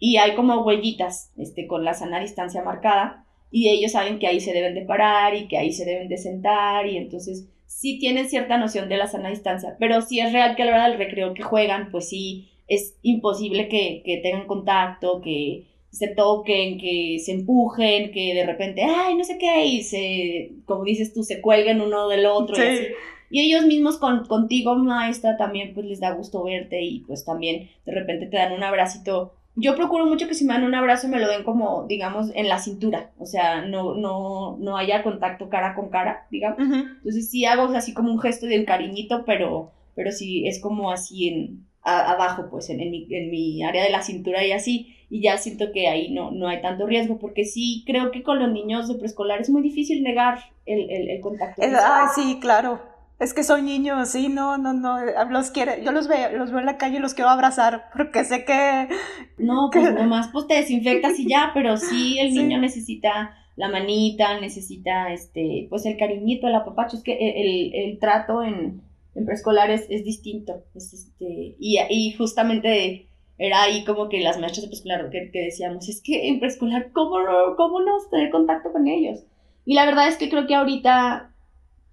y 0.00 0.16
hay 0.16 0.34
como 0.34 0.62
huellitas 0.62 1.30
este, 1.36 1.68
con 1.68 1.84
la 1.84 1.94
sana 1.94 2.18
distancia 2.18 2.64
marcada 2.64 3.24
y 3.52 3.68
ellos 3.68 3.92
saben 3.92 4.18
que 4.18 4.26
ahí 4.26 4.40
se 4.40 4.52
deben 4.52 4.74
de 4.74 4.82
parar 4.82 5.36
y 5.36 5.46
que 5.46 5.58
ahí 5.58 5.72
se 5.72 5.84
deben 5.84 6.08
de 6.08 6.18
sentar 6.18 6.88
y 6.88 6.96
entonces 6.96 7.48
sí 7.70 7.98
tienen 8.00 8.28
cierta 8.28 8.58
noción 8.58 8.88
de 8.88 8.96
la 8.96 9.06
sana 9.06 9.30
distancia, 9.30 9.76
pero 9.78 10.02
sí 10.02 10.18
es 10.18 10.32
real 10.32 10.56
que 10.56 10.62
a 10.62 10.66
la 10.66 10.72
hora 10.72 10.88
del 10.88 10.98
recreo 10.98 11.34
que 11.34 11.42
juegan, 11.42 11.90
pues 11.92 12.08
sí 12.08 12.50
es 12.66 12.98
imposible 13.02 13.68
que, 13.68 14.02
que 14.04 14.18
tengan 14.18 14.48
contacto, 14.48 15.20
que 15.22 15.66
se 15.90 16.08
toquen, 16.08 16.78
que 16.78 17.18
se 17.24 17.32
empujen, 17.32 18.10
que 18.10 18.34
de 18.34 18.44
repente, 18.44 18.82
ay, 18.82 19.14
no 19.14 19.22
sé 19.22 19.38
qué, 19.38 19.66
y 19.66 19.82
se, 19.82 20.50
como 20.66 20.84
dices 20.84 21.14
tú, 21.14 21.22
se 21.22 21.40
cuelguen 21.40 21.80
uno 21.80 22.08
del 22.08 22.26
otro 22.26 22.56
y 22.58 22.60
así. 22.60 22.86
Y 23.30 23.40
ellos 23.40 23.64
mismos 23.64 23.98
con, 23.98 24.26
contigo, 24.26 24.74
maestra, 24.74 25.36
también 25.36 25.72
pues 25.72 25.86
les 25.86 26.00
da 26.00 26.10
gusto 26.10 26.42
verte 26.42 26.82
y 26.82 27.00
pues 27.06 27.24
también 27.24 27.70
de 27.86 27.92
repente 27.92 28.26
te 28.26 28.36
dan 28.36 28.52
un 28.52 28.64
abracito 28.64 29.32
yo 29.56 29.74
procuro 29.74 30.06
mucho 30.06 30.28
que 30.28 30.34
si 30.34 30.44
me 30.44 30.54
dan 30.54 30.64
un 30.64 30.74
abrazo 30.74 31.08
me 31.08 31.18
lo 31.18 31.28
den 31.28 31.42
como, 31.42 31.86
digamos, 31.86 32.30
en 32.34 32.48
la 32.48 32.58
cintura, 32.58 33.10
o 33.18 33.26
sea, 33.26 33.62
no, 33.62 33.94
no, 33.94 34.56
no 34.58 34.76
haya 34.76 35.02
contacto 35.02 35.48
cara 35.48 35.74
con 35.74 35.90
cara, 35.90 36.26
digamos. 36.30 36.58
Entonces 36.60 37.30
sí 37.30 37.44
hago 37.44 37.64
así 37.74 37.92
como 37.92 38.10
un 38.10 38.20
gesto 38.20 38.46
de 38.46 38.58
un 38.58 38.64
cariñito, 38.64 39.24
pero, 39.24 39.72
pero 39.94 40.12
sí 40.12 40.46
es 40.46 40.60
como 40.60 40.90
así 40.90 41.28
en 41.28 41.66
abajo, 41.82 42.48
pues 42.50 42.70
en, 42.70 42.80
en, 42.80 42.90
mi, 42.90 43.06
en, 43.10 43.30
mi, 43.30 43.62
área 43.62 43.82
de 43.82 43.90
la 43.90 44.02
cintura 44.02 44.44
y 44.44 44.52
así, 44.52 44.94
y 45.08 45.22
ya 45.22 45.38
siento 45.38 45.72
que 45.72 45.88
ahí 45.88 46.10
no, 46.12 46.30
no 46.30 46.46
hay 46.46 46.60
tanto 46.60 46.86
riesgo, 46.86 47.18
porque 47.18 47.44
sí 47.44 47.82
creo 47.86 48.10
que 48.10 48.22
con 48.22 48.38
los 48.38 48.52
niños 48.52 48.86
de 48.86 48.94
preescolar 48.94 49.40
es 49.40 49.50
muy 49.50 49.62
difícil 49.62 50.02
negar 50.02 50.38
el, 50.66 50.90
el, 50.90 51.10
el 51.10 51.20
contacto. 51.20 51.62
ah, 51.62 52.12
sí, 52.14 52.38
claro 52.40 52.90
es 53.20 53.34
que 53.34 53.44
son 53.44 53.66
niños, 53.66 54.08
sí, 54.08 54.30
no, 54.30 54.56
no, 54.56 54.72
no, 54.72 54.96
los 55.28 55.50
quiere, 55.50 55.84
yo 55.84 55.92
los 55.92 56.08
veo, 56.08 56.36
los 56.38 56.50
veo 56.50 56.60
en 56.60 56.66
la 56.66 56.78
calle 56.78 56.96
y 56.96 57.00
los 57.00 57.12
quiero 57.12 57.28
abrazar, 57.28 57.90
porque 57.94 58.24
sé 58.24 58.46
que... 58.46 58.88
No, 59.36 59.68
pues 59.72 59.92
nomás 59.92 60.28
pues 60.32 60.46
te 60.46 60.54
desinfectas 60.54 61.18
y 61.18 61.28
ya, 61.28 61.50
pero 61.52 61.76
sí 61.76 62.18
el 62.18 62.32
niño 62.34 62.58
necesita 62.58 63.36
la 63.56 63.68
manita, 63.68 64.40
necesita 64.40 65.12
este, 65.12 65.66
pues 65.68 65.84
el 65.84 65.98
cariñito, 65.98 66.48
el 66.48 66.54
apapacho, 66.54 66.96
es 66.96 67.02
que 67.02 67.12
el, 67.12 67.74
el 67.74 67.98
trato 67.98 68.42
en, 68.42 68.80
en 69.14 69.26
preescolar 69.26 69.70
es, 69.70 69.84
es 69.90 70.02
distinto, 70.02 70.64
es 70.74 70.94
este, 70.94 71.56
y, 71.58 71.78
y 71.90 72.12
justamente 72.12 73.06
era 73.36 73.64
ahí 73.64 73.84
como 73.84 74.08
que 74.08 74.20
las 74.20 74.38
maestras 74.38 74.62
de 74.62 74.68
preescolar 74.68 75.10
que, 75.10 75.30
que 75.30 75.42
decíamos, 75.42 75.90
es 75.90 76.00
que 76.02 76.28
en 76.28 76.40
preescolar, 76.40 76.90
¿cómo, 76.92 77.16
¿cómo 77.58 77.80
no 77.80 77.98
tener 78.10 78.30
contacto 78.30 78.72
con 78.72 78.88
ellos? 78.88 79.20
Y 79.66 79.74
la 79.74 79.84
verdad 79.84 80.08
es 80.08 80.16
que 80.16 80.30
creo 80.30 80.46
que 80.46 80.54
ahorita 80.54 81.29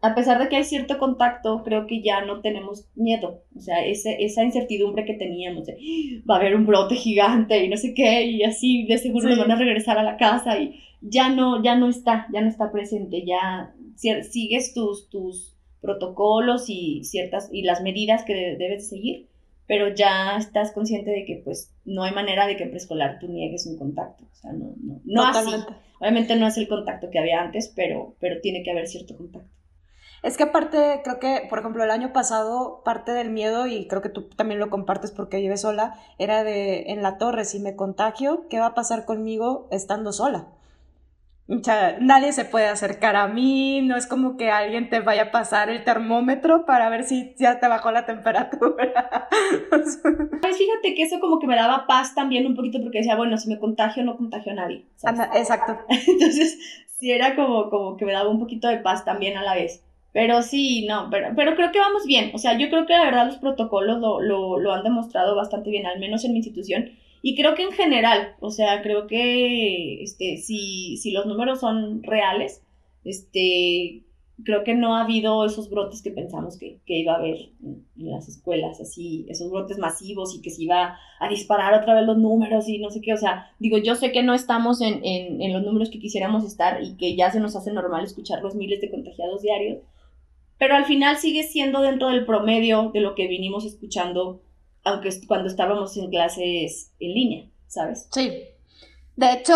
a 0.02 0.14
pesar 0.14 0.40
de 0.40 0.48
que 0.48 0.58
hay 0.58 0.64
cierto 0.64 1.00
contacto, 1.00 1.64
creo 1.64 1.88
que 1.88 2.02
ya 2.02 2.24
no 2.24 2.42
tenemos 2.42 2.88
miedo. 2.96 3.44
O 3.56 3.60
sea, 3.60 3.86
ese, 3.86 4.24
esa 4.24 4.44
incertidumbre 4.44 5.06
que 5.06 5.16
teníamos 5.16 5.66
de 5.66 5.78
va 6.30 6.36
a 6.36 6.40
haber 6.40 6.56
un 6.56 6.66
brote 6.66 6.96
gigante 6.96 7.64
y 7.64 7.70
no 7.70 7.78
sé 7.78 7.94
qué, 7.94 8.26
y 8.26 8.44
así 8.44 8.86
de 8.86 8.98
seguro 8.98 9.30
nos 9.30 9.40
van 9.40 9.52
a 9.52 9.56
regresar 9.56 9.98
a 9.98 10.04
la 10.04 10.18
casa 10.18 10.60
y 10.60 10.80
ya 11.02 11.30
no, 11.30 11.64
ya 11.64 11.76
no 11.76 11.90
está, 11.90 12.28
ya 12.32 12.42
no 12.42 12.48
está 12.48 12.72
presente, 12.72 13.24
ya 13.26 13.74
sigues 13.96 14.74
tus, 14.74 15.10
tus 15.10 15.56
protocolos 15.82 16.66
y 16.70 17.04
ciertas, 17.04 17.50
y 17.52 17.64
las 17.64 17.82
medidas 17.82 18.24
que 18.24 18.34
debes 18.34 18.90
seguir, 18.90 19.28
pero 19.68 19.94
ya 19.94 20.38
estás 20.38 20.72
consciente 20.72 21.12
de 21.12 21.26
que 21.26 21.42
pues 21.44 21.74
no 21.86 22.04
hay 22.04 22.14
manera 22.14 22.48
de 22.48 22.56
que 22.56 22.64
en 22.64 22.70
preescolar 22.70 23.20
tú 23.20 23.28
niegues 23.28 23.66
un 23.66 23.78
contacto. 23.78 24.24
O 24.32 24.36
sea, 24.36 24.54
no, 24.54 24.76
no, 24.82 25.02
no 25.04 25.26
así. 25.26 25.50
Obviamente 26.00 26.36
no 26.36 26.48
es 26.48 26.58
el 26.58 26.68
contacto 26.68 27.10
que 27.10 27.20
había 27.20 27.42
antes, 27.42 27.74
pero, 27.76 28.16
pero 28.20 28.40
tiene 28.40 28.64
que 28.64 28.72
haber 28.72 28.88
cierto 28.88 29.18
contacto. 29.18 29.57
Es 30.24 30.38
que 30.38 30.44
aparte, 30.44 31.02
creo 31.04 31.20
que, 31.20 31.46
por 31.50 31.60
ejemplo, 31.60 31.84
el 31.84 31.92
año 31.92 32.12
pasado, 32.12 32.82
parte 32.84 33.12
del 33.12 33.30
miedo, 33.30 33.68
y 33.68 33.88
creo 33.88 34.02
que 34.02 34.10
tú 34.10 34.24
también 34.24 34.60
lo 34.60 34.70
compartes 34.70 35.12
porque 35.12 35.38
vives 35.38 35.62
sola, 35.62 35.96
era 36.18 36.44
de 36.44 36.92
en 36.92 37.04
la 37.04 37.18
torre, 37.18 37.46
si 37.46 37.60
me 37.60 37.76
contagio, 37.76 38.48
¿qué 38.50 38.60
va 38.60 38.68
a 38.68 38.76
pasar 38.76 39.06
conmigo 39.06 39.68
estando 39.72 40.12
sola? 40.12 40.48
nadie 42.00 42.34
se 42.34 42.46
puede 42.46 42.68
acercar 42.68 43.16
a 43.16 43.28
mí, 43.28 43.82
no 43.82 43.96
es 43.96 44.06
como 44.06 44.36
que 44.36 44.52
alguien 44.52 44.90
te 44.90 45.00
vaya 45.00 45.24
a 45.24 45.32
pasar 45.32 45.70
el 45.70 45.84
termómetro 45.84 46.66
para 46.66 46.90
ver 46.90 47.06
si 47.06 47.36
ya 47.38 47.60
te 47.60 47.68
bajó 47.68 47.92
la 47.92 48.06
temperatura. 48.06 49.30
pues 49.70 50.58
fíjate 50.58 50.94
que 50.94 51.04
eso 51.04 51.20
como 51.20 51.40
que 51.40 51.48
me 51.48 51.56
daba 51.56 51.88
paz 51.88 52.14
también 52.16 52.46
un 52.46 52.56
poquito 52.56 52.80
porque 52.82 53.00
decía, 53.00 53.16
bueno, 53.16 53.38
si 53.38 53.48
me 53.48 53.60
contagio 53.60 54.04
no 54.04 54.18
contagio 54.18 54.52
a 54.52 54.56
nadie. 54.56 54.86
exacto. 55.36 55.78
Entonces, 55.90 56.86
sí 57.00 57.12
era 57.12 57.36
como, 57.36 57.70
como 57.70 57.96
que 57.96 58.06
me 58.06 58.12
daba 58.12 58.30
un 58.30 58.40
poquito 58.40 58.68
de 58.68 58.80
paz 58.80 59.06
también 59.06 59.38
a 59.38 59.44
la 59.44 59.56
vez. 59.56 59.87
Pero 60.13 60.41
sí, 60.41 60.86
no, 60.88 61.10
pero, 61.12 61.30
pero 61.36 61.56
creo 61.56 61.72
que 61.72 61.80
vamos 61.80 62.06
bien. 62.06 62.32
O 62.34 62.38
sea, 62.38 62.58
yo 62.58 62.70
creo 62.70 62.86
que 62.86 62.93
la 62.93 63.06
verdad 63.06 63.28
los 63.28 63.38
protocolos 63.38 64.00
lo, 64.00 64.22
lo, 64.22 64.58
lo 64.58 64.74
han 64.74 64.84
demostrado 64.84 65.36
bastante 65.36 65.70
bien, 65.70 65.86
al 65.86 66.00
menos 66.00 66.24
en 66.26 66.32
mi 66.32 66.38
institución. 66.38 66.91
Y 67.22 67.36
creo 67.36 67.56
que 67.56 67.63
en 67.63 67.72
general, 67.72 68.36
o 68.39 68.52
sea, 68.52 68.82
creo 68.82 69.08
que 69.08 70.02
este, 70.04 70.38
si, 70.38 70.98
si 70.98 71.12
los 71.12 71.26
números 71.26 71.60
son 71.60 72.04
reales, 72.04 72.63
este, 73.04 74.04
creo 74.43 74.63
que 74.63 74.76
no 74.76 74.96
ha 74.96 75.04
habido 75.04 75.46
esos 75.46 75.70
brotes 75.70 76.02
que 76.02 76.12
pensamos 76.12 76.58
que, 76.58 76.80
que 76.86 77.00
iba 77.00 77.13
a 77.13 77.17
haber 77.17 77.50
en, 77.63 77.86
las 77.96 78.28
escuelas, 78.28 78.80
así, 78.80 79.26
esos 79.30 79.50
brotes 79.50 79.80
masivos 79.80 80.36
y 80.36 80.41
que 80.41 80.52
se 80.52 80.63
iba 80.63 80.98
a 81.20 81.30
disparar 81.30 81.74
otra 81.74 81.96
vez 81.96 82.06
los 82.06 82.17
números 82.17 82.70
y 82.70 82.78
no 82.78 82.91
sé 82.91 83.02
qué, 83.02 83.13
o 83.13 83.17
sea, 83.17 83.52
digo, 83.60 83.78
yo 83.78 83.96
sé 83.96 84.12
que 84.12 84.24
no 84.24 84.34
estamos 84.34 84.82
en, 84.82 85.04
en, 85.04 85.41
en 85.41 85.54
los 85.54 85.63
números 85.63 85.89
que 85.89 86.00
quisiéramos 86.00 86.46
estar 86.46 86.84
y 86.84 86.96
que 86.98 87.15
ya 87.15 87.32
se 87.32 87.39
nos 87.39 87.56
hace 87.56 87.74
normal 87.74 88.04
escuchar 88.04 88.43
los 88.43 88.56
miles 88.56 88.80
de 88.82 88.91
contagiados 88.91 89.41
diarios, 89.41 89.80
pero 90.58 90.76
al 90.76 90.86
final 90.86 91.17
sigue 91.17 91.43
siendo 91.43 91.82
dentro 91.82 92.10
del 92.10 92.26
promedio 92.26 92.91
de 92.93 93.02
lo 93.02 93.15
que 93.15 93.28
vinimos 93.28 93.65
escuchando 93.65 94.41
aunque 94.88 95.10
cuando 95.28 95.50
estábamos 95.50 95.98
en 95.98 96.10
clases 96.10 96.93
en 97.00 97.13
línea, 97.13 97.50
¿sabes? 97.67 98.08
Sí. 98.12 98.43
De 99.15 99.34
hecho, 99.34 99.54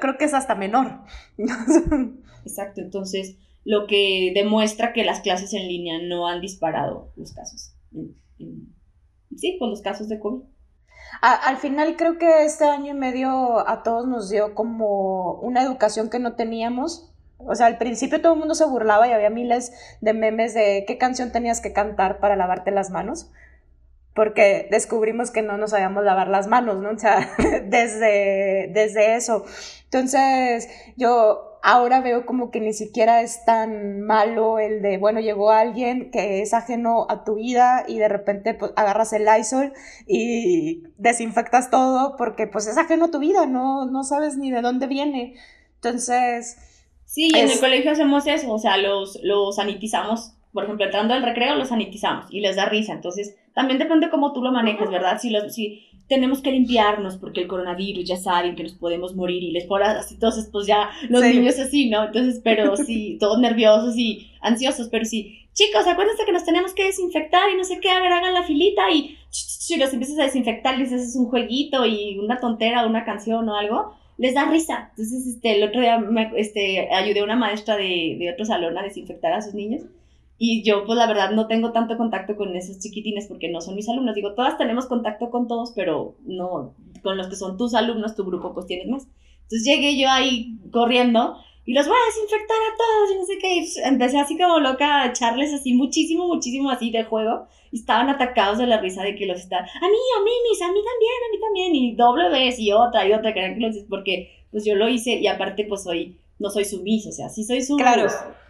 creo 0.00 0.16
que 0.18 0.24
es 0.24 0.34
hasta 0.34 0.54
menor. 0.54 1.00
Exacto, 2.44 2.80
entonces 2.80 3.36
lo 3.64 3.86
que 3.86 4.32
demuestra 4.34 4.92
que 4.92 5.04
las 5.04 5.20
clases 5.20 5.52
en 5.52 5.68
línea 5.68 5.98
no 6.02 6.26
han 6.26 6.40
disparado 6.40 7.12
los 7.16 7.32
casos. 7.32 7.74
sí, 9.36 9.56
con 9.58 9.70
los 9.70 9.82
casos 9.82 10.08
de 10.08 10.18
COVID. 10.18 10.42
al 11.20 11.58
final 11.58 11.96
creo 11.96 12.18
que 12.18 12.44
este 12.44 12.64
año 12.64 12.92
y 12.92 12.98
medio 12.98 13.68
a 13.68 13.82
todos 13.82 14.08
nos 14.08 14.30
dio 14.30 14.54
como 14.54 15.34
una 15.34 15.62
educación 15.62 16.10
que 16.10 16.18
no 16.18 16.34
teníamos. 16.34 17.12
O 17.38 17.54
sea, 17.54 17.66
al 17.66 17.78
principio 17.78 18.20
todo 18.20 18.34
el 18.34 18.38
mundo 18.38 18.54
se 18.54 18.66
burlaba 18.66 19.08
y 19.08 19.12
había 19.12 19.30
miles 19.30 19.72
de 20.00 20.12
memes 20.12 20.54
de 20.54 20.84
qué 20.86 20.98
canción 20.98 21.32
tenías 21.32 21.60
que 21.60 21.72
cantar 21.72 22.18
para 22.18 22.36
lavarte 22.36 22.70
las 22.70 22.90
manos 22.90 23.30
porque 24.18 24.66
descubrimos 24.72 25.30
que 25.30 25.42
no 25.42 25.58
nos 25.58 25.70
sabíamos 25.70 26.02
lavar 26.02 26.26
las 26.26 26.48
manos, 26.48 26.82
¿no? 26.82 26.90
O 26.90 26.98
sea, 26.98 27.30
desde, 27.66 28.68
desde 28.74 29.14
eso. 29.14 29.44
Entonces, 29.84 30.68
yo 30.96 31.60
ahora 31.62 32.00
veo 32.00 32.26
como 32.26 32.50
que 32.50 32.60
ni 32.60 32.72
siquiera 32.72 33.22
es 33.22 33.44
tan 33.44 34.00
malo 34.00 34.58
el 34.58 34.82
de, 34.82 34.98
bueno, 34.98 35.20
llegó 35.20 35.52
alguien 35.52 36.10
que 36.10 36.42
es 36.42 36.52
ajeno 36.52 37.06
a 37.08 37.22
tu 37.22 37.36
vida 37.36 37.84
y 37.86 37.98
de 37.98 38.08
repente 38.08 38.54
pues, 38.54 38.72
agarras 38.74 39.12
el 39.12 39.24
Lysol 39.24 39.72
y 40.08 40.82
desinfectas 40.96 41.70
todo 41.70 42.16
porque 42.16 42.48
pues 42.48 42.66
es 42.66 42.76
ajeno 42.76 43.04
a 43.04 43.10
tu 43.12 43.20
vida, 43.20 43.46
no, 43.46 43.86
no 43.86 44.02
sabes 44.02 44.36
ni 44.36 44.50
de 44.50 44.62
dónde 44.62 44.88
viene. 44.88 45.34
Entonces... 45.76 46.56
Sí, 47.08 47.30
y 47.34 47.38
en 47.38 47.50
el 47.50 47.58
colegio 47.58 47.90
hacemos 47.90 48.26
eso, 48.26 48.52
o 48.52 48.58
sea, 48.58 48.76
los, 48.76 49.18
los 49.22 49.56
sanitizamos 49.56 50.34
por 50.52 50.64
ejemplo, 50.64 50.86
entrando 50.86 51.14
al 51.14 51.22
recreo, 51.22 51.56
los 51.56 51.68
sanitizamos 51.68 52.26
y 52.30 52.40
les 52.40 52.56
da 52.56 52.64
risa. 52.64 52.92
Entonces, 52.92 53.36
también 53.54 53.78
depende 53.78 54.10
cómo 54.10 54.32
tú 54.32 54.42
lo 54.42 54.50
manejes, 54.50 54.90
¿verdad? 54.90 55.20
Si, 55.20 55.30
los, 55.30 55.54
si 55.54 55.86
tenemos 56.08 56.40
que 56.40 56.52
limpiarnos 56.52 57.16
porque 57.18 57.42
el 57.42 57.46
coronavirus 57.46 58.04
ya 58.04 58.16
saben 58.16 58.56
que 58.56 58.62
nos 58.62 58.72
podemos 58.72 59.14
morir 59.14 59.42
y 59.42 59.52
les 59.52 59.66
pones 59.66 60.10
entonces, 60.10 60.48
pues 60.50 60.66
ya 60.66 60.90
los 61.10 61.22
niños 61.22 61.58
así, 61.58 61.90
¿no? 61.90 62.04
Entonces, 62.04 62.40
pero 62.42 62.76
sí, 62.76 63.18
todos 63.20 63.38
nerviosos 63.38 63.96
y 63.96 64.30
ansiosos, 64.40 64.88
pero 64.88 65.04
sí, 65.04 65.46
chicos, 65.52 65.86
acuérdense 65.86 66.24
que 66.24 66.32
nos 66.32 66.44
tenemos 66.44 66.72
que 66.72 66.84
desinfectar 66.84 67.50
y 67.52 67.56
no 67.56 67.64
sé 67.64 67.78
qué, 67.80 67.90
a 67.90 68.00
ver, 68.00 68.12
hagan 68.12 68.32
la 68.32 68.42
filita 68.42 68.90
y, 68.90 69.16
si 69.30 69.76
los 69.76 69.92
empiezas 69.92 70.18
a 70.18 70.24
desinfectar, 70.24 70.78
les 70.78 70.92
haces 70.92 71.14
un 71.14 71.26
jueguito 71.26 71.84
y 71.84 72.18
una 72.18 72.40
tontera 72.40 72.84
o 72.84 72.88
una 72.88 73.04
canción 73.04 73.46
o 73.48 73.54
algo, 73.54 73.94
les 74.18 74.34
da 74.34 74.50
risa. 74.50 74.88
Entonces, 74.90 75.26
este, 75.26 75.56
el 75.56 75.62
otro 75.66 75.80
día 75.80 75.98
me, 75.98 76.30
este, 76.36 76.92
ayudé 76.92 77.20
a 77.20 77.24
una 77.24 77.36
maestra 77.36 77.76
de, 77.76 78.16
de 78.18 78.30
otro 78.32 78.44
salón 78.44 78.76
a 78.76 78.82
desinfectar 78.82 79.32
a 79.32 79.40
sus 79.40 79.54
niños 79.54 79.82
y 80.38 80.62
yo, 80.62 80.84
pues 80.84 80.96
la 80.96 81.08
verdad, 81.08 81.32
no 81.32 81.48
tengo 81.48 81.72
tanto 81.72 81.96
contacto 81.96 82.36
con 82.36 82.54
esos 82.54 82.78
chiquitines 82.78 83.26
porque 83.26 83.48
no 83.48 83.60
son 83.60 83.74
mis 83.74 83.88
alumnos. 83.88 84.14
Digo, 84.14 84.34
todas 84.34 84.56
tenemos 84.56 84.86
contacto 84.86 85.30
con 85.30 85.48
todos, 85.48 85.72
pero 85.74 86.14
no, 86.24 86.74
con 87.02 87.16
los 87.16 87.26
que 87.26 87.34
son 87.34 87.56
tus 87.58 87.74
alumnos, 87.74 88.14
tu 88.14 88.24
grupo, 88.24 88.54
pues 88.54 88.66
tienes 88.66 88.86
más. 88.86 89.08
Entonces 89.42 89.64
llegué 89.64 89.98
yo 89.98 90.08
ahí 90.08 90.56
corriendo 90.70 91.38
y 91.68 91.74
los 91.74 91.86
voy 91.86 91.96
a 91.96 92.06
desinfectar 92.06 92.56
a 92.56 92.76
todos 92.78 93.10
y 93.12 93.18
no 93.18 93.24
sé 93.26 93.38
qué. 93.38 93.56
Pues, 93.58 93.76
empecé 93.84 94.18
así 94.18 94.38
como 94.38 94.58
loca 94.58 95.02
a 95.02 95.08
echarles 95.08 95.52
así 95.52 95.74
muchísimo, 95.74 96.26
muchísimo 96.26 96.70
así 96.70 96.90
de 96.90 97.04
juego. 97.04 97.46
Y 97.70 97.80
estaban 97.80 98.08
atacados 98.08 98.56
de 98.56 98.66
la 98.66 98.80
risa 98.80 99.02
de 99.02 99.14
que 99.14 99.26
los 99.26 99.38
están, 99.38 99.64
a 99.64 99.64
mí, 99.66 99.98
a 100.18 100.24
mí, 100.24 100.30
mis, 100.48 100.62
a 100.62 100.72
mí 100.72 100.80
también, 100.80 101.18
a 101.26 101.30
mí 101.30 101.40
también. 101.40 101.74
Y 101.74 101.94
doble 101.94 102.30
vez 102.30 102.58
y 102.58 102.72
otra 102.72 103.06
y 103.06 103.12
otra, 103.12 103.34
que 103.34 103.54
los, 103.58 103.76
porque 103.90 104.30
pues 104.50 104.64
yo 104.64 104.76
lo 104.76 104.88
hice 104.88 105.16
y 105.16 105.26
aparte 105.26 105.66
pues 105.68 105.82
soy, 105.82 106.18
no 106.38 106.48
soy 106.48 106.64
sumiso, 106.64 107.10
o 107.10 107.12
sea, 107.12 107.28
sí 107.28 107.44
soy 107.44 107.60
sumiso. 107.60 107.84
Claro 107.84 108.08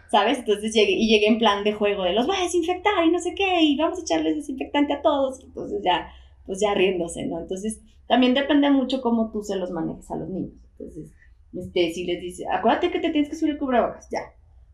¿sabes? 0.09 0.39
Entonces 0.39 0.73
llegué 0.73 0.93
y 0.93 1.07
llegué 1.07 1.27
en 1.27 1.37
plan 1.37 1.63
de 1.63 1.73
juego 1.73 2.03
de 2.03 2.13
los 2.13 2.25
voy 2.25 2.37
a 2.37 2.43
desinfectar 2.43 3.05
y 3.05 3.11
no 3.11 3.19
sé 3.19 3.33
qué, 3.35 3.61
y 3.61 3.77
vamos 3.77 3.99
a 3.99 4.01
echarles 4.01 4.37
desinfectante 4.37 4.93
a 4.93 5.01
todos. 5.01 5.43
Entonces 5.43 5.81
ya, 5.83 6.07
pues 6.45 6.59
ya 6.59 6.73
riéndose, 6.73 7.25
¿no? 7.25 7.39
Entonces 7.39 7.81
también 8.07 8.33
depende 8.33 8.71
mucho 8.71 9.01
cómo 9.01 9.29
tú 9.31 9.43
se 9.43 9.55
los 9.55 9.71
manejes 9.71 10.09
a 10.09 10.15
los 10.15 10.29
niños. 10.29 10.53
Entonces, 10.71 11.11
este, 11.53 11.93
si 11.93 12.05
les 12.05 12.21
dice, 12.21 12.45
acuérdate 12.51 12.91
que 12.91 12.99
te 12.99 13.09
tienes 13.09 13.29
que 13.29 13.35
subir 13.35 13.53
el 13.53 13.59
cubrebocas, 13.59 14.09
ya. 14.09 14.19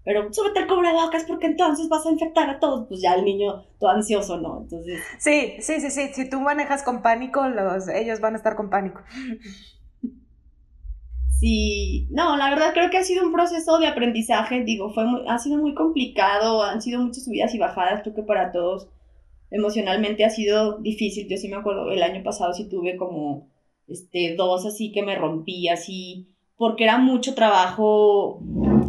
Pero 0.03 0.31
súbete 0.31 0.59
el 0.59 0.67
cubrebocas 0.67 1.23
porque 1.23 1.47
entonces 1.47 1.89
vas 1.89 2.05
a 2.05 2.11
infectar 2.11 2.47
a 2.47 2.59
todos. 2.59 2.87
Pues 2.87 3.01
ya 3.01 3.15
el 3.15 3.25
niño 3.25 3.63
todo 3.79 3.89
ansioso, 3.89 4.37
¿no? 4.37 4.61
Entonces. 4.61 5.01
Sí, 5.17 5.55
sí, 5.59 5.81
sí, 5.81 5.89
sí. 5.89 6.09
Si 6.13 6.29
tú 6.29 6.39
manejas 6.39 6.83
con 6.83 7.01
pánico, 7.01 7.47
los, 7.47 7.87
ellos 7.87 8.19
van 8.19 8.35
a 8.35 8.37
estar 8.37 8.55
con 8.55 8.69
pánico. 8.69 9.01
Sí, 11.39 12.07
no, 12.11 12.37
la 12.37 12.49
verdad 12.49 12.71
creo 12.73 12.89
que 12.89 12.97
ha 12.97 13.03
sido 13.03 13.25
un 13.25 13.33
proceso 13.33 13.77
de 13.79 13.87
aprendizaje, 13.87 14.63
digo, 14.63 14.93
fue 14.93 15.03
ha 15.27 15.37
sido 15.37 15.57
muy 15.57 15.73
complicado, 15.73 16.63
han 16.63 16.81
sido 16.81 17.01
muchas 17.01 17.25
subidas 17.25 17.53
y 17.53 17.59
bajadas, 17.59 18.03
creo 18.03 18.15
que 18.15 18.23
para 18.23 18.53
todos 18.53 18.87
emocionalmente 19.51 20.23
ha 20.23 20.29
sido 20.29 20.79
difícil, 20.79 21.27
yo 21.29 21.37
sí 21.37 21.49
me 21.49 21.57
acuerdo, 21.57 21.91
el 21.91 22.01
año 22.03 22.23
pasado 22.23 22.53
sí 22.53 22.69
tuve 22.69 22.95
como, 22.95 23.49
este, 23.87 24.35
dos 24.35 24.65
así 24.65 24.91
que 24.93 25.03
me 25.03 25.15
rompí 25.15 25.67
así, 25.67 26.34
porque 26.57 26.83
era 26.83 26.97
mucho 26.97 27.35
trabajo, 27.35 28.39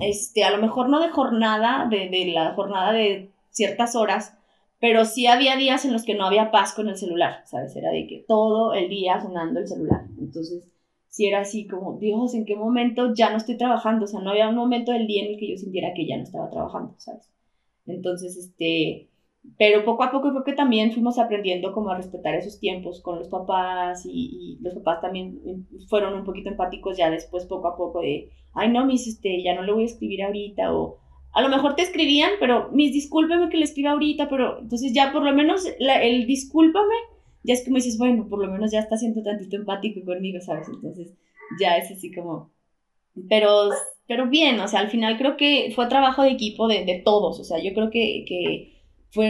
este, 0.00 0.44
a 0.44 0.50
lo 0.50 0.59
mejor 0.59 0.88
no 0.88 1.00
de 1.00 1.11
jornada, 1.11 1.87
de, 1.88 2.09
de 2.09 2.26
la 2.33 2.55
jornada 2.55 2.92
de 2.92 3.31
ciertas 3.50 3.96
horas, 3.96 4.37
pero 4.79 5.05
sí 5.05 5.26
había 5.26 5.57
días 5.57 5.85
en 5.85 5.92
los 5.92 6.05
que 6.05 6.14
no 6.14 6.26
había 6.26 6.50
paz 6.50 6.74
con 6.74 6.88
el 6.88 6.96
celular, 6.96 7.42
¿sabes? 7.46 7.74
Era 7.76 7.90
de 7.90 8.07
que 8.07 8.24
todo 8.29 8.74
el 8.74 8.88
día 8.88 9.20
sonando 9.20 9.61
el 9.61 9.66
celular, 9.66 10.02
entonces 10.18 10.76
si 11.16 11.26
era 11.26 11.40
así 11.40 11.66
como, 11.66 11.98
Dios, 11.98 12.35
¿en 12.35 12.44
qué 12.44 12.57
momento 12.57 13.14
ya 13.14 13.31
no 13.31 13.38
estoy 13.38 13.57
trabajando? 13.57 14.05
O 14.05 14.07
sea, 14.07 14.20
no 14.20 14.33
había 14.33 14.50
un 14.50 14.55
momento 14.55 14.92
del 14.92 15.07
día 15.07 15.24
en 15.24 15.33
el 15.33 15.38
que 15.38 15.48
yo 15.48 15.57
sintiera 15.57 15.94
que 15.94 16.07
ya 16.07 16.18
no 16.18 16.24
estaba 16.24 16.50
trabajando, 16.50 16.94
¿sabes? 16.98 17.31
Entonces, 17.87 18.37
este, 18.37 19.09
pero 19.59 19.85
poco 19.85 20.04
a 20.04 20.11
poco 20.11 20.30
creo 20.30 20.44
que 20.44 20.52
también 20.52 20.92
fuimos 20.92 21.18
aprendiendo 21.18 21.72
como 21.72 21.90
a 21.90 21.96
respetar 21.96 22.35
esos 22.35 22.59
tiempos 22.61 23.00
con 23.00 23.18
los 23.18 23.28
papás 23.28 24.02
y, 24.04 24.59
los 24.61 24.74
papás 24.74 25.00
también 25.00 25.38
fueron 25.88 26.14
un 26.14 26.24
poquito 26.24 26.50
empáticos 26.50 26.96
ya 26.96 27.11
después 27.11 27.46
poco 27.46 27.68
a 27.68 27.76
poco 27.76 28.00
de, 28.00 28.30
ay 28.54 28.70
no, 28.70 28.85
mis, 28.85 29.06
este, 29.06 29.42
ya 29.42 29.54
no 29.54 29.62
le 29.62 29.72
voy 29.72 29.82
a 29.85 29.87
escribir 29.87 30.22
ahorita 30.22 30.74
o 30.74 30.98
a 31.32 31.42
lo 31.42 31.50
mejor 31.50 31.76
te 31.76 31.82
escribían, 31.82 32.30
pero 32.40 32.70
mis, 32.72 32.92
discúlpeme 32.92 33.50
que 33.50 33.59
le 33.59 33.64
escriba 33.64 33.90
ahorita, 33.90 34.28
pero 34.28 34.59
entonces 34.59 34.92
ya 34.94 35.12
por 35.12 35.22
lo 35.22 35.32
menos 35.35 35.66
el 35.78 36.26
discúlpame 36.26 36.94
ya 37.46 37.54
es 37.54 37.64
como 37.64 37.76
dices, 37.76 37.96
bueno, 37.98 38.26
por 38.28 38.44
lo 38.44 38.50
menos 38.50 38.72
ya 38.72 38.80
está 38.80 38.96
siendo 38.96 39.22
tantito 39.22 39.56
empático 39.56 40.04
conmigo, 40.04 40.40
¿sabes? 40.40 40.68
Entonces 40.68 41.14
ya 41.61 41.76
es 41.76 41.90
así 41.90 42.12
como, 42.12 42.50
pero, 43.28 43.70
pero 44.09 44.28
bien, 44.28 44.59
o 44.61 44.66
sea, 44.66 44.80
al 44.80 44.90
final 44.90 45.16
creo 45.16 45.37
que 45.37 45.72
fue 45.74 45.87
trabajo 45.87 46.22
de 46.22 46.30
equipo 46.30 46.66
de, 46.66 46.85
de 46.85 47.02
todos, 47.04 47.38
o 47.38 47.44
sea, 47.44 47.62
yo 47.62 47.72
creo 47.72 47.90
que, 47.90 48.24
que 48.26 48.76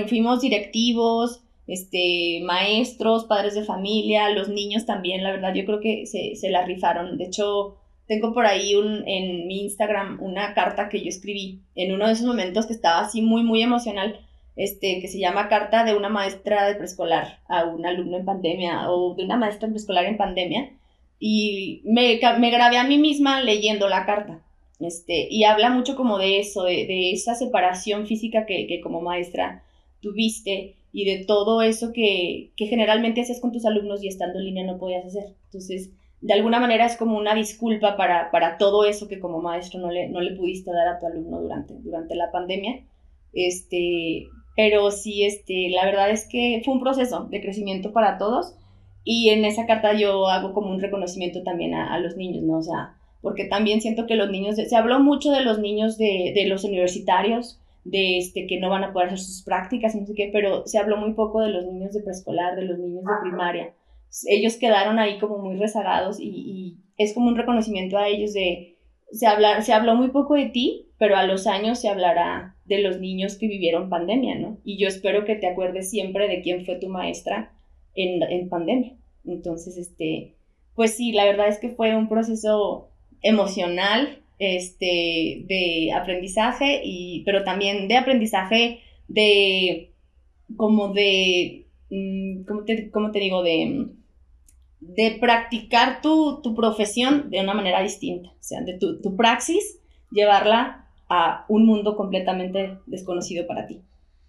fuimos 0.09 0.41
directivos, 0.41 1.43
este, 1.67 2.41
maestros, 2.45 3.25
padres 3.25 3.55
de 3.55 3.65
familia, 3.65 4.31
los 4.31 4.49
niños 4.49 4.87
también, 4.87 5.23
la 5.23 5.33
verdad, 5.33 5.55
yo 5.55 5.65
creo 5.65 5.81
que 5.81 6.07
se, 6.07 6.37
se 6.37 6.51
la 6.51 6.65
rifaron. 6.65 7.17
De 7.19 7.25
hecho, 7.25 7.77
tengo 8.07 8.35
por 8.35 8.47
ahí 8.47 8.75
un, 8.75 9.07
en 9.09 9.47
mi 9.47 9.63
Instagram 9.63 10.19
una 10.23 10.55
carta 10.55 10.89
que 10.89 11.01
yo 11.01 11.09
escribí 11.09 11.63
en 11.75 11.93
uno 11.93 12.07
de 12.07 12.13
esos 12.13 12.27
momentos 12.27 12.67
que 12.67 12.73
estaba 12.73 13.01
así 13.01 13.23
muy, 13.23 13.43
muy 13.43 13.63
emocional 13.63 14.21
este, 14.57 15.01
que 15.01 15.09
se 15.09 15.19
llama 15.19 15.49
Carta 15.49 15.85
de 15.85 15.95
una 15.95 16.09
maestra 16.09 16.67
de 16.67 16.75
preescolar 16.75 17.41
a 17.47 17.65
un 17.65 17.85
alumno 17.85 18.17
en 18.17 18.25
pandemia 18.25 18.91
o 18.91 19.15
de 19.15 19.25
una 19.25 19.37
maestra 19.37 19.67
en 19.67 19.75
preescolar 19.75 20.07
en 20.07 20.17
pandemia. 20.17 20.73
Y 21.19 21.83
me, 21.85 22.19
me 22.39 22.51
grabé 22.51 22.79
a 22.79 22.85
mí 22.85 22.99
misma 22.99 23.43
leyendo 23.43 23.89
la 23.89 24.07
carta. 24.07 24.43
Este, 24.81 25.29
y 25.31 25.45
habla 25.45 25.71
mucho 25.71 25.97
como 25.97 26.19
de 26.19 26.39
eso, 26.39 26.65
de, 26.65 26.87
de 26.87 27.13
esa 27.13 27.35
separación 27.35 28.07
física 28.07 28.45
que, 28.47 28.67
que, 28.67 28.81
como 28.81 29.01
maestra 29.01 29.63
tuviste 30.07 30.77
y 30.93 31.05
de 31.05 31.25
todo 31.25 31.63
eso 31.63 31.93
que, 31.93 32.53
que 32.57 32.67
generalmente 32.67 33.21
hacías 33.21 33.41
con 33.41 33.53
tus 33.53 33.67
alumnos 33.67 34.03
y 34.03 34.09
estando 34.09 34.39
en 34.39 34.47
línea 34.47 34.65
no 34.65 34.79
podías 34.79 35.05
hacer. 35.05 35.35
Entonces, 35.47 35.91
de 36.21 36.33
alguna 36.33 36.61
manera 36.61 36.87
es 36.87 36.97
como 36.97 37.19
una 37.19 37.35
disculpa 37.35 37.97
para, 37.97 38.31
para 38.31 38.57
todo 38.57 38.85
eso 38.85 39.09
que 39.09 39.21
como 39.21 39.43
maestro 39.43 39.81
no 39.81 39.91
le, 39.91 40.09
no 40.09 40.21
le 40.21 40.35
pudiste 40.35 40.73
dar 40.73 40.89
a 40.89 40.99
tu 40.99 41.07
alumno 41.07 41.41
durante, 41.41 41.75
durante 41.75 42.15
la 42.15 42.31
pandemia. 42.31 42.85
Este, 43.33 44.27
pero 44.57 44.91
sí, 44.91 45.25
este, 45.25 45.69
la 45.71 45.85
verdad 45.85 46.11
es 46.11 46.27
que 46.29 46.63
fue 46.65 46.75
un 46.75 46.81
proceso 46.81 47.27
de 47.31 47.41
crecimiento 47.41 47.93
para 47.93 48.17
todos 48.17 48.57
y 49.05 49.29
en 49.29 49.45
esa 49.45 49.67
carta 49.67 49.93
yo 49.93 50.29
hago 50.29 50.55
como 50.55 50.71
un 50.71 50.81
reconocimiento 50.81 51.43
también 51.43 51.75
a, 51.75 51.99
los 51.99 52.17
niños, 52.17 52.43
¿no? 52.43 52.59
O 52.59 52.63
sea, 52.63 52.97
porque 53.21 53.45
también 53.45 53.81
siento 53.81 54.07
que 54.07 54.17
los 54.17 54.31
niños, 54.31 54.57
se 54.57 54.77
habló 54.77 54.99
mucho 54.99 55.31
de 55.31 55.43
los 55.43 55.59
niños 55.59 55.99
de, 55.99 56.33
de 56.35 56.47
los 56.47 56.65
universitarios, 56.65 57.61
de 57.87 58.19
este, 58.19 58.47
que 58.47 58.59
no 58.59 58.69
van 58.69 58.85
a 58.85 58.93
poder 58.93 59.09
hacer 59.09 59.21
sus 59.21 59.43
prácticas, 59.45 59.95
no 59.95 60.07
sé 60.07 60.15
qué, 60.15 60.31
pero 60.33 60.67
se 60.67 60.79
habló 60.79 60.97
muy 60.97 61.15
poco 61.15 61.41
de 61.41 61.51
los 61.51 61.65
niños 61.67 61.93
de 61.93 62.03
preescolar, 62.03 62.57
de 62.57 62.65
los 62.65 62.79
niños 62.79 63.05
de 63.05 63.13
primaria. 63.23 63.75
Ellos 64.29 64.57
quedaron 64.57 64.99
ahí 64.99 65.19
como 65.19 65.39
muy 65.39 65.57
rezagados 65.57 66.21
y, 66.21 66.29
y 66.29 66.79
es 66.97 67.15
como 67.15 67.29
un 67.29 67.37
reconocimiento 67.37 67.99
a 67.99 68.09
ellos 68.09 68.33
de, 68.33 68.77
se, 69.13 69.27
habla, 69.27 69.61
se 69.63 69.73
habló 69.73 69.95
muy 69.95 70.09
poco 70.09 70.35
de 70.35 70.47
ti, 70.47 70.89
pero 70.99 71.17
a 71.17 71.25
los 71.25 71.47
años 71.47 71.79
se 71.79 71.89
hablará 71.89 72.57
de 72.65 72.79
los 72.79 72.99
niños 72.99 73.37
que 73.37 73.47
vivieron 73.47 73.89
pandemia, 73.89 74.37
¿no? 74.37 74.59
Y 74.65 74.79
yo 74.79 74.89
espero 74.89 75.25
que 75.25 75.37
te 75.37 75.47
acuerdes 75.47 75.91
siempre 75.91 76.29
de 76.29 76.43
quién 76.43 76.65
fue 76.65 76.77
tu 76.77 76.89
maestra 76.89 77.53
en, 77.95 78.23
en 78.23 78.49
pandemia. 78.49 78.97
Entonces, 79.25 79.77
este, 79.77 80.37
pues 80.75 80.97
sí, 80.97 81.13
la 81.13 81.25
verdad 81.25 81.49
es 81.49 81.59
que 81.59 81.71
fue 81.71 81.97
un 81.97 82.09
proceso 82.09 82.91
emocional, 83.23 84.23
este, 84.39 85.45
de 85.47 85.93
aprendizaje, 85.95 86.81
y, 86.85 87.23
pero 87.25 87.45
también 87.45 87.89
de 87.89 87.97
aprendizaje 87.97 88.81
de, 89.09 89.93
como 90.57 90.93
de, 90.93 91.67
mm, 91.91 92.45
¿cómo 92.45 92.65
te, 92.65 92.91
cómo 92.91 93.11
te 93.11 93.19
digo? 93.21 93.43
De, 93.43 93.89
de 94.81 95.17
practicar 95.21 96.03
tu, 96.03 96.41
tu, 96.43 96.55
profesión 96.55 97.31
de 97.31 97.41
una 97.41 97.55
manera 97.55 97.83
distinta, 97.83 98.31
o 98.31 98.43
sea, 98.43 98.61
de 98.61 98.79
tu, 98.79 99.01
tu 99.01 99.17
praxis, 99.17 99.81
llevarla 100.11 100.87
a 101.09 101.45
un 101.49 101.67
mundo 101.67 101.97
completamente 101.97 102.79
desconocido 102.87 103.47
para 103.47 103.67
ti. 103.67 103.81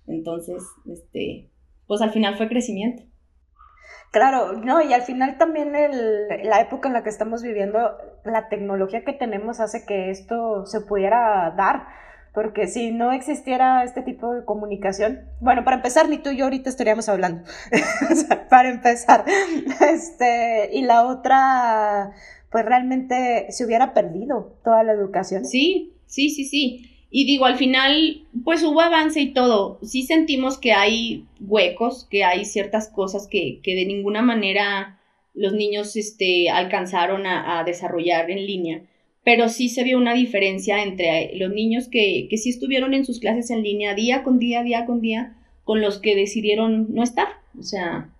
Entonces, 0.08 0.64
este, 0.90 1.50
pues 1.86 2.02
al 2.02 2.12
final 2.12 2.38
fue 2.38 2.48
crecimiento. 2.48 3.04
Claro, 4.12 4.54
no, 4.54 4.82
y 4.82 4.94
al 4.94 5.02
final 5.02 5.38
también 5.38 5.76
el, 5.76 6.28
la 6.44 6.62
época 6.62 6.88
en 6.88 6.94
la 6.94 7.04
que 7.04 7.10
estamos 7.10 7.44
viviendo, 7.44 7.98
la 8.24 8.48
tecnología 8.50 9.04
que 9.04 9.14
tenemos 9.14 9.60
hace 9.60 9.86
que 9.86 10.10
esto 10.10 10.66
se 10.66 10.82
pudiera 10.82 11.54
dar, 11.58 11.88
porque 12.34 12.68
si 12.68 12.92
no 12.92 13.12
existiera 13.12 13.84
este 13.84 14.02
tipo 14.02 14.34
de 14.34 14.46
comunicación, 14.46 15.22
bueno, 15.40 15.64
para 15.64 15.78
empezar, 15.78 16.08
ni 16.08 16.20
tú 16.20 16.30
y 16.30 16.38
yo 16.38 16.46
ahorita 16.46 16.70
estaríamos 16.70 17.10
hablando, 17.10 17.44
para 18.50 18.70
empezar, 18.70 19.26
este, 19.82 20.70
y 20.72 20.84
la 20.84 21.04
otra, 21.06 22.12
pues 22.50 22.64
realmente 22.66 23.48
se 23.52 23.66
hubiera 23.66 23.94
perdido 23.94 24.58
toda 24.64 24.84
la 24.84 24.94
educación. 24.94 25.46
Sí, 25.46 25.96
sí, 26.06 26.30
sí, 26.30 26.46
sí. 26.46 26.87
Y 27.10 27.26
digo, 27.26 27.46
al 27.46 27.56
final, 27.56 28.26
pues 28.44 28.64
hubo 28.64 28.82
avance 28.82 29.22
y 29.22 29.34
todo. 29.34 29.80
Sí 29.82 30.04
sentimos 30.04 30.58
que 30.58 30.74
hay 30.74 31.26
huecos, 31.40 32.06
que 32.10 32.24
hay 32.24 32.44
ciertas 32.44 32.90
cosas 32.90 33.28
que, 33.28 33.60
que 33.64 33.76
de 33.76 33.86
ninguna 33.86 34.22
manera 34.22 35.00
los 35.34 35.54
niños 35.54 35.96
este, 35.96 36.50
alcanzaron 36.50 37.26
a, 37.26 37.64
desarrollar 37.64 38.30
en 38.30 38.46
línea. 38.46 38.82
Pero 39.24 39.50
sí 39.50 39.70
se 39.70 39.84
vio 39.84 39.98
una 39.98 40.14
diferencia 40.14 40.84
entre 40.84 41.32
los 41.36 41.52
niños 41.52 41.88
que, 41.88 42.28
que 42.30 42.38
sí 42.38 42.50
estuvieron 42.50 42.94
en 42.94 43.06
sus 43.06 43.20
clases 43.20 43.52
en 43.52 43.64
línea 43.64 43.94
día 43.94 44.24
con 44.24 44.40
día, 44.40 44.64
día 44.64 44.86
con 44.86 45.02
día, 45.02 45.38
con 45.64 45.82
los 45.82 46.00
que 46.00 46.16
decidieron 46.16 46.94
no 46.94 47.04
estar. 47.04 47.28
O 47.58 47.64
sea, 47.64 48.14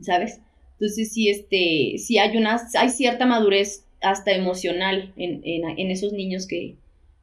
¿sabes? 0.00 0.40
Entonces 0.72 1.12
sí, 1.12 1.28
este, 1.28 1.98
sí 1.98 2.18
hay, 2.18 2.36
una, 2.36 2.60
hay 2.76 2.88
cierta 2.88 3.26
madurez 3.26 3.86
hasta 4.00 4.32
emocional 4.32 5.12
en, 5.16 5.42
en 5.44 5.90
esos 5.90 6.12
niños 6.12 6.48
que, 6.48 6.76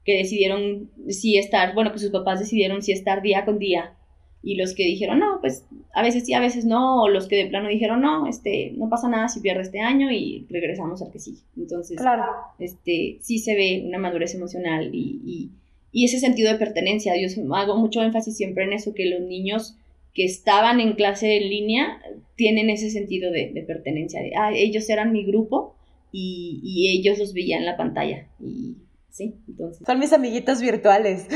que 0.09 0.17
decidieron 0.17 0.89
sí 1.07 1.37
estar, 1.37 1.75
bueno, 1.75 1.93
que 1.93 1.99
sus 1.99 2.09
papás 2.09 2.39
decidieron 2.39 2.81
sí 2.81 2.91
estar 2.91 3.21
día 3.21 3.45
con 3.45 3.59
día 3.59 3.93
y 4.41 4.55
los 4.55 4.73
que 4.73 4.83
dijeron, 4.83 5.19
no, 5.19 5.37
pues 5.39 5.67
a 5.93 6.01
veces 6.01 6.25
sí, 6.25 6.33
a 6.33 6.39
veces 6.39 6.65
no, 6.65 7.03
o 7.03 7.09
los 7.09 7.27
que 7.27 7.35
de 7.35 7.45
plano 7.45 7.69
dijeron, 7.69 8.01
no, 8.01 8.25
este, 8.25 8.71
no 8.75 8.89
pasa 8.89 9.07
nada 9.07 9.27
si 9.27 9.39
pierde 9.41 9.61
este 9.61 9.81
año 9.81 10.09
y 10.11 10.47
regresamos 10.49 11.03
al 11.03 11.11
que 11.11 11.19
sigue. 11.19 11.41
Entonces, 11.55 11.95
claro. 11.95 12.23
este, 12.57 13.19
sí 13.21 13.37
se 13.37 13.53
ve 13.53 13.83
una 13.85 13.99
madurez 13.99 14.33
emocional 14.33 14.89
y, 14.91 15.21
y, 15.23 15.51
y, 15.91 16.05
ese 16.05 16.19
sentido 16.19 16.51
de 16.51 16.57
pertenencia. 16.57 17.13
Yo 17.15 17.27
hago 17.53 17.77
mucho 17.77 18.01
énfasis 18.01 18.35
siempre 18.35 18.63
en 18.63 18.73
eso, 18.73 18.95
que 18.95 19.05
los 19.05 19.21
niños 19.21 19.75
que 20.15 20.25
estaban 20.25 20.79
en 20.79 20.93
clase 20.93 21.37
en 21.37 21.49
línea 21.49 22.01
tienen 22.35 22.71
ese 22.71 22.89
sentido 22.89 23.31
de, 23.31 23.51
de 23.53 23.61
pertenencia, 23.61 24.23
de, 24.23 24.31
ah, 24.35 24.51
ellos 24.55 24.89
eran 24.89 25.11
mi 25.11 25.23
grupo 25.23 25.75
y, 26.11 26.61
y 26.63 26.97
ellos 26.97 27.19
los 27.19 27.33
veían 27.35 27.59
en 27.59 27.65
la 27.67 27.77
pantalla. 27.77 28.27
Y 28.39 28.77
Sí, 29.19 29.35
entonces. 29.49 29.85
Son 29.85 29.99
mis 29.99 30.13
amiguitos 30.13 30.61
virtuales. 30.61 31.27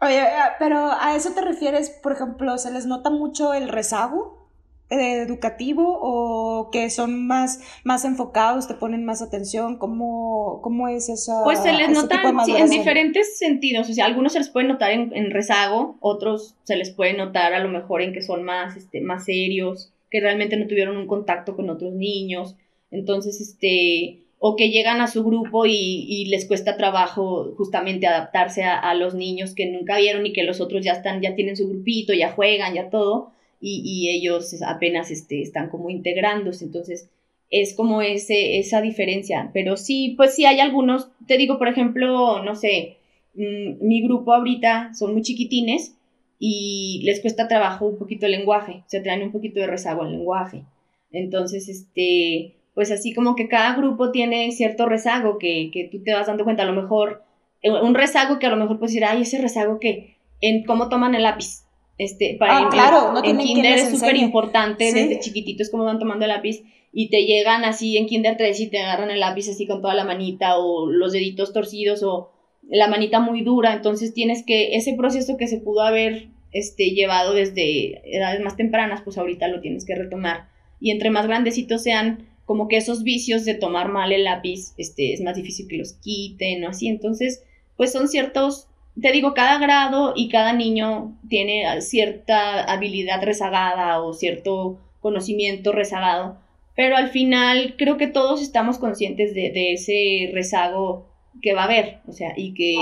Oye, 0.00 0.20
pero 0.58 0.90
a 1.00 1.14
eso 1.14 1.30
te 1.32 1.42
refieres, 1.42 1.90
por 1.90 2.10
ejemplo, 2.10 2.58
¿se 2.58 2.72
les 2.72 2.84
nota 2.84 3.08
mucho 3.08 3.54
el 3.54 3.68
rezago 3.68 4.50
educativo 4.90 5.96
o 6.02 6.70
que 6.72 6.90
son 6.90 7.24
más, 7.28 7.60
más 7.84 8.04
enfocados, 8.04 8.66
te 8.66 8.74
ponen 8.74 9.04
más 9.04 9.22
atención? 9.22 9.78
¿Cómo, 9.78 10.58
cómo 10.60 10.88
es 10.88 11.08
esa? 11.08 11.44
Pues 11.44 11.60
se 11.60 11.72
les 11.72 11.90
nota 11.90 12.20
sí, 12.44 12.56
en 12.56 12.68
diferentes 12.68 13.38
sentidos, 13.38 13.88
o 13.88 13.92
sea, 13.92 14.06
algunos 14.06 14.32
se 14.32 14.40
les 14.40 14.50
puede 14.50 14.66
notar 14.66 14.90
en, 14.90 15.14
en, 15.14 15.30
rezago, 15.30 15.98
otros 16.00 16.56
se 16.64 16.74
les 16.74 16.90
puede 16.90 17.14
notar 17.16 17.54
a 17.54 17.60
lo 17.60 17.68
mejor 17.68 18.02
en 18.02 18.12
que 18.12 18.22
son 18.22 18.42
más, 18.42 18.76
este, 18.76 19.00
más 19.00 19.24
serios, 19.24 19.92
que 20.10 20.20
realmente 20.20 20.56
no 20.56 20.66
tuvieron 20.66 20.96
un 20.96 21.06
contacto 21.06 21.54
con 21.54 21.70
otros 21.70 21.92
niños, 21.92 22.56
entonces, 22.94 23.40
este, 23.40 24.23
o 24.46 24.56
que 24.56 24.68
llegan 24.68 25.00
a 25.00 25.06
su 25.06 25.24
grupo 25.24 25.64
y, 25.64 26.26
les 26.26 26.44
cuesta 26.44 26.76
trabajo 26.76 27.54
justamente 27.56 28.06
adaptarse 28.06 28.62
a, 28.62 28.92
los 28.92 29.14
niños 29.14 29.54
que 29.54 29.64
nunca 29.64 29.96
vieron 29.96 30.26
y 30.26 30.34
que 30.34 30.42
los 30.42 30.60
otros 30.60 30.84
ya 30.84 30.92
están, 30.92 31.22
ya 31.22 31.34
tienen 31.34 31.56
su 31.56 31.66
grupito, 31.66 32.12
ya 32.12 32.30
juegan, 32.32 32.74
ya 32.74 32.90
todo, 32.90 33.32
y, 33.58 34.10
ellos 34.10 34.54
apenas 34.62 35.10
este, 35.10 35.40
están 35.40 35.70
como 35.70 35.88
integrándose, 35.88 36.66
entonces 36.66 37.08
es 37.48 37.72
como 37.72 38.02
ese, 38.02 38.58
esa 38.58 38.82
diferencia, 38.82 39.50
pero 39.54 39.78
sí, 39.78 40.12
pues 40.14 40.34
sí 40.34 40.44
hay 40.44 40.60
algunos, 40.60 41.08
te 41.26 41.38
digo, 41.38 41.56
por 41.56 41.68
ejemplo, 41.68 42.42
no 42.42 42.54
sé, 42.54 42.98
mmm, 43.32 43.78
mi 43.80 44.02
grupo 44.02 44.34
ahorita 44.34 44.92
son 44.92 45.14
muy 45.14 45.22
chiquitines 45.22 45.96
y 46.38 47.00
les 47.04 47.22
cuesta 47.22 47.48
trabajo 47.48 47.86
un 47.86 47.96
poquito 47.96 48.26
el 48.26 48.32
lenguaje, 48.32 48.82
se 48.88 49.00
traen 49.00 49.22
un 49.22 49.32
poquito 49.32 49.58
de 49.58 49.68
rezago 49.68 50.02
al 50.02 50.12
lenguaje, 50.12 50.64
entonces, 51.12 51.70
este, 51.70 52.56
pues 52.74 52.90
así 52.90 53.12
como 53.14 53.36
que 53.36 53.48
cada 53.48 53.76
grupo 53.76 54.10
tiene 54.10 54.50
cierto 54.52 54.86
rezago 54.86 55.38
que, 55.38 55.70
que 55.72 55.88
tú 55.90 56.02
te 56.02 56.12
vas 56.12 56.26
dando 56.26 56.44
cuenta, 56.44 56.64
a 56.64 56.66
lo 56.66 56.80
mejor, 56.80 57.22
eh, 57.62 57.70
un 57.70 57.94
rezago 57.94 58.38
que 58.38 58.46
a 58.46 58.50
lo 58.50 58.56
mejor 58.56 58.78
puedes 58.78 58.92
decir, 58.92 59.04
ay, 59.04 59.22
ese 59.22 59.40
rezago 59.40 59.78
que, 59.78 60.16
en 60.40 60.64
cómo 60.64 60.88
toman 60.88 61.14
el 61.14 61.22
lápiz. 61.22 61.64
Este, 61.96 62.36
para 62.38 62.58
ah, 62.58 62.62
en, 62.62 62.68
claro, 62.70 63.12
no 63.12 63.24
en 63.24 63.38
kinder 63.38 63.78
es 63.78 63.90
súper 63.90 64.16
importante 64.16 64.90
sí. 64.90 64.98
desde 64.98 65.20
chiquititos 65.20 65.70
cómo 65.70 65.84
van 65.84 66.00
tomando 66.00 66.24
el 66.24 66.30
lápiz 66.30 66.64
y 66.92 67.08
te 67.08 67.24
llegan 67.24 67.64
así 67.64 67.96
en 67.96 68.06
kinder 68.06 68.36
3 68.36 68.60
y 68.60 68.66
te 68.66 68.80
agarran 68.80 69.12
el 69.12 69.20
lápiz 69.20 69.48
así 69.48 69.64
con 69.64 69.80
toda 69.80 69.94
la 69.94 70.04
manita 70.04 70.58
o 70.58 70.90
los 70.90 71.12
deditos 71.12 71.52
torcidos 71.52 72.02
o 72.02 72.32
la 72.68 72.88
manita 72.88 73.20
muy 73.20 73.42
dura, 73.42 73.74
entonces 73.74 74.12
tienes 74.12 74.44
que 74.44 74.74
ese 74.74 74.94
proceso 74.94 75.36
que 75.36 75.46
se 75.46 75.58
pudo 75.58 75.82
haber 75.82 76.30
este, 76.50 76.90
llevado 76.90 77.32
desde 77.32 78.00
edades 78.16 78.40
más 78.42 78.56
tempranas, 78.56 79.02
pues 79.02 79.18
ahorita 79.18 79.48
lo 79.48 79.60
tienes 79.60 79.84
que 79.84 79.94
retomar 79.94 80.48
y 80.80 80.90
entre 80.90 81.10
más 81.10 81.26
grandecitos 81.26 81.82
sean, 81.82 82.26
como 82.44 82.68
que 82.68 82.76
esos 82.76 83.02
vicios 83.02 83.44
de 83.44 83.54
tomar 83.54 83.90
mal 83.90 84.12
el 84.12 84.24
lápiz, 84.24 84.74
este, 84.76 85.12
es 85.12 85.20
más 85.20 85.36
difícil 85.36 85.68
que 85.68 85.78
los 85.78 85.94
quiten 85.94 86.64
o 86.64 86.68
así. 86.68 86.88
Entonces, 86.88 87.42
pues 87.76 87.92
son 87.92 88.08
ciertos, 88.08 88.68
te 89.00 89.12
digo, 89.12 89.34
cada 89.34 89.58
grado 89.58 90.12
y 90.14 90.28
cada 90.28 90.52
niño 90.52 91.18
tiene 91.28 91.80
cierta 91.80 92.64
habilidad 92.64 93.22
rezagada 93.22 94.02
o 94.02 94.12
cierto 94.12 94.78
conocimiento 95.00 95.72
rezagado, 95.72 96.38
pero 96.76 96.96
al 96.96 97.10
final 97.10 97.74
creo 97.76 97.96
que 97.96 98.06
todos 98.06 98.40
estamos 98.40 98.78
conscientes 98.78 99.34
de, 99.34 99.50
de 99.50 99.74
ese 99.74 100.30
rezago 100.32 101.06
que 101.42 101.54
va 101.54 101.62
a 101.62 101.64
haber, 101.64 101.98
o 102.08 102.12
sea, 102.12 102.32
y 102.36 102.54
que 102.54 102.76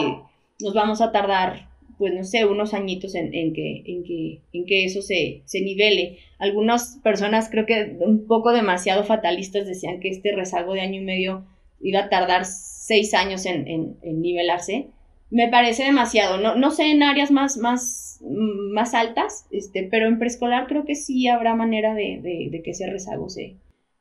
nos 0.61 0.75
vamos 0.75 1.01
a 1.01 1.11
tardar 1.11 1.72
pues 2.03 2.15
no 2.15 2.25
sé, 2.25 2.45
unos 2.47 2.75
añitos 2.75 3.15
en, 3.15 3.33
en, 3.33 3.53
que, 3.53 3.85
en, 3.87 4.03
que, 4.03 4.41
en 4.53 4.67
que 4.67 4.85
eso 4.85 5.03
se, 5.03 5.43
se 5.45 5.61
nivele. 5.61 6.19
Algunas 6.41 6.99
personas 7.01 7.49
creo 7.49 7.65
que 7.65 7.97
un 8.01 8.27
poco 8.27 8.51
demasiado 8.53 9.05
fatalistas 9.05 9.69
decían 9.69 10.01
que 10.01 10.09
este 10.09 10.33
rezago 10.33 10.73
de 10.75 10.81
año 10.81 11.01
y 11.01 11.05
medio 11.05 11.47
iba 11.81 12.01
a 12.01 12.09
tardar 12.09 12.45
seis 12.45 13.15
años 13.15 13.47
en, 13.47 13.69
en, 13.69 13.99
en 14.03 14.21
nivelarse. 14.21 14.89
Me 15.31 15.47
parece 15.47 15.85
demasiado, 15.85 16.39
no, 16.39 16.57
no 16.57 16.73
sé 16.73 16.91
en 16.91 17.05
áreas 17.05 17.31
más, 17.31 17.57
más, 17.57 18.21
más 18.21 18.95
altas, 18.95 19.47
este, 19.53 19.85
pero 19.85 20.09
en 20.09 20.19
preescolar 20.19 20.67
creo 20.67 20.85
que 20.85 20.97
sí 20.97 21.29
habrá 21.29 21.55
manera 21.55 21.95
de, 21.95 22.19
de, 22.21 22.49
de 22.51 22.63
que 22.65 22.73
ese 22.73 22.91
rezago 22.91 23.29
se, 23.29 23.59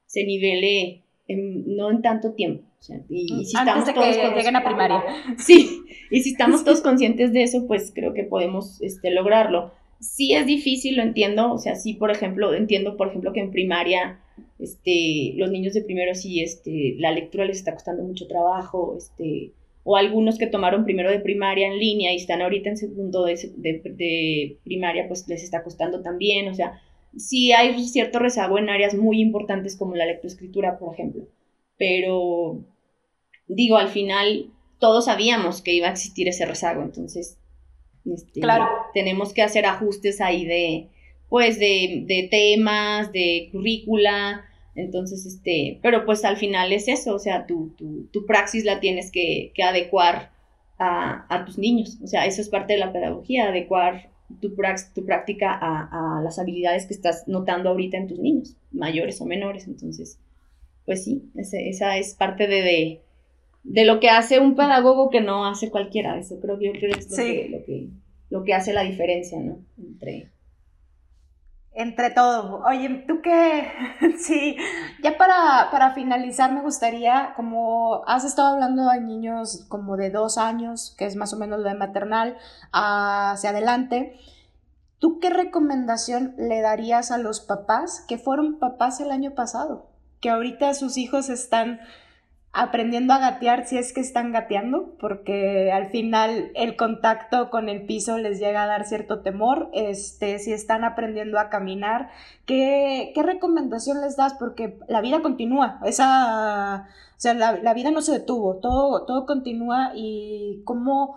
se 0.07 0.23
nivele 0.23 1.03
en, 1.27 1.75
no 1.75 1.91
en 1.91 2.01
tanto 2.01 2.33
tiempo. 2.33 2.63
O 2.81 2.83
sea, 2.83 2.97
y, 3.09 3.21
y, 3.21 3.45
si 3.45 3.55
Antes 3.55 3.59
estamos 3.59 3.85
de 3.85 3.93
todos 3.93 4.17
que 4.17 4.35
lleguen 4.35 4.55
a 4.55 4.63
primaria. 4.63 5.03
Sí, 5.37 5.83
y 6.09 6.23
si 6.23 6.31
estamos 6.31 6.63
todos 6.63 6.81
conscientes 6.81 7.31
de 7.31 7.43
eso, 7.43 7.67
pues 7.67 7.91
creo 7.93 8.13
que 8.13 8.23
podemos 8.23 8.81
este, 8.81 9.11
lograrlo. 9.11 9.71
Sí 9.99 10.33
es 10.33 10.47
difícil, 10.47 10.97
lo 10.97 11.03
entiendo, 11.03 11.53
o 11.53 11.59
sea, 11.59 11.75
sí, 11.75 11.93
por 11.93 12.09
ejemplo, 12.09 12.55
entiendo, 12.55 12.97
por 12.97 13.09
ejemplo, 13.09 13.33
que 13.33 13.39
en 13.39 13.51
primaria 13.51 14.19
este, 14.57 15.33
los 15.35 15.51
niños 15.51 15.75
de 15.75 15.83
primero 15.83 16.15
sí, 16.15 16.41
este, 16.41 16.95
la 16.97 17.11
lectura 17.11 17.45
les 17.45 17.57
está 17.57 17.73
costando 17.73 18.01
mucho 18.01 18.27
trabajo, 18.27 18.95
este, 18.97 19.51
o 19.83 19.95
algunos 19.95 20.39
que 20.39 20.47
tomaron 20.47 20.83
primero 20.83 21.11
de 21.11 21.19
primaria 21.19 21.67
en 21.67 21.77
línea 21.77 22.13
y 22.13 22.17
están 22.17 22.41
ahorita 22.41 22.69
en 22.69 22.77
segundo 22.77 23.25
de, 23.25 23.35
de, 23.57 24.57
primaria, 24.63 25.07
pues 25.07 25.27
les 25.27 25.43
está 25.43 25.63
costando 25.63 26.01
también, 26.01 26.47
o 26.47 26.53
sea, 26.55 26.79
sí 27.15 27.51
hay 27.51 27.83
cierto 27.87 28.17
rezago 28.17 28.57
en 28.57 28.69
áreas 28.69 28.95
muy 28.95 29.19
importantes 29.19 29.75
como 29.75 29.95
la 29.95 30.05
lectoescritura, 30.05 30.77
por 30.79 30.93
ejemplo, 30.93 31.27
pero 31.81 32.63
digo, 33.47 33.77
al 33.77 33.87
final 33.87 34.51
todos 34.77 35.05
sabíamos 35.05 35.63
que 35.63 35.73
iba 35.73 35.87
a 35.87 35.91
existir 35.91 36.27
ese 36.27 36.45
rezago, 36.45 36.83
entonces 36.83 37.39
este, 38.05 38.39
claro. 38.39 38.67
tenemos 38.93 39.33
que 39.33 39.41
hacer 39.41 39.65
ajustes 39.65 40.21
ahí 40.21 40.45
de, 40.45 40.89
pues, 41.27 41.57
de, 41.57 42.03
de 42.05 42.27
temas, 42.29 43.11
de 43.11 43.49
currícula, 43.51 44.45
entonces, 44.75 45.25
este, 45.25 45.79
pero 45.81 46.05
pues 46.05 46.23
al 46.23 46.37
final 46.37 46.71
es 46.71 46.87
eso, 46.87 47.15
o 47.15 47.19
sea, 47.19 47.47
tu, 47.47 47.69
tu, 47.69 48.05
tu 48.11 48.27
praxis 48.27 48.63
la 48.63 48.79
tienes 48.79 49.09
que, 49.09 49.51
que 49.55 49.63
adecuar 49.63 50.33
a, 50.77 51.25
a, 51.35 51.45
tus 51.45 51.57
niños, 51.57 51.97
o 52.03 52.05
sea, 52.05 52.27
eso 52.27 52.41
es 52.41 52.49
parte 52.49 52.73
de 52.73 52.79
la 52.79 52.93
pedagogía, 52.93 53.47
adecuar 53.47 54.11
tu, 54.39 54.53
tu 54.93 55.05
práctica 55.05 55.51
a, 55.51 56.19
a, 56.19 56.21
las 56.21 56.37
habilidades 56.37 56.85
que 56.85 56.93
estás 56.93 57.27
notando 57.27 57.69
ahorita 57.69 57.97
en 57.97 58.07
tus 58.07 58.19
niños, 58.19 58.55
mayores 58.71 59.19
o 59.19 59.25
menores, 59.25 59.65
entonces, 59.67 60.19
pues 60.85 61.03
sí, 61.03 61.31
ese, 61.35 61.69
esa 61.69 61.97
es 61.97 62.15
parte 62.15 62.47
de, 62.47 62.61
de, 62.61 63.01
de, 63.63 63.85
lo 63.85 63.99
que 63.99 64.09
hace 64.09 64.39
un 64.39 64.55
pedagogo 64.55 65.09
que 65.09 65.21
no 65.21 65.45
hace 65.45 65.69
cualquiera, 65.69 66.17
eso 66.17 66.39
creo 66.39 66.57
que 66.57 66.65
yo 66.67 66.71
creo 66.73 66.93
que 66.93 66.99
es 66.99 67.09
lo, 67.09 67.17
que, 67.17 67.49
lo, 67.49 67.65
que, 67.65 67.87
lo 68.29 68.43
que 68.43 68.53
hace 68.53 68.73
la 68.73 68.83
diferencia, 68.83 69.39
¿no? 69.39 69.59
Entre 69.77 70.31
entre 71.73 72.09
todo. 72.09 72.61
Oye, 72.67 73.05
tú 73.07 73.21
qué, 73.21 73.71
sí, 74.19 74.57
ya 75.01 75.17
para, 75.17 75.69
para, 75.71 75.93
finalizar 75.93 76.51
me 76.51 76.61
gustaría, 76.61 77.33
como 77.35 78.03
has 78.07 78.25
estado 78.25 78.53
hablando 78.53 78.89
de 78.89 79.01
niños 79.01 79.65
como 79.69 79.97
de 79.97 80.09
dos 80.09 80.37
años, 80.37 80.93
que 80.97 81.05
es 81.05 81.15
más 81.15 81.33
o 81.33 81.37
menos 81.37 81.59
lo 81.59 81.69
de 81.69 81.75
maternal, 81.75 82.37
hacia 82.73 83.51
adelante, 83.51 84.19
¿tú 84.99 85.19
qué 85.19 85.29
recomendación 85.29 86.35
le 86.37 86.61
darías 86.61 87.11
a 87.11 87.17
los 87.17 87.39
papás 87.39 88.03
que 88.07 88.17
fueron 88.17 88.59
papás 88.59 88.99
el 88.99 89.11
año 89.11 89.31
pasado? 89.31 89.90
Que 90.21 90.29
ahorita 90.29 90.73
sus 90.73 90.97
hijos 90.97 91.29
están 91.29 91.81
aprendiendo 92.53 93.13
a 93.13 93.19
gatear 93.19 93.65
si 93.65 93.77
es 93.77 93.93
que 93.93 94.01
están 94.01 94.33
gateando, 94.33 94.95
porque 94.99 95.71
al 95.71 95.89
final 95.89 96.51
el 96.53 96.75
contacto 96.75 97.49
con 97.49 97.69
el 97.69 97.85
piso 97.85 98.17
les 98.17 98.39
llega 98.39 98.63
a 98.63 98.67
dar 98.67 98.85
cierto 98.85 99.21
temor, 99.21 99.69
este, 99.73 100.37
si 100.39 100.51
están 100.51 100.83
aprendiendo 100.83 101.39
a 101.39 101.49
caminar, 101.49 102.09
¿qué, 102.45 103.11
qué 103.15 103.23
recomendación 103.23 104.01
les 104.01 104.17
das? 104.17 104.33
Porque 104.33 104.77
la 104.89 104.99
vida 104.99 105.21
continúa, 105.21 105.79
esa, 105.85 106.87
o 106.89 107.19
sea, 107.19 107.33
la, 107.33 107.73
vida 107.73 107.91
no 107.91 108.01
se 108.01 108.11
detuvo, 108.11 108.57
todo, 108.57 109.05
todo 109.05 109.25
continúa 109.25 109.93
y 109.95 110.61
cómo, 110.65 111.15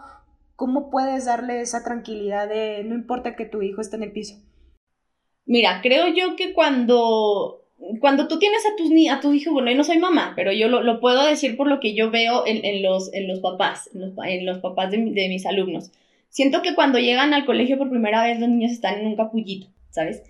cómo 0.54 0.88
puedes 0.88 1.24
darle 1.24 1.62
esa 1.62 1.82
tranquilidad 1.82 2.48
de 2.48 2.84
no 2.84 2.94
importa 2.94 3.34
que 3.34 3.44
tu 3.44 3.60
hijo 3.60 3.80
esté 3.80 3.96
en 3.96 4.04
el 4.04 4.12
piso. 4.12 4.36
Mira, 5.46 5.80
creo 5.82 6.06
yo 6.08 6.36
que 6.36 6.54
cuando 6.54 7.63
cuando 8.00 8.28
tú 8.28 8.38
tienes 8.38 8.64
a 8.66 8.76
tus, 8.76 8.90
a 9.10 9.20
tus 9.20 9.34
hijos, 9.34 9.52
bueno, 9.52 9.70
yo 9.70 9.76
no 9.76 9.84
soy 9.84 9.98
mamá, 9.98 10.32
pero 10.36 10.52
yo 10.52 10.68
lo, 10.68 11.00
puedo 11.00 11.24
decir 11.24 11.56
por 11.56 11.68
lo 11.68 11.80
que 11.80 11.94
yo 11.94 12.10
veo 12.10 12.44
en, 12.46 12.82
los, 12.82 13.12
en 13.12 13.28
los 13.28 13.40
papás, 13.40 13.90
en 13.94 14.46
los, 14.46 14.58
papás 14.58 14.90
de, 14.90 14.98
mis 14.98 15.46
alumnos. 15.46 15.90
Siento 16.28 16.62
que 16.62 16.74
cuando 16.74 16.98
llegan 16.98 17.34
al 17.34 17.44
colegio 17.44 17.78
por 17.78 17.90
primera 17.90 18.24
vez 18.24 18.40
los 18.40 18.48
niños 18.48 18.72
están 18.72 18.98
en 18.98 19.06
un 19.06 19.16
capullito, 19.16 19.68
¿sabes? 19.90 20.22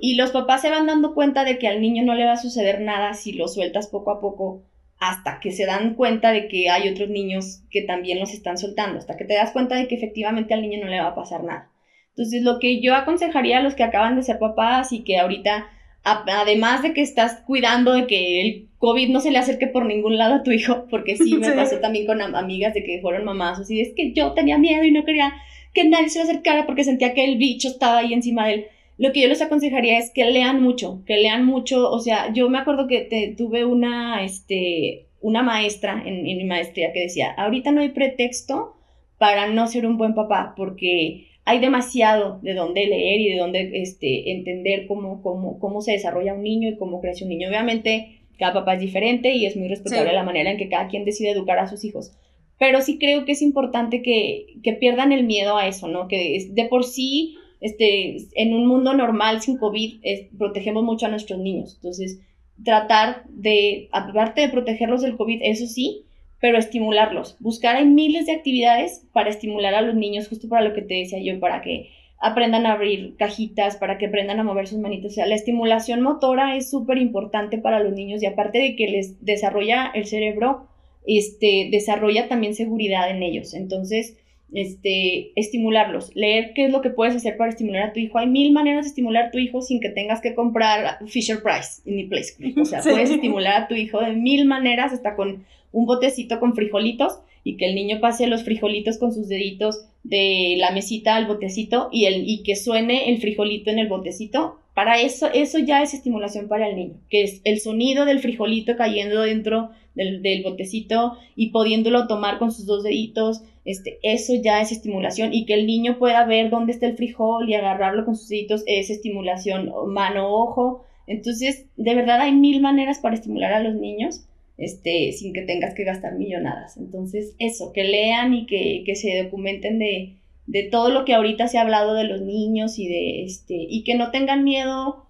Y 0.00 0.14
los 0.14 0.30
papás 0.30 0.62
se 0.62 0.70
van 0.70 0.86
dando 0.86 1.14
cuenta 1.14 1.44
de 1.44 1.58
que 1.58 1.68
al 1.68 1.80
niño 1.80 2.04
no 2.04 2.14
le 2.14 2.24
va 2.24 2.32
a 2.32 2.36
suceder 2.36 2.80
nada 2.80 3.14
si 3.14 3.32
lo 3.32 3.48
sueltas 3.48 3.88
poco 3.88 4.10
a 4.10 4.20
poco 4.20 4.62
hasta 4.98 5.40
que 5.40 5.50
se 5.50 5.66
dan 5.66 5.94
cuenta 5.94 6.30
de 6.30 6.46
que 6.46 6.70
hay 6.70 6.88
otros 6.88 7.08
niños 7.08 7.64
que 7.70 7.82
también 7.82 8.20
los 8.20 8.32
están 8.32 8.56
soltando, 8.56 8.98
hasta 8.98 9.16
que 9.16 9.24
te 9.24 9.34
das 9.34 9.50
cuenta 9.50 9.74
de 9.74 9.88
que 9.88 9.96
efectivamente 9.96 10.54
al 10.54 10.62
niño 10.62 10.84
no 10.84 10.88
le 10.88 11.00
va 11.00 11.08
a 11.08 11.14
pasar 11.16 11.42
nada. 11.42 11.72
Entonces, 12.10 12.42
lo 12.42 12.60
que 12.60 12.80
yo 12.80 12.94
aconsejaría 12.94 13.58
a 13.58 13.62
los 13.62 13.74
que 13.74 13.82
acaban 13.82 14.14
de 14.14 14.22
ser 14.22 14.38
papás 14.38 14.92
y 14.92 15.02
que 15.02 15.18
ahorita 15.18 15.66
además 16.04 16.82
de 16.82 16.92
que 16.92 17.00
estás 17.00 17.42
cuidando 17.46 17.92
de 17.92 18.06
que 18.06 18.40
el 18.40 18.68
COVID 18.78 19.10
no 19.10 19.20
se 19.20 19.30
le 19.30 19.38
acerque 19.38 19.68
por 19.68 19.86
ningún 19.86 20.18
lado 20.18 20.34
a 20.34 20.42
tu 20.42 20.50
hijo, 20.50 20.86
porque 20.90 21.16
sí 21.16 21.36
me 21.36 21.52
pasó 21.52 21.78
también 21.78 22.06
con 22.06 22.20
amigas 22.20 22.74
de 22.74 22.82
que 22.82 23.00
fueron 23.00 23.24
mamás, 23.24 23.60
así 23.60 23.80
es 23.80 23.92
que 23.94 24.12
yo 24.12 24.32
tenía 24.32 24.58
miedo 24.58 24.82
y 24.84 24.90
no 24.90 25.04
quería 25.04 25.32
que 25.72 25.84
nadie 25.84 26.08
se 26.08 26.18
le 26.18 26.24
acercara 26.24 26.66
porque 26.66 26.84
sentía 26.84 27.14
que 27.14 27.24
el 27.24 27.38
bicho 27.38 27.68
estaba 27.68 27.98
ahí 27.98 28.12
encima 28.12 28.46
de 28.46 28.54
él. 28.54 28.66
Lo 28.98 29.12
que 29.12 29.22
yo 29.22 29.28
les 29.28 29.40
aconsejaría 29.40 29.98
es 29.98 30.10
que 30.10 30.24
lean 30.26 30.62
mucho, 30.62 31.02
que 31.06 31.16
lean 31.16 31.46
mucho, 31.46 31.90
o 31.90 31.98
sea, 31.98 32.32
yo 32.32 32.50
me 32.50 32.58
acuerdo 32.58 32.86
que 32.86 33.00
te, 33.00 33.34
tuve 33.36 33.64
una, 33.64 34.22
este, 34.22 35.06
una 35.20 35.42
maestra 35.42 36.02
en, 36.04 36.26
en 36.26 36.36
mi 36.36 36.44
maestría 36.44 36.92
que 36.92 37.00
decía, 37.00 37.32
ahorita 37.32 37.72
no 37.72 37.80
hay 37.80 37.88
pretexto 37.88 38.74
para 39.18 39.46
no 39.46 39.66
ser 39.66 39.86
un 39.86 39.96
buen 39.96 40.14
papá, 40.14 40.52
porque 40.56 41.28
hay 41.44 41.58
demasiado 41.58 42.38
de 42.42 42.54
dónde 42.54 42.86
leer 42.86 43.20
y 43.20 43.32
de 43.32 43.38
dónde 43.38 43.70
este, 43.74 44.30
entender 44.32 44.86
cómo, 44.86 45.22
cómo, 45.22 45.58
cómo 45.58 45.80
se 45.80 45.92
desarrolla 45.92 46.34
un 46.34 46.42
niño 46.42 46.68
y 46.68 46.76
cómo 46.76 47.00
crece 47.00 47.24
un 47.24 47.30
niño. 47.30 47.48
Obviamente, 47.48 48.20
cada 48.38 48.54
papá 48.54 48.74
es 48.74 48.80
diferente 48.80 49.32
y 49.34 49.46
es 49.46 49.56
muy 49.56 49.68
respetable 49.68 50.12
la 50.12 50.22
manera 50.22 50.50
en 50.50 50.58
que 50.58 50.68
cada 50.68 50.88
quien 50.88 51.04
decide 51.04 51.30
educar 51.30 51.58
a 51.58 51.68
sus 51.68 51.84
hijos. 51.84 52.12
Pero 52.58 52.80
sí 52.80 52.98
creo 52.98 53.24
que 53.24 53.32
es 53.32 53.42
importante 53.42 54.02
que, 54.02 54.46
que 54.62 54.72
pierdan 54.74 55.10
el 55.10 55.24
miedo 55.24 55.56
a 55.56 55.66
eso, 55.66 55.88
¿no? 55.88 56.06
Que 56.06 56.46
de 56.48 56.64
por 56.66 56.84
sí, 56.84 57.36
este, 57.60 58.18
en 58.34 58.54
un 58.54 58.66
mundo 58.66 58.94
normal, 58.94 59.42
sin 59.42 59.56
COVID, 59.56 60.00
protegemos 60.38 60.84
mucho 60.84 61.06
a 61.06 61.08
nuestros 61.08 61.40
niños. 61.40 61.74
Entonces, 61.76 62.20
tratar 62.64 63.24
de, 63.28 63.88
aparte 63.90 64.42
de 64.42 64.48
protegerlos 64.48 65.02
del 65.02 65.16
COVID, 65.16 65.40
eso 65.42 65.66
sí, 65.66 66.04
pero 66.42 66.58
estimularlos. 66.58 67.36
Buscar 67.38 67.76
hay 67.76 67.84
miles 67.86 68.26
de 68.26 68.32
actividades 68.32 69.06
para 69.12 69.30
estimular 69.30 69.76
a 69.76 69.80
los 69.80 69.94
niños, 69.94 70.28
justo 70.28 70.48
para 70.48 70.64
lo 70.64 70.74
que 70.74 70.82
te 70.82 70.94
decía 70.94 71.20
yo, 71.22 71.38
para 71.38 71.62
que 71.62 71.90
aprendan 72.18 72.66
a 72.66 72.72
abrir 72.72 73.14
cajitas, 73.16 73.76
para 73.76 73.96
que 73.96 74.06
aprendan 74.06 74.40
a 74.40 74.42
mover 74.42 74.66
sus 74.66 74.80
manitos. 74.80 75.12
O 75.12 75.14
sea, 75.14 75.26
la 75.26 75.36
estimulación 75.36 76.02
motora 76.02 76.56
es 76.56 76.68
súper 76.68 76.98
importante 76.98 77.58
para 77.58 77.78
los 77.78 77.92
niños 77.92 78.24
y 78.24 78.26
aparte 78.26 78.58
de 78.58 78.74
que 78.74 78.88
les 78.88 79.24
desarrolla 79.24 79.92
el 79.94 80.04
cerebro, 80.06 80.66
este, 81.06 81.68
desarrolla 81.70 82.26
también 82.26 82.56
seguridad 82.56 83.08
en 83.08 83.22
ellos. 83.22 83.54
Entonces, 83.54 84.18
este, 84.54 85.32
estimularlos, 85.34 86.14
leer 86.14 86.52
qué 86.54 86.66
es 86.66 86.72
lo 86.72 86.82
que 86.82 86.90
puedes 86.90 87.16
hacer 87.16 87.36
para 87.36 87.50
estimular 87.50 87.88
a 87.88 87.92
tu 87.92 88.00
hijo. 88.00 88.18
Hay 88.18 88.28
mil 88.28 88.52
maneras 88.52 88.84
de 88.84 88.90
estimular 88.90 89.26
a 89.26 89.30
tu 89.30 89.38
hijo 89.38 89.62
sin 89.62 89.80
que 89.80 89.88
tengas 89.88 90.20
que 90.20 90.34
comprar 90.34 90.98
Fisher 91.06 91.42
Price 91.42 91.82
en 91.86 91.96
mi 91.96 92.04
place. 92.04 92.34
O 92.60 92.64
sea, 92.64 92.80
puedes 92.82 93.10
estimular 93.10 93.62
a 93.62 93.68
tu 93.68 93.74
hijo 93.74 94.00
de 94.00 94.12
mil 94.12 94.44
maneras, 94.46 94.92
hasta 94.92 95.16
con 95.16 95.44
un 95.72 95.86
botecito 95.86 96.38
con 96.38 96.54
frijolitos 96.54 97.18
y 97.44 97.56
que 97.56 97.66
el 97.66 97.74
niño 97.74 98.00
pase 98.00 98.26
los 98.26 98.44
frijolitos 98.44 98.98
con 98.98 99.12
sus 99.12 99.28
deditos 99.28 99.86
de 100.04 100.56
la 100.58 100.70
mesita 100.70 101.16
al 101.16 101.26
botecito 101.26 101.88
y, 101.90 102.04
el, 102.04 102.28
y 102.28 102.42
que 102.42 102.56
suene 102.56 103.10
el 103.10 103.20
frijolito 103.20 103.70
en 103.70 103.78
el 103.78 103.88
botecito. 103.88 104.58
Para 104.74 105.00
eso, 105.00 105.28
eso 105.32 105.58
ya 105.58 105.82
es 105.82 105.92
estimulación 105.92 106.48
para 106.48 106.68
el 106.68 106.76
niño, 106.76 106.94
que 107.10 107.24
es 107.24 107.42
el 107.44 107.60
sonido 107.60 108.04
del 108.06 108.20
frijolito 108.20 108.76
cayendo 108.76 109.20
dentro 109.22 109.70
del, 109.94 110.22
del 110.22 110.42
botecito 110.42 111.18
y 111.36 111.50
pudiéndolo 111.50 112.06
tomar 112.06 112.38
con 112.38 112.52
sus 112.52 112.64
dos 112.64 112.82
deditos, 112.82 113.42
este, 113.64 113.98
eso 114.02 114.32
ya 114.42 114.60
es 114.60 114.72
estimulación 114.72 115.32
y 115.32 115.44
que 115.44 115.54
el 115.54 115.66
niño 115.66 115.98
pueda 115.98 116.24
ver 116.24 116.50
dónde 116.50 116.72
está 116.72 116.86
el 116.86 116.96
frijol 116.96 117.48
y 117.48 117.54
agarrarlo 117.54 118.04
con 118.04 118.16
sus 118.16 118.28
deditos 118.28 118.64
es 118.66 118.90
estimulación 118.90 119.70
mano-ojo. 119.88 120.84
Entonces, 121.06 121.66
de 121.76 121.94
verdad 121.94 122.20
hay 122.20 122.32
mil 122.32 122.60
maneras 122.60 122.98
para 122.98 123.14
estimular 123.14 123.52
a 123.52 123.62
los 123.62 123.74
niños 123.74 124.24
este, 124.58 125.12
sin 125.12 125.32
que 125.32 125.42
tengas 125.42 125.74
que 125.74 125.84
gastar 125.84 126.14
millonadas. 126.14 126.76
Entonces, 126.76 127.34
eso, 127.38 127.72
que 127.72 127.84
lean 127.84 128.34
y 128.34 128.46
que, 128.46 128.82
que 128.84 128.96
se 128.96 129.22
documenten 129.22 129.78
de, 129.78 130.16
de, 130.46 130.64
todo 130.64 130.90
lo 130.90 131.04
que 131.04 131.14
ahorita 131.14 131.48
se 131.48 131.58
ha 131.58 131.62
hablado 131.62 131.94
de 131.94 132.04
los 132.04 132.20
niños 132.20 132.78
y 132.78 132.86
de 132.88 133.24
este, 133.24 133.54
y 133.54 133.84
que 133.84 133.94
no 133.94 134.10
tengan 134.10 134.44
miedo 134.44 135.06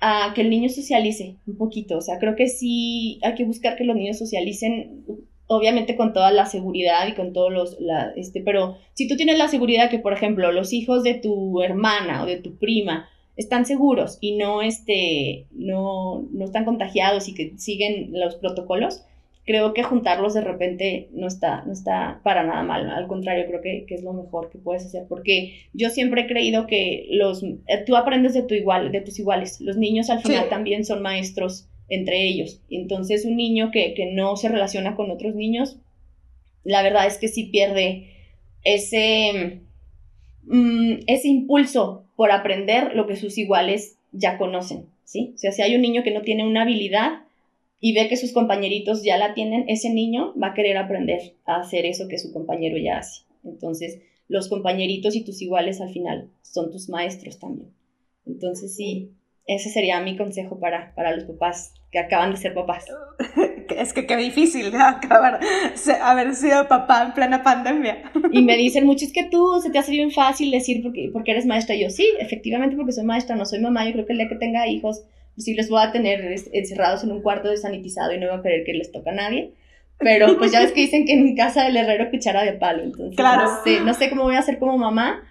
a 0.00 0.32
que 0.34 0.42
el 0.42 0.50
niño 0.50 0.68
socialice 0.68 1.36
un 1.46 1.56
poquito. 1.56 1.98
O 1.98 2.00
sea, 2.00 2.18
creo 2.18 2.36
que 2.36 2.48
sí 2.48 3.18
hay 3.22 3.34
que 3.34 3.44
buscar 3.44 3.76
que 3.76 3.84
los 3.84 3.96
niños 3.96 4.18
socialicen, 4.18 5.04
obviamente 5.46 5.96
con 5.96 6.12
toda 6.12 6.30
la 6.30 6.46
seguridad 6.46 7.06
y 7.08 7.14
con 7.14 7.32
todos 7.32 7.52
los, 7.52 7.80
la, 7.80 8.12
este, 8.16 8.40
pero 8.40 8.76
si 8.94 9.08
tú 9.08 9.16
tienes 9.16 9.38
la 9.38 9.48
seguridad 9.48 9.90
que, 9.90 9.98
por 9.98 10.12
ejemplo, 10.12 10.52
los 10.52 10.72
hijos 10.72 11.02
de 11.02 11.14
tu 11.14 11.62
hermana 11.62 12.22
o 12.22 12.26
de 12.26 12.36
tu 12.36 12.56
prima 12.56 13.08
están 13.36 13.66
seguros 13.66 14.18
y 14.20 14.36
no, 14.36 14.62
este, 14.62 15.46
no, 15.52 16.26
no 16.32 16.44
están 16.44 16.64
contagiados 16.64 17.28
y 17.28 17.34
que 17.34 17.54
siguen 17.58 18.10
los 18.12 18.36
protocolos, 18.36 19.04
creo 19.44 19.74
que 19.74 19.82
juntarlos 19.82 20.34
de 20.34 20.40
repente 20.40 21.08
no 21.12 21.26
está, 21.26 21.62
no 21.64 21.72
está 21.72 22.20
para 22.22 22.44
nada 22.44 22.62
mal. 22.62 22.90
Al 22.90 23.06
contrario, 23.06 23.46
creo 23.46 23.60
que, 23.60 23.84
que, 23.86 23.94
es 23.94 24.02
lo 24.02 24.12
mejor 24.12 24.50
que 24.50 24.58
puedes 24.58 24.86
hacer. 24.86 25.06
Porque 25.08 25.54
yo 25.72 25.90
siempre 25.90 26.22
he 26.22 26.26
creído 26.26 26.66
que 26.66 27.06
los, 27.10 27.42
eh, 27.42 27.84
tú 27.86 27.96
aprendes 27.96 28.34
de, 28.34 28.42
tu 28.42 28.54
igual, 28.54 28.90
de 28.90 29.02
tus 29.02 29.18
iguales. 29.18 29.60
Los 29.60 29.76
niños 29.76 30.10
al 30.10 30.20
final 30.22 30.48
también 30.48 30.84
son 30.84 31.02
maestros 31.02 31.68
entre 31.88 32.26
ellos. 32.26 32.62
Entonces 32.70 33.24
un 33.24 33.36
niño 33.36 33.70
que, 33.70 33.94
que 33.94 34.06
no 34.06 34.36
se 34.36 34.48
relaciona 34.48 34.96
con 34.96 35.10
otros 35.10 35.34
niños, 35.34 35.78
la 36.64 36.82
verdad 36.82 37.06
es 37.06 37.18
que 37.18 37.28
sí 37.28 37.44
pierde 37.44 38.08
ese, 38.62 39.60
mm, 40.44 40.92
ese 41.06 41.28
impulso 41.28 42.06
por 42.16 42.32
aprender 42.32 42.94
lo 42.94 43.06
que 43.06 43.16
sus 43.16 43.36
iguales 43.36 43.98
ya 44.12 44.38
conocen. 44.38 44.86
¿sí? 45.04 45.32
O 45.34 45.38
sea, 45.38 45.52
si 45.52 45.60
hay 45.60 45.74
un 45.74 45.82
niño 45.82 46.02
que 46.02 46.12
no 46.12 46.22
tiene 46.22 46.46
una 46.46 46.62
habilidad 46.62 47.23
y 47.80 47.92
ve 47.92 48.08
que 48.08 48.16
sus 48.16 48.32
compañeritos 48.32 49.02
ya 49.02 49.18
la 49.18 49.34
tienen, 49.34 49.64
ese 49.68 49.90
niño 49.90 50.34
va 50.40 50.48
a 50.48 50.54
querer 50.54 50.76
aprender 50.76 51.34
a 51.44 51.60
hacer 51.60 51.86
eso 51.86 52.08
que 52.08 52.18
su 52.18 52.32
compañero 52.32 52.76
ya 52.78 52.98
hace. 52.98 53.22
Entonces, 53.44 54.00
los 54.28 54.48
compañeritos 54.48 55.14
y 55.16 55.24
tus 55.24 55.42
iguales 55.42 55.80
al 55.80 55.90
final 55.90 56.30
son 56.42 56.70
tus 56.70 56.88
maestros 56.88 57.38
también. 57.38 57.70
Entonces, 58.26 58.74
sí, 58.74 59.10
ese 59.46 59.68
sería 59.68 60.00
mi 60.00 60.16
consejo 60.16 60.58
para, 60.58 60.94
para 60.94 61.14
los 61.14 61.24
papás 61.24 61.74
que 61.90 61.98
acaban 61.98 62.32
de 62.32 62.36
ser 62.38 62.54
papás. 62.54 62.86
Es 63.74 63.92
que 63.92 64.06
qué 64.06 64.16
difícil 64.16 64.72
¿no? 64.72 64.84
acabar, 64.84 65.40
haber 66.02 66.34
sido 66.34 66.68
papá 66.68 67.02
en 67.06 67.14
plena 67.14 67.42
pandemia. 67.42 68.12
Y 68.30 68.42
me 68.42 68.56
dicen 68.58 68.84
mucho, 68.86 69.04
es 69.04 69.12
que 69.12 69.24
tú 69.24 69.58
se 69.62 69.70
te 69.70 69.78
hace 69.78 69.90
bien 69.90 70.10
fácil 70.10 70.50
decir 70.50 70.82
porque, 70.82 71.10
porque 71.12 71.32
eres 71.32 71.46
maestra. 71.46 71.74
Y 71.74 71.82
yo, 71.82 71.90
sí, 71.90 72.06
efectivamente 72.20 72.76
porque 72.76 72.92
soy 72.92 73.04
maestra, 73.04 73.36
no 73.36 73.46
soy 73.46 73.60
mamá. 73.60 73.86
Yo 73.86 73.92
creo 73.92 74.06
que 74.06 74.12
el 74.12 74.18
día 74.18 74.28
que 74.28 74.36
tenga 74.36 74.68
hijos, 74.68 75.04
sí 75.36 75.54
les 75.54 75.68
voy 75.68 75.82
a 75.82 75.92
tener 75.92 76.20
encerrados 76.52 77.04
en 77.04 77.12
un 77.12 77.22
cuarto 77.22 77.48
desanitizado 77.48 78.12
y 78.12 78.18
no 78.18 78.28
voy 78.28 78.38
a 78.38 78.42
querer 78.42 78.64
que 78.64 78.74
les 78.74 78.92
toque 78.92 79.10
a 79.10 79.14
nadie. 79.14 79.52
Pero 79.98 80.38
pues 80.38 80.52
ya 80.52 80.60
ves 80.60 80.72
que 80.72 80.82
dicen 80.82 81.06
que 81.06 81.12
en 81.12 81.36
casa 81.36 81.64
del 81.64 81.76
herrero 81.76 82.10
cuchara 82.10 82.42
de 82.42 82.52
palo. 82.52 82.82
Entonces, 82.82 83.16
claro. 83.16 83.42
no, 83.42 83.62
sé, 83.62 83.80
no 83.80 83.94
sé 83.94 84.10
cómo 84.10 84.24
voy 84.24 84.34
a 84.34 84.40
hacer 84.40 84.58
como 84.58 84.76
mamá, 84.76 85.22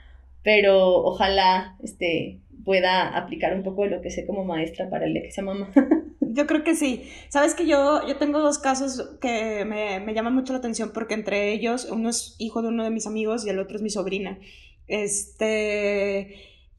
pero 0.41 1.03
ojalá 1.03 1.75
este, 1.83 2.39
pueda 2.63 3.15
aplicar 3.15 3.55
un 3.55 3.63
poco 3.63 3.83
de 3.83 3.89
lo 3.89 4.01
que 4.01 4.09
sé 4.09 4.25
como 4.25 4.45
maestra 4.45 4.89
para 4.89 5.05
el 5.05 5.13
día 5.13 5.23
que 5.23 5.31
sea 5.31 5.43
mamá. 5.43 5.71
Yo 6.19 6.47
creo 6.47 6.63
que 6.63 6.75
sí. 6.75 7.03
Sabes 7.29 7.53
que 7.53 7.67
yo, 7.67 8.07
yo 8.07 8.17
tengo 8.17 8.39
dos 8.39 8.57
casos 8.57 9.17
que 9.21 9.65
me, 9.65 9.99
me, 9.99 10.15
llaman 10.15 10.33
mucho 10.33 10.51
la 10.51 10.57
atención 10.57 10.91
porque 10.91 11.13
entre 11.13 11.51
ellos, 11.51 11.87
uno 11.91 12.09
es 12.09 12.35
hijo 12.39 12.63
de 12.63 12.69
uno 12.69 12.83
de 12.83 12.89
mis 12.89 13.05
amigos 13.05 13.45
y 13.45 13.51
el 13.51 13.59
otro 13.59 13.75
es 13.75 13.83
mi 13.83 13.91
sobrina. 13.91 14.39
Este, 14.87 16.35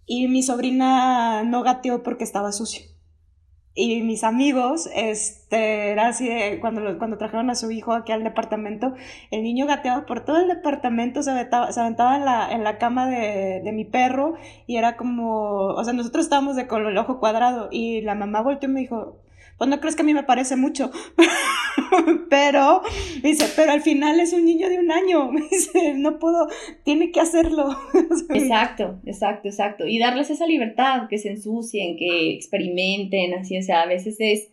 y 0.07 0.27
mi 0.27 0.43
sobrina 0.43 1.45
no 1.45 1.63
gateó 1.63 2.03
porque 2.03 2.25
estaba 2.25 2.51
sucio. 2.51 2.94
Y 3.77 4.03
mis 4.03 4.23
amigos, 4.23 4.89
este, 4.95 5.91
era 5.91 6.07
así 6.09 6.29
de, 6.29 6.61
cuando, 6.61 6.97
cuando 6.97 7.19
trajeron 7.19 7.51
a 7.51 7.57
su 7.57 7.73
hijo 7.73 7.93
aquí 7.93 8.13
al 8.13 8.23
departamento, 8.23 8.95
el 9.33 9.43
niño 9.43 9.67
gateaba 9.67 10.07
por 10.07 10.25
todo 10.25 10.37
el 10.41 10.47
departamento, 10.47 11.25
se 11.25 11.33
aventaba, 11.33 11.73
se 11.73 11.81
aventaba 11.81 12.17
en, 12.17 12.25
la, 12.25 12.53
en 12.53 12.63
la 12.63 12.79
cama 12.79 13.09
de, 13.09 13.63
de, 13.65 13.73
mi 13.73 13.85
perro 13.85 14.35
y 14.69 14.77
era 14.77 14.97
como, 14.97 15.67
o 15.75 15.83
sea, 15.85 15.93
nosotros 15.93 16.25
estábamos 16.25 16.55
de 16.55 16.69
con 16.69 16.87
el 16.87 16.97
ojo 16.97 17.19
cuadrado 17.19 17.69
y 17.73 18.01
la 18.03 18.15
mamá 18.15 18.43
volteó 18.43 18.69
y 18.69 18.73
me 18.73 18.81
dijo, 18.81 19.17
pues 19.59 19.71
no 19.71 19.81
crees 19.81 19.97
que 19.97 20.03
a 20.03 20.05
mí 20.05 20.15
me 20.15 20.25
parece 20.25 20.57
mucho, 20.57 20.91
pero, 22.31 22.83
dice, 23.23 23.47
pero 23.55 23.73
al 23.73 23.83
final 23.83 24.19
es 24.21 24.33
un 24.33 24.45
niño 24.45 24.69
de 24.69 24.79
un 24.79 24.91
año, 24.91 25.31
dice, 25.51 25.95
no 25.95 26.19
puedo, 26.19 26.49
tiene 26.85 27.13
que 27.13 27.21
hacerlo. 27.21 27.77
exacto, 28.31 29.01
exacto, 29.07 29.49
exacto. 29.49 29.87
Y 29.87 29.99
darles 29.99 30.31
esa 30.31 30.47
libertad, 30.47 31.09
que 31.09 31.19
se 31.19 31.31
ensucien, 31.31 31.97
que 31.97 32.35
experimenten, 32.35 33.35
así, 33.35 33.59
o 33.59 33.63
sea, 33.63 33.83
a 33.83 33.87
veces 33.87 34.17
es 34.19 34.49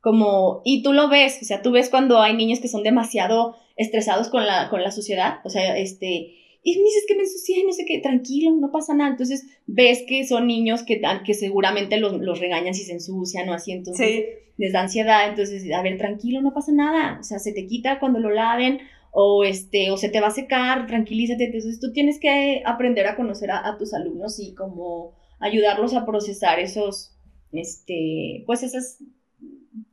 como, 0.00 0.62
y 0.64 0.82
tú 0.82 0.92
lo 0.92 1.08
ves, 1.08 1.38
o 1.42 1.44
sea, 1.44 1.62
tú 1.62 1.72
ves 1.72 1.90
cuando 1.90 2.20
hay 2.20 2.34
niños 2.36 2.60
que 2.60 2.68
son 2.68 2.82
demasiado 2.82 3.56
estresados 3.76 4.28
con 4.28 4.46
la, 4.46 4.70
con 4.70 4.82
la 4.82 4.90
sociedad, 4.90 5.40
o 5.44 5.50
sea, 5.50 5.76
este, 5.76 6.34
y 6.68 6.78
me 6.78 6.82
dices 6.82 7.04
que 7.06 7.14
me 7.14 7.22
ensucié, 7.22 7.64
no 7.64 7.72
sé 7.72 7.84
qué, 7.86 8.00
tranquilo, 8.00 8.50
no 8.50 8.72
pasa 8.72 8.92
nada. 8.92 9.10
Entonces 9.10 9.46
ves 9.68 10.02
que 10.08 10.26
son 10.26 10.48
niños 10.48 10.82
que, 10.82 11.00
que 11.24 11.34
seguramente 11.34 11.96
los, 11.96 12.14
los 12.14 12.40
regañan 12.40 12.74
si 12.74 12.82
se 12.82 12.92
ensucian 12.92 13.48
o 13.48 13.54
así, 13.54 13.70
entonces 13.70 14.24
les 14.56 14.72
da 14.72 14.80
ansiedad. 14.80 15.28
Entonces, 15.28 15.72
a 15.72 15.80
ver, 15.82 15.96
tranquilo, 15.96 16.42
no 16.42 16.52
pasa 16.52 16.72
nada. 16.72 17.18
O 17.20 17.22
sea, 17.22 17.38
se 17.38 17.52
te 17.52 17.68
quita 17.68 18.00
cuando 18.00 18.18
lo 18.18 18.30
laven 18.30 18.80
o, 19.12 19.44
este, 19.44 19.92
o 19.92 19.96
se 19.96 20.08
te 20.08 20.20
va 20.20 20.26
a 20.26 20.32
secar, 20.32 20.88
tranquilízate. 20.88 21.44
Entonces, 21.44 21.78
tú 21.78 21.92
tienes 21.92 22.18
que 22.18 22.62
aprender 22.66 23.06
a 23.06 23.14
conocer 23.14 23.52
a, 23.52 23.76
tus 23.78 23.94
alumnos 23.94 24.40
y 24.40 24.52
como 24.56 25.14
ayudarlos 25.38 25.94
a 25.94 26.04
procesar 26.04 26.58
esos, 26.58 27.16
este, 27.52 28.42
pues 28.44 28.64
esas 28.64 28.98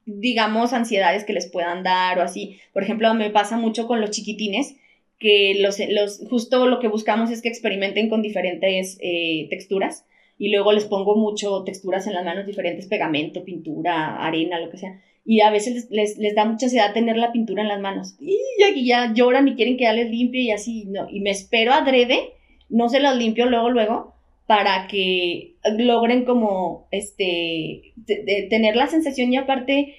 digamos, 0.05 0.73
ansiedades 0.73 1.23
que 1.23 1.33
les 1.33 1.51
puedan 1.51 1.83
dar 1.83 2.17
o 2.17 2.23
así. 2.23 2.57
Por 2.73 2.81
ejemplo, 2.81 3.13
me 3.13 3.29
pasa 3.29 3.57
mucho 3.57 3.85
con 3.85 4.01
los 4.01 4.09
chiquitines 4.09 4.75
que 5.23 5.55
los, 5.59 5.79
los, 5.89 6.21
justo 6.29 6.67
lo 6.67 6.81
que 6.81 6.89
buscamos 6.89 7.31
es 7.31 7.41
que 7.41 7.47
experimenten 7.47 8.09
con 8.09 8.21
diferentes 8.21 8.97
eh, 9.01 9.47
texturas 9.49 10.05
y 10.37 10.51
luego 10.51 10.73
les 10.73 10.83
pongo 10.83 11.15
mucho 11.15 11.63
texturas 11.63 12.05
en 12.07 12.13
las 12.13 12.25
manos, 12.25 12.45
diferentes 12.45 12.87
pegamento, 12.87 13.45
pintura, 13.45 14.17
arena, 14.17 14.59
lo 14.59 14.69
que 14.69 14.77
sea. 14.77 15.01
Y 15.23 15.39
a 15.39 15.49
veces 15.49 15.87
les, 15.89 16.17
les, 16.17 16.35
da 16.35 16.43
mucha 16.43 16.65
ansiedad 16.65 16.93
tener 16.93 17.15
la 17.15 17.31
pintura 17.31 17.61
en 17.61 17.69
las 17.69 17.79
manos. 17.79 18.17
Y 18.19 18.37
aquí 18.69 18.85
ya 18.85 19.13
lloran 19.13 19.47
y 19.47 19.55
quieren 19.55 19.77
que 19.77 19.85
ya 19.85 19.93
les 19.93 20.09
limpie 20.09 20.41
y 20.41 20.51
así, 20.51 20.83
no. 20.89 21.07
Y 21.09 21.21
me 21.21 21.29
espero 21.29 21.71
adrede, 21.71 22.33
no 22.67 22.89
se 22.89 22.99
los 22.99 23.15
limpio 23.15 23.45
luego, 23.45 23.69
luego, 23.69 24.15
para 24.45 24.87
que 24.87 25.55
logren 25.77 26.25
como, 26.25 26.87
este, 26.91 27.93
tener 28.49 28.75
la 28.75 28.87
sensación 28.87 29.31
y 29.31 29.37
aparte 29.37 29.95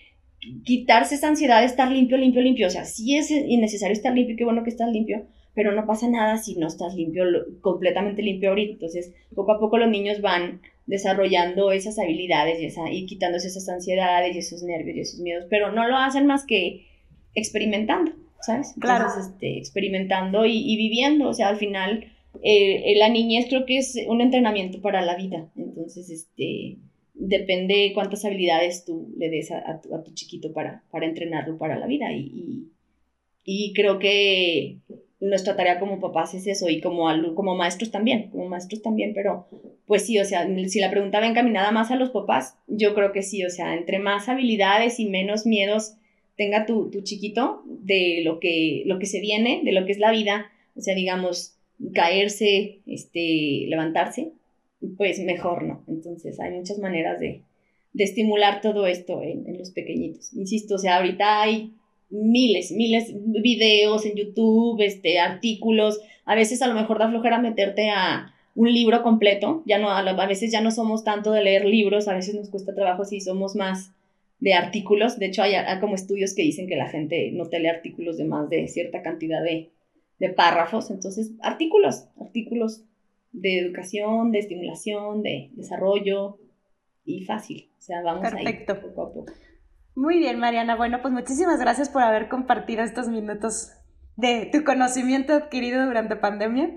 quitarse 0.64 1.14
esa 1.14 1.28
ansiedad 1.28 1.60
de 1.60 1.66
estar 1.66 1.90
limpio, 1.90 2.16
limpio, 2.16 2.42
limpio. 2.42 2.66
O 2.66 2.70
sea, 2.70 2.84
sí 2.84 3.16
es 3.16 3.30
innecesario 3.30 3.92
estar 3.92 4.14
limpio, 4.14 4.36
qué 4.36 4.44
bueno 4.44 4.64
que 4.64 4.70
estás 4.70 4.90
limpio, 4.90 5.26
pero 5.54 5.72
no 5.72 5.86
pasa 5.86 6.08
nada 6.08 6.38
si 6.38 6.56
no 6.56 6.66
estás 6.66 6.94
limpio, 6.94 7.24
completamente 7.60 8.22
limpio 8.22 8.50
ahorita. 8.50 8.72
Entonces, 8.74 9.14
poco 9.34 9.52
a 9.52 9.60
poco 9.60 9.78
los 9.78 9.88
niños 9.88 10.20
van 10.20 10.60
desarrollando 10.86 11.72
esas 11.72 11.98
habilidades 11.98 12.60
y, 12.60 12.66
esa, 12.66 12.90
y 12.90 13.06
quitándose 13.06 13.48
esas 13.48 13.68
ansiedades 13.68 14.34
y 14.34 14.38
esos 14.38 14.62
nervios 14.62 14.96
y 14.96 15.00
esos 15.00 15.20
miedos, 15.20 15.46
pero 15.48 15.72
no 15.72 15.88
lo 15.88 15.96
hacen 15.96 16.26
más 16.26 16.44
que 16.44 16.86
experimentando, 17.34 18.12
¿sabes? 18.40 18.74
claro. 18.78 19.06
Este, 19.18 19.58
experimentando 19.58 20.44
y, 20.44 20.76
viviendo, 20.76 21.28
o 21.28 21.34
sea, 21.34 21.48
al 21.48 21.56
final 21.56 22.12
eh, 22.42 22.94
la 22.98 23.08
niñez 23.08 23.46
creo 23.48 23.64
que 23.64 23.78
es 23.78 23.96
un 24.06 24.20
entrenamiento 24.20 24.80
para 24.82 25.00
la 25.02 25.16
vida, 25.16 25.48
entonces, 25.56 26.10
este, 26.10 26.76
depende 27.14 27.92
cuántas 27.94 28.24
habilidades 28.24 28.84
tú 28.84 29.14
le 29.16 29.30
des 29.30 29.50
a, 29.50 29.80
tu, 29.80 30.12
chiquito 30.14 30.52
para, 30.52 30.82
para 30.90 31.06
entrenarlo 31.06 31.56
para 31.56 31.78
la 31.78 31.86
vida. 31.86 32.12
Y, 32.12 32.68
y, 33.44 33.72
creo 33.72 33.98
que 33.98 34.78
nuestra 35.20 35.56
tarea 35.56 35.78
como 35.78 36.00
papás 36.00 36.34
es 36.34 36.46
eso 36.46 36.68
y 36.68 36.80
como, 36.80 37.06
como 37.34 37.54
maestros 37.54 37.90
también, 37.90 38.30
como 38.30 38.48
maestros 38.48 38.82
también, 38.82 39.14
pero 39.14 39.48
pues 39.86 40.06
sí, 40.06 40.18
o 40.18 40.24
sea, 40.24 40.46
si 40.68 40.80
la 40.80 40.90
pregunta 40.90 41.20
va 41.20 41.26
encaminada 41.26 41.70
más 41.70 41.90
a 41.90 41.96
los 41.96 42.10
papás, 42.10 42.56
yo 42.66 42.94
creo 42.94 43.12
que 43.12 43.22
sí, 43.22 43.44
o 43.44 43.50
sea, 43.50 43.74
entre 43.74 43.98
más 43.98 44.28
habilidades 44.28 44.98
y 44.98 45.06
menos 45.06 45.46
miedos 45.46 45.96
tenga 46.36 46.66
tu, 46.66 46.90
tu 46.90 47.02
chiquito 47.02 47.62
de 47.66 48.22
lo 48.24 48.40
que, 48.40 48.82
lo 48.86 48.98
que 48.98 49.06
se 49.06 49.20
viene, 49.20 49.62
de 49.64 49.72
lo 49.72 49.86
que 49.86 49.92
es 49.92 49.98
la 49.98 50.10
vida, 50.10 50.50
o 50.74 50.80
sea, 50.80 50.94
digamos, 50.94 51.56
caerse, 51.92 52.80
este, 52.86 53.66
levantarse, 53.68 54.32
pues 54.96 55.20
mejor 55.20 55.64
no. 55.64 55.84
Entonces 56.06 56.38
hay 56.40 56.52
muchas 56.52 56.78
maneras 56.78 57.20
de, 57.20 57.42
estimular 57.96 58.60
todo 58.60 58.86
esto 58.86 59.22
en, 59.22 59.56
los 59.56 59.70
pequeñitos. 59.70 60.32
Insisto, 60.34 60.74
o 60.74 60.78
sea, 60.78 60.96
ahorita 60.96 61.42
hay 61.42 61.74
miles, 62.10 62.72
miles 62.72 63.12
de 63.14 63.40
videos 63.40 64.04
en 64.04 64.16
YouTube, 64.16 64.80
este, 64.80 65.20
artículos. 65.20 66.00
A 66.24 66.34
veces 66.34 66.60
a 66.62 66.66
lo 66.66 66.74
mejor 66.74 66.98
da 66.98 67.08
flojera 67.08 67.38
meterte 67.38 67.90
a 67.90 68.34
un 68.56 68.72
libro 68.72 69.02
completo. 69.02 69.62
Ya 69.66 69.78
no, 69.78 69.90
a 69.90 70.26
veces 70.26 70.50
ya 70.50 70.60
no 70.60 70.70
somos 70.70 71.04
tanto 71.04 71.30
de 71.30 71.42
leer 71.42 71.64
libros, 71.64 72.08
a 72.08 72.14
veces 72.14 72.34
nos 72.34 72.50
cuesta 72.50 72.74
trabajo 72.74 73.04
si 73.04 73.20
somos 73.20 73.54
más 73.54 73.92
de 74.40 74.54
artículos. 74.54 75.18
De 75.18 75.26
hecho, 75.26 75.42
hay, 75.42 75.54
como 75.80 75.94
estudios 75.94 76.34
que 76.34 76.42
dicen 76.42 76.66
que 76.66 76.76
la 76.76 76.88
gente 76.88 77.30
no 77.32 77.48
te 77.48 77.60
lee 77.60 77.68
artículos 77.68 78.16
de 78.16 78.24
más 78.24 78.50
de 78.50 78.66
cierta 78.68 79.02
cantidad 79.02 79.42
de, 79.42 79.70
de 80.18 80.28
párrafos. 80.30 80.90
Entonces, 80.90 81.32
artículos, 81.42 82.06
artículos 82.20 82.82
de 83.34 83.58
educación, 83.58 84.30
de 84.30 84.38
estimulación, 84.38 85.22
de 85.22 85.50
desarrollo 85.52 86.38
y 87.04 87.24
fácil. 87.24 87.70
O 87.78 87.82
sea, 87.82 88.00
vamos 88.02 88.22
Perfecto. 88.22 88.72
ahí 88.72 88.80
poco 88.80 89.02
a 89.02 89.12
poco. 89.12 89.32
Muy 89.94 90.18
bien, 90.18 90.38
Mariana. 90.38 90.76
Bueno, 90.76 91.00
pues 91.02 91.12
muchísimas 91.12 91.60
gracias 91.60 91.88
por 91.88 92.02
haber 92.02 92.28
compartido 92.28 92.82
estos 92.82 93.08
minutos 93.08 93.72
de 94.16 94.48
tu 94.52 94.64
conocimiento 94.64 95.34
adquirido 95.34 95.84
durante 95.84 96.16
pandemia. 96.16 96.70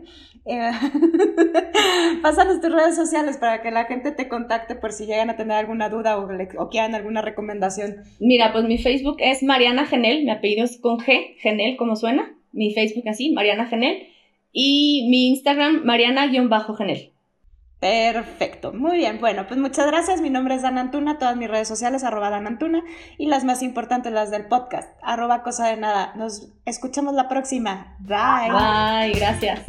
Eh, 0.45 0.71
pásanos 2.21 2.61
tus 2.61 2.71
redes 2.71 2.95
sociales 2.95 3.37
para 3.37 3.61
que 3.61 3.69
la 3.69 3.85
gente 3.85 4.11
te 4.11 4.27
contacte 4.27 4.75
por 4.75 4.93
si 4.93 5.05
llegan 5.05 5.29
a 5.29 5.35
tener 5.35 5.57
alguna 5.57 5.89
duda 5.89 6.17
o, 6.17 6.27
o, 6.57 6.69
quieran 6.69 6.95
alguna 6.95 7.21
recomendación. 7.21 7.97
Mira, 8.19 8.51
pues 8.51 8.65
mi 8.65 8.77
Facebook 8.77 9.17
es 9.19 9.43
Mariana 9.43 9.85
Genel, 9.85 10.23
mi 10.23 10.31
apellido 10.31 10.65
es 10.65 10.79
con 10.79 10.97
G, 10.97 11.35
Genel, 11.37 11.77
como 11.77 11.95
suena. 11.95 12.33
Mi 12.51 12.73
Facebook 12.73 13.07
así, 13.07 13.31
Mariana 13.31 13.67
Genel 13.67 14.07
y 14.59 15.05
mi 15.07 15.27
Instagram, 15.27 15.83
mariana-genel. 15.85 17.13
Perfecto, 17.79 18.73
muy 18.73 18.97
bien. 18.97 19.19
Bueno, 19.19 19.45
pues 19.47 19.59
muchas 19.59 19.85
gracias. 19.85 20.19
Mi 20.19 20.31
nombre 20.31 20.55
es 20.55 20.63
Dan 20.63 20.79
Antuna, 20.79 21.19
todas 21.19 21.37
mis 21.37 21.47
redes 21.47 21.67
sociales, 21.67 22.03
arroba 22.03 22.31
Dan 22.31 22.47
Antuna, 22.47 22.81
y 23.19 23.27
las 23.27 23.43
más 23.43 23.61
importantes, 23.61 24.11
las 24.11 24.31
del 24.31 24.47
podcast, 24.47 24.89
arroba 25.03 25.43
cosa 25.43 25.67
de 25.67 25.77
nada. 25.77 26.15
Nos 26.15 26.51
escuchamos 26.65 27.13
la 27.13 27.29
próxima. 27.29 27.97
Bye. 27.99 28.49
Bye, 28.49 29.19
gracias. 29.19 29.61